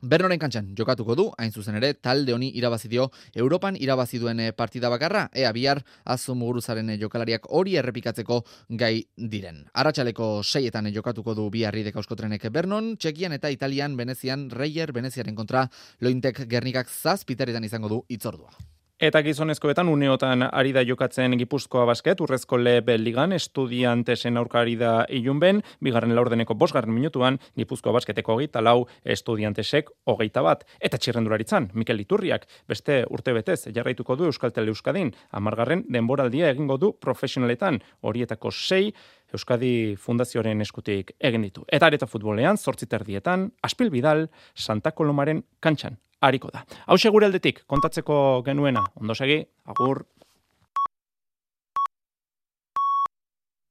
Bernoren 0.00 0.38
kantxan 0.38 0.76
jokatuko 0.78 1.16
du, 1.18 1.24
hain 1.42 1.50
zuzen 1.50 1.74
ere, 1.74 1.88
talde 1.98 2.30
honi 2.30 2.52
irabazi 2.60 2.86
dio 2.92 3.08
Europan 3.34 3.74
irabazi 3.74 4.20
duen 4.22 4.38
eh, 4.38 4.52
partida 4.54 4.88
bakarra, 4.92 5.24
ea 5.34 5.50
bihar 5.52 5.82
azu 6.04 6.36
muguruzaren 6.38 6.94
eh, 6.94 6.98
jokalariak 7.00 7.50
hori 7.50 7.74
errepikatzeko 7.82 8.38
gai 8.78 8.92
diren. 9.16 9.64
Arratxaleko 9.74 10.30
seietan 10.44 10.86
eh, 10.86 10.94
jokatuko 10.94 11.34
du 11.34 11.50
biharri 11.50 11.82
dekauskotrenek 11.90 12.46
Bernon, 12.54 12.94
Txekian 12.96 13.34
eta 13.34 13.50
Italian, 13.50 13.98
Venezian, 13.98 14.50
Reier, 14.54 14.94
Veneziaren 14.94 15.34
kontra, 15.34 15.66
lointek 16.00 16.44
gernikak 16.46 16.86
zazpitaretan 16.86 17.66
izango 17.66 17.88
du 17.88 18.04
itzordua. 18.08 18.54
Eta 18.98 19.20
gizonezkoetan 19.22 19.86
uneotan 19.86 20.40
ari 20.42 20.72
da 20.74 20.82
jokatzen 20.82 21.36
Gipuzkoa 21.38 21.84
basket, 21.86 22.18
urrezko 22.18 22.56
lebe 22.58 22.96
ligan, 22.98 23.30
estudiantesen 23.36 24.36
aurka 24.40 24.58
ari 24.58 24.72
da 24.80 25.04
ilunben, 25.14 25.60
bigarren 25.78 26.16
laurdeneko 26.18 26.56
bosgarren 26.58 26.90
minutuan, 26.90 27.38
Gipuzkoa 27.54 27.92
basketeko 27.94 28.34
hogeita 28.34 28.58
lau 28.58 28.88
estudiantesek 29.04 29.92
hogeita 30.10 30.42
bat. 30.42 30.64
Eta 30.82 30.98
txirrendularitzan, 30.98 31.68
Mikel 31.78 32.02
Iturriak, 32.02 32.48
beste 32.66 33.04
urte 33.14 33.36
betez, 33.38 33.68
jarraituko 33.76 34.18
du 34.18 34.26
Euskal 34.32 34.50
Tele 34.50 34.74
Euskadin, 34.74 35.14
amargarren 35.30 35.86
denboraldia 35.86 36.50
egingo 36.50 36.74
du 36.76 36.90
profesionaletan, 36.98 37.78
horietako 38.02 38.50
sei, 38.50 38.90
Euskadi 39.30 39.94
Fundazioaren 39.94 40.66
eskutik 40.66 41.14
egin 41.22 41.46
ditu. 41.46 41.62
Eta 41.70 41.86
areta 41.86 42.10
futbolean, 42.10 42.58
zortziterdietan, 42.58 43.46
Aspil 43.62 43.94
Bidal, 43.94 44.26
Santa 44.56 44.90
Kolomaren 44.90 45.46
kantxan 45.62 46.00
hariko 46.20 46.50
da. 46.52 46.64
Hau 46.86 46.96
gure 47.12 47.26
aldetik, 47.26 47.64
kontatzeko 47.66 48.42
genuena, 48.46 48.84
ondo 48.94 49.14
segi, 49.14 49.44
agur. 49.66 50.04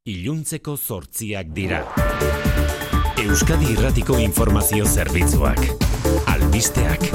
Iluntzeko 0.07 0.77
zortziak 0.77 1.47
dira. 1.51 1.83
Euskadi 3.19 3.73
Irratiko 3.73 4.19
Informazio 4.23 4.85
Zerbitzuak. 4.85 5.59
Albisteak. 6.31 7.09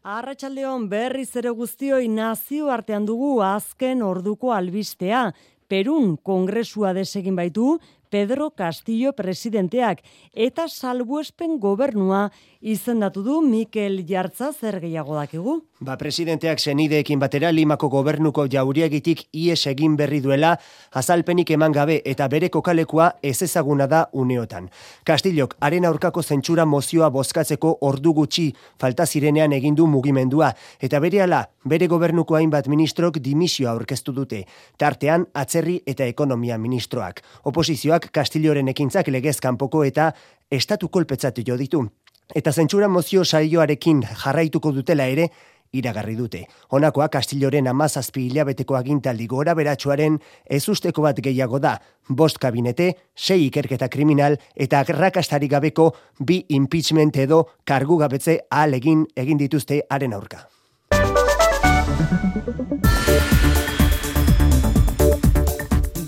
Arratxaldeon 0.00 0.88
berriz 0.90 1.30
ere 1.38 1.52
guztioi 1.54 2.08
nazio 2.10 2.68
artean 2.74 3.06
dugu 3.06 3.38
azken 3.46 4.02
orduko 4.02 4.52
albistea. 4.52 5.30
Perun 5.70 6.16
kongresua 6.26 6.90
desegin 6.92 7.36
baitu, 7.38 7.78
Pedro 8.10 8.50
Castillo 8.50 9.14
presidenteak 9.14 10.02
eta 10.34 10.66
salbuespen 10.68 11.58
gobernua 11.62 12.28
izendatu 12.60 13.22
du 13.24 13.40
Mikel 13.40 14.04
Jartza 14.06 14.50
zer 14.52 14.80
gehiago 14.80 15.14
dakigu. 15.16 15.54
Ba, 15.80 15.96
presidenteak 15.96 16.60
zenideekin 16.60 17.18
batera 17.18 17.48
Limako 17.52 17.88
gobernuko 17.88 18.44
jauriagitik 18.52 19.22
ies 19.32 19.64
egin 19.66 19.94
berri 19.96 20.20
duela 20.20 20.52
azalpenik 20.92 21.50
eman 21.56 21.72
gabe 21.72 22.02
eta 22.04 22.28
bere 22.28 22.50
kokalekua 22.52 23.14
ez 23.22 23.40
ezaguna 23.42 23.86
da 23.86 24.02
uneotan. 24.12 24.68
Kastillok, 25.04 25.56
haren 25.60 25.86
aurkako 25.88 26.22
zentsura 26.22 26.66
mozioa 26.66 27.08
bozkatzeko 27.10 27.78
ordu 27.80 28.12
gutxi 28.12 28.50
falta 28.78 29.06
zirenean 29.06 29.52
egin 29.56 29.74
du 29.74 29.86
mugimendua 29.86 30.52
eta 30.80 31.00
berehala 31.00 31.46
bere 31.64 31.88
gobernuko 31.88 32.36
hainbat 32.36 32.68
ministrok 32.68 33.16
dimisioa 33.24 33.72
aurkeztu 33.72 34.12
dute, 34.12 34.44
tartean 34.76 35.26
atzerri 35.32 35.80
eta 35.86 36.04
ekonomia 36.04 36.58
ministroak. 36.58 37.22
Oposizioak 37.44 38.10
Kastilloren 38.12 38.68
ekintzak 38.68 39.08
legez 39.08 39.38
kanpoko 39.40 39.84
eta 39.84 40.12
estatu 40.50 40.88
kolpetzatu 40.88 41.42
jo 41.46 41.56
ditu. 41.56 41.86
Eta 42.34 42.52
zentsura 42.52 42.88
mozio 42.88 43.24
saioarekin 43.24 44.02
jarraituko 44.24 44.72
dutela 44.72 45.06
ere, 45.10 45.30
iragarri 45.72 46.16
dute. 46.18 46.44
Honakoa 46.74 47.08
Kastilloren 47.08 47.68
amazazpi 47.70 48.26
hilabeteko 48.26 48.76
agintaldi 48.78 49.26
gora 49.30 49.54
beratxuaren 49.54 50.18
ez 50.46 50.62
usteko 50.68 51.02
bat 51.06 51.20
gehiago 51.22 51.60
da. 51.62 51.76
Bost 52.08 52.38
kabinete, 52.42 52.92
sei 53.14 53.46
ikerketa 53.46 53.88
kriminal 53.88 54.38
eta 54.56 54.82
rakastari 54.88 55.48
gabeko 55.48 55.92
bi 56.18 56.44
impeachment 56.48 57.16
edo 57.16 57.44
kargu 57.64 57.98
gabetze 58.02 58.40
ahal 58.50 58.74
egin 58.80 59.06
egin 59.16 59.38
dituzte 59.38 59.82
haren 59.90 60.14
aurka. 60.14 60.46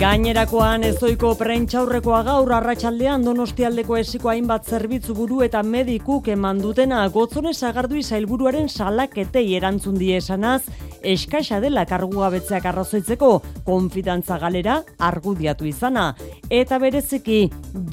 Gainerakoan 0.03 0.83
ezoiko 0.83 1.29
prentxaurrekoa 1.39 2.25
gaur 2.27 2.51
arratsaldean 2.57 3.23
donostialdeko 3.23 3.95
esiko 4.01 4.33
hainbat 4.33 4.67
zerbitzu 4.67 5.15
buru 5.15 5.45
eta 5.47 5.61
medikuk 5.63 6.27
eman 6.33 6.59
dutena 6.59 7.05
gotzone 7.15 7.53
sagardui 7.55 8.03
zailburuaren 8.03 8.67
salaketei 8.67 9.45
erantzun 9.61 10.01
die 10.01 10.17
esanaz, 10.19 10.65
eskaisa 11.13 11.61
dela 11.63 11.87
kargua 11.87 12.33
betzeak 12.35 12.67
arrazoitzeko 12.73 13.31
konfidantza 13.69 14.41
galera 14.43 14.81
argudiatu 14.99 15.71
izana. 15.71 16.09
Eta 16.51 16.83
bereziki, 16.83 17.39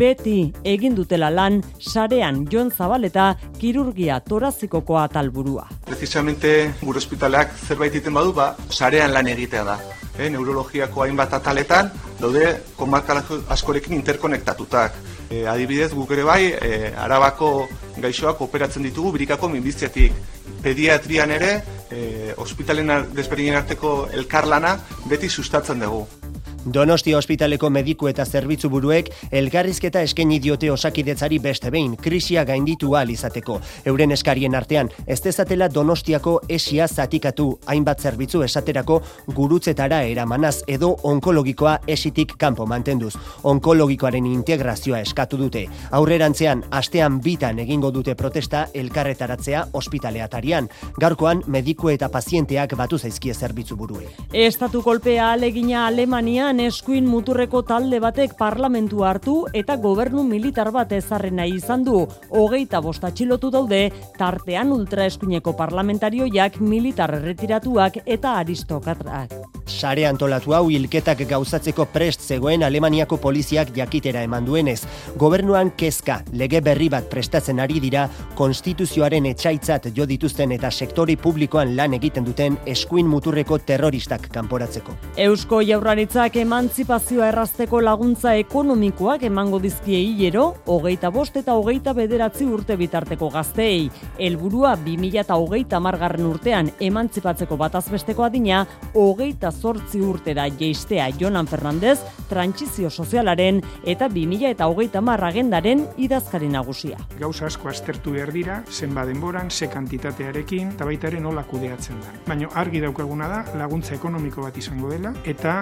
beti 0.01 0.39
egin 0.66 0.97
dutela 0.97 1.30
lan, 1.30 1.62
sarean 1.78 2.47
Jon 2.49 2.74
Zabaleta 2.74 3.36
kirurgia 3.62 4.18
torazikokoa 4.26 5.05
talburua. 5.14 5.70
Precisamente, 5.86 6.74
gure 6.82 7.05
hospitaleak 7.05 7.53
zerbait 7.68 8.01
iten 8.01 8.18
badu, 8.18 8.34
ba, 8.34 8.55
sarean 8.74 9.14
lan 9.14 9.36
egitea 9.38 9.68
da 9.74 9.80
e, 10.20 10.30
neurologiako 10.30 11.05
hainbat 11.05 11.34
ataletan, 11.39 11.91
daude 12.20 12.45
komarka 12.78 13.22
askorekin 13.55 13.95
interkonektatutak. 13.97 14.99
E, 15.30 15.45
adibidez, 15.47 15.91
guk 15.93 16.11
ere 16.11 16.28
bai, 16.28 16.41
e, 16.51 16.93
arabako 16.97 17.67
gaixoak 17.97 18.41
operatzen 18.41 18.84
ditugu 18.84 19.13
birikako 19.15 19.49
minbiziatik. 19.55 20.15
Pediatrian 20.63 21.32
ere, 21.32 21.51
e, 21.89 22.34
ospitalen 22.38 22.91
desberdinen 23.15 23.61
arteko 23.61 24.09
elkarlana 24.13 24.78
beti 25.07 25.30
sustatzen 25.30 25.86
dugu. 25.86 26.18
Donostia 26.66 27.18
ospitaleko 27.18 27.70
mediku 27.70 28.10
eta 28.10 28.26
zerbitzu 28.26 28.70
buruek 28.70 29.07
elgarrizketa 29.32 30.01
eskaini 30.03 30.41
diote 30.43 30.68
osakidetzari 30.72 31.38
beste 31.39 31.72
behin 31.72 31.95
krisia 31.95 32.43
gainditu 32.43 32.91
izateko. 33.10 33.62
Euren 33.86 34.12
eskarien 34.12 34.55
artean 34.55 34.89
ez 35.07 35.22
dezatela 35.22 35.70
Donostiako 35.70 36.41
esia 36.49 36.88
zatikatu 36.88 37.60
hainbat 37.66 38.01
zerbitzu 38.01 38.43
esaterako 38.43 39.01
gurutzetara 39.28 40.01
eramanaz 40.03 40.64
edo 40.68 40.97
onkologikoa 41.03 41.80
esitik 41.88 42.34
kanpo 42.38 42.66
mantenduz. 42.66 43.16
Onkologikoaren 43.43 44.26
integrazioa 44.26 44.99
eskatu 44.99 45.38
dute. 45.38 45.66
Aurrerantzean 45.91 46.64
astean 46.72 47.22
bitan 47.22 47.60
egingo 47.60 47.91
dute 47.91 48.16
protesta 48.16 48.68
elkarretaratzea 48.74 49.68
ospitaleatarian. 49.74 50.68
Garkoan 50.99 51.43
mediku 51.47 51.89
eta 51.89 52.10
pazienteak 52.10 52.76
batu 52.76 52.97
zaizkie 52.97 53.34
zerbitzu 53.34 53.78
burue. 53.78 54.10
Estatu 54.34 54.82
kolpea 54.84 55.32
alegina 55.32 55.88
Alemania 55.88 56.49
batean 56.50 56.66
eskuin 56.66 57.06
muturreko 57.06 57.60
talde 57.62 58.00
batek 58.02 58.32
parlamentu 58.38 59.04
hartu 59.06 59.34
eta 59.54 59.76
gobernu 59.78 60.24
militar 60.26 60.72
bat 60.74 60.91
ezarren 60.97 61.36
nahi 61.38 61.54
izan 61.60 61.84
du. 61.86 62.08
Hogeita 62.32 62.82
bostatxilotu 62.82 63.52
daude, 63.54 63.91
tartean 64.18 64.74
ultraeskuineko 64.74 65.54
parlamentarioiak 65.54 66.60
militar 66.60 67.14
erretiratuak 67.20 68.02
eta 68.08 68.34
aristokatrak. 68.41 69.38
Sare 69.70 70.08
antolatu 70.10 70.56
hau 70.58 70.64
hilketak 70.74 71.22
gauzatzeko 71.30 71.86
prest 71.93 72.24
zegoen 72.26 72.64
Alemaniako 72.66 73.20
poliziak 73.22 73.70
jakitera 73.76 74.24
eman 74.26 74.45
duenez. 74.45 74.80
Gobernuan 75.22 75.70
kezka, 75.78 76.24
lege 76.34 76.62
berri 76.66 76.89
bat 76.89 77.06
prestatzen 77.12 77.62
ari 77.62 77.78
dira, 77.80 78.08
konstituzioaren 78.36 79.28
etxaitzat 79.30 79.91
jo 79.95 80.08
dituzten 80.10 80.56
eta 80.58 80.72
sektori 80.72 81.16
publikoan 81.22 81.76
lan 81.78 81.93
egiten 81.93 82.26
duten 82.26 82.58
eskuin 82.66 83.08
muturreko 83.08 83.60
terroristak 83.60 84.26
kanporatzeko. 84.34 84.95
Eusko 85.30 85.62
jaurlaritzak 85.62 86.38
emantzipazioa 86.39 87.27
errazteko 87.33 87.81
laguntza 87.83 88.31
ekonomikoak 88.39 89.25
emango 89.27 89.57
dizkie 89.59 89.97
hilero, 89.99 90.45
hogeita 90.71 91.09
bost 91.11 91.35
eta 91.35 91.55
hogeita 91.59 91.91
bederatzi 91.97 92.45
urte 92.47 92.77
bitarteko 92.79 93.27
gazteei. 93.33 93.89
Helburua 94.23 94.75
2000 94.79 95.19
eta 95.19 95.35
hogeita 95.35 95.81
margarren 95.83 96.29
urtean 96.29 96.69
emantzipatzeko 96.79 97.57
batazbesteko 97.59 98.23
adina, 98.23 98.61
hogeita 98.93 99.51
zortzi 99.51 99.99
urtera 99.99 100.45
jeistea 100.61 101.09
Jonan 101.19 101.49
Fernandez, 101.51 101.97
trantsizio 102.29 102.89
sozialaren 102.89 103.59
eta 103.83 104.07
2000 104.07 104.53
eta 104.53 104.69
hogeita 104.71 105.03
marragendaren 105.03 105.83
idazkari 105.97 106.47
nagusia. 106.47 107.01
Gauza 107.19 107.49
asko 107.51 107.67
aztertu 107.73 108.15
behar 108.15 108.31
dira, 108.31 108.61
zenba 108.71 109.03
denboran, 109.09 109.51
ze 109.51 109.67
kantitatearekin, 109.67 110.71
eta 110.77 110.87
baita 110.87 111.11
ere 111.11 111.19
nola 111.19 111.43
kudeatzen 111.43 111.99
da. 111.99 112.15
Baina 112.31 112.47
argi 112.55 112.79
daukaguna 112.85 113.27
da, 113.27 113.43
laguntza 113.59 113.97
ekonomiko 113.99 114.47
bat 114.47 114.63
izango 114.63 114.93
dela, 114.95 115.11
eta 115.27 115.59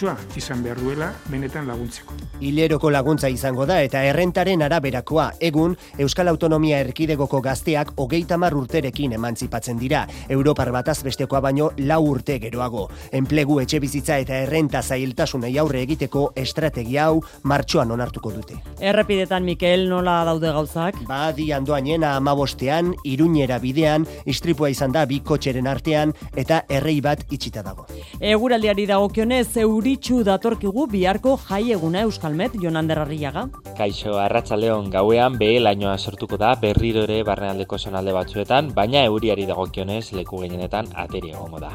esanguratsua 0.00 0.36
izan 0.36 0.62
behar 0.62 0.78
duela 0.80 1.12
benetan 1.28 1.66
laguntzeko. 1.68 2.14
Hileroko 2.40 2.90
laguntza 2.90 3.28
izango 3.28 3.66
da 3.66 3.80
eta 3.82 4.02
errentaren 4.04 4.62
araberakoa, 4.62 5.32
egun 5.40 5.76
Euskal 5.98 6.28
Autonomia 6.28 6.78
Erkidegoko 6.80 7.40
gazteak 7.40 7.92
hogeita 7.96 8.38
mar 8.38 8.54
urterekin 8.56 9.12
emantzipatzen 9.12 9.78
dira, 9.78 10.06
Europar 10.28 10.70
bataz 10.72 11.02
bestekoa 11.04 11.40
baino 11.40 11.70
lau 11.78 12.00
urte 12.08 12.38
geroago. 12.40 12.88
Enplegu 13.12 13.60
etxe 13.60 13.80
bizitza 13.80 14.18
eta 14.18 14.38
errenta 14.46 14.82
zailtasunei 14.82 15.56
aurre 15.58 15.82
egiteko 15.82 16.30
estrategia 16.36 17.06
hau 17.10 17.20
martxoan 17.42 17.90
onartuko 17.90 18.32
dute. 18.32 18.56
Errepidetan, 18.80 19.44
Mikel, 19.44 19.88
nola 19.90 20.22
daude 20.24 20.52
gauzak? 20.52 20.96
Ba, 21.08 21.32
di 21.36 21.50
andoainena 21.52 22.14
amabostean, 22.16 22.94
iruñera 23.04 23.58
bidean, 23.60 24.06
istripua 24.24 24.70
izan 24.70 24.92
da 24.96 25.04
bi 25.04 25.20
kotxeren 25.20 25.68
artean 25.68 26.14
eta 26.36 26.64
errei 26.68 27.00
bat 27.04 27.26
itxita 27.30 27.62
dago. 27.66 27.86
Eguraldiari 28.20 28.86
dagokionez, 28.88 29.48
euritxu 29.90 30.20
datorkigu 30.22 30.84
biharko 30.86 31.32
jai 31.48 31.72
eguna 31.74 32.04
Euskalmet, 32.06 32.52
Jonander 32.62 33.00
Arriaga. 33.02 33.48
Kaixo, 33.74 34.12
arratzaleon 34.22 34.86
gauean 34.92 35.34
behe 35.38 35.56
lainoa 35.58 35.96
sortuko 35.98 36.36
da 36.38 36.52
berriro 36.60 37.02
ere 37.08 37.24
barnealdeko 37.26 37.78
zonalde 37.78 38.12
batzuetan, 38.14 38.68
baina 38.76 39.02
euriari 39.08 39.48
dagokionez 39.48 40.12
leku 40.14 40.38
gehienetan 40.44 40.92
ateri 40.94 41.32
egongo 41.32 41.58
da. 41.58 41.72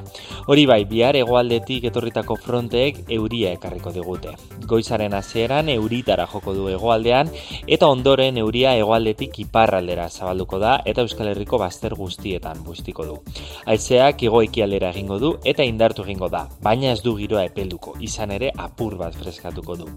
Hori 0.47 0.63
bai, 0.65 0.85
bihar 0.87 1.17
hegoaldetik 1.19 1.89
etorritako 1.89 2.37
fronteek 2.45 3.01
euria 3.17 3.51
ekarriko 3.57 3.91
digute. 3.91 4.31
Goizaren 4.63 5.13
hasieran 5.13 5.67
euritara 5.75 6.27
joko 6.31 6.53
du 6.55 6.69
hegoaldean 6.71 7.33
eta 7.67 7.91
ondoren 7.91 8.39
euria 8.39 8.77
hegoaldetik 8.79 9.41
iparraldera 9.43 10.07
zabalduko 10.09 10.61
da 10.63 10.77
eta 10.85 11.03
Euskal 11.03 11.33
Herriko 11.33 11.59
bazter 11.59 11.97
guztietan 11.99 12.63
bustiko 12.63 13.09
du. 13.11 13.19
Haizeak 13.65 14.23
igo 14.23 14.41
ekialdera 14.45 14.95
egingo 14.95 15.19
du 15.19 15.35
eta 15.43 15.67
indartu 15.67 16.07
egingo 16.07 16.31
da, 16.31 16.45
baina 16.63 16.93
ez 16.93 17.03
du 17.03 17.17
giroa 17.19 17.43
epelduko, 17.51 17.97
izan 18.05 18.31
ere 18.31 18.51
apur 18.57 18.95
bat 19.01 19.15
freskatuko 19.17 19.75
du. 19.83 19.91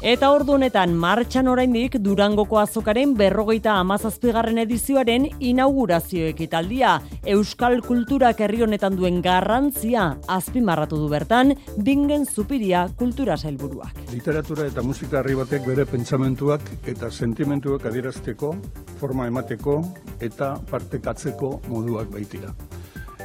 Eta 0.00 0.30
ordu 0.32 0.54
honetan 0.56 0.94
martxan 0.96 1.48
oraindik 1.52 1.98
Durangoko 2.00 2.56
azokaren 2.56 3.10
berrogeita 3.18 3.74
amazazpigarren 3.82 4.62
edizioaren 4.62 5.26
inaugurazio 5.44 6.24
ekitaldia. 6.30 6.94
Euskal 7.34 7.82
kulturak 7.84 8.40
herri 8.40 8.62
honetan 8.64 8.96
duen 8.96 9.20
garrantzia 9.20 10.06
azpimarratu 10.38 11.02
du 11.02 11.12
bertan, 11.12 11.52
bingen 11.76 12.24
zupiria 12.24 12.86
kultura 12.96 13.36
sailburuak. 13.36 14.00
Literatura 14.14 14.70
eta 14.72 14.80
musika 14.80 15.20
herri 15.20 15.36
batek 15.36 15.68
bere 15.68 15.84
pentsamentuak 15.84 16.64
eta 16.88 17.12
sentimentuak 17.12 17.84
adierazteko, 17.92 18.54
forma 18.96 19.28
emateko 19.28 19.82
eta 20.24 20.54
partekatzeko 20.72 21.58
moduak 21.68 22.08
baitira. 22.16 22.56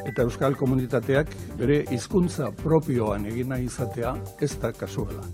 Eta 0.06 0.28
euskal 0.28 0.56
komunitateak 0.60 1.34
bere 1.58 1.84
hizkuntza 1.92 2.52
propioan 2.64 3.26
egin 3.32 3.52
nahi 3.54 3.68
izatea 3.72 4.16
ez 4.42 4.54
da 4.62 4.72
kasuala. 4.74 5.26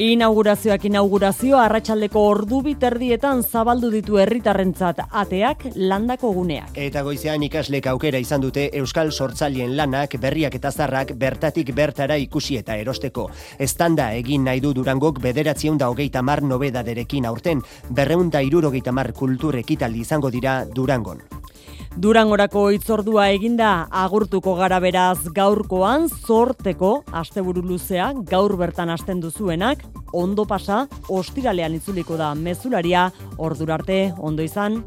Inaugurazioak 0.00 0.86
inaugurazio 0.88 1.58
arratsaldeko 1.60 2.20
ordu 2.24 2.62
biterdietan 2.64 3.42
zabaldu 3.42 3.90
ditu 3.92 4.16
herritarrentzat 4.22 5.02
ateak 5.20 5.66
landako 5.76 6.30
guneak. 6.32 6.70
Eta 6.80 7.02
goizean 7.04 7.44
ikaslek 7.44 7.90
aukera 7.92 8.22
izan 8.22 8.40
dute 8.40 8.70
Euskal 8.80 9.12
Sortzaileen 9.12 9.76
lanak 9.76 10.16
berriak 10.22 10.56
eta 10.56 10.72
zarrak 10.72 11.12
bertatik 11.20 11.74
bertara 11.76 12.16
ikusi 12.16 12.56
eta 12.62 12.78
erosteko. 12.80 13.28
Estanda 13.58 14.08
egin 14.16 14.48
nahi 14.48 14.64
du 14.64 14.72
Durangok 14.72 15.20
bederatzion 15.20 15.76
da 15.76 15.90
hogeita 15.92 16.22
mar 16.22 16.42
nobedaderekin 16.42 17.28
aurten, 17.28 17.60
berreunda 17.90 18.40
irurogeita 18.40 18.92
mar 18.92 19.12
kultur 19.12 19.60
ekitaldi 19.60 20.00
izango 20.06 20.30
dira 20.30 20.64
Durangon. 20.64 21.20
Durangorako 22.00 22.70
itzordua 22.72 23.26
eginda 23.34 23.86
agurtuko 24.02 24.54
gara 24.56 24.78
beraz 24.80 25.28
gaurkoan 25.36 26.06
zorteko 26.08 26.92
asteburu 27.20 27.60
luzea 27.66 28.06
gaur 28.30 28.56
bertan 28.56 28.88
hasten 28.88 29.20
duzuenak 29.20 29.84
ondo 30.12 30.46
pasa 30.48 30.86
ostiralean 31.08 31.76
itzuliko 31.76 32.16
da 32.16 32.32
mezularia 32.34 33.10
ordurarte 33.36 34.00
ondo 34.18 34.42
izan. 34.42 34.80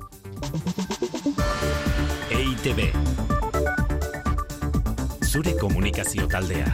EITB 2.33 2.81
Zure 5.29 5.53
komunikazio 5.61 6.25
taldea 6.27 6.73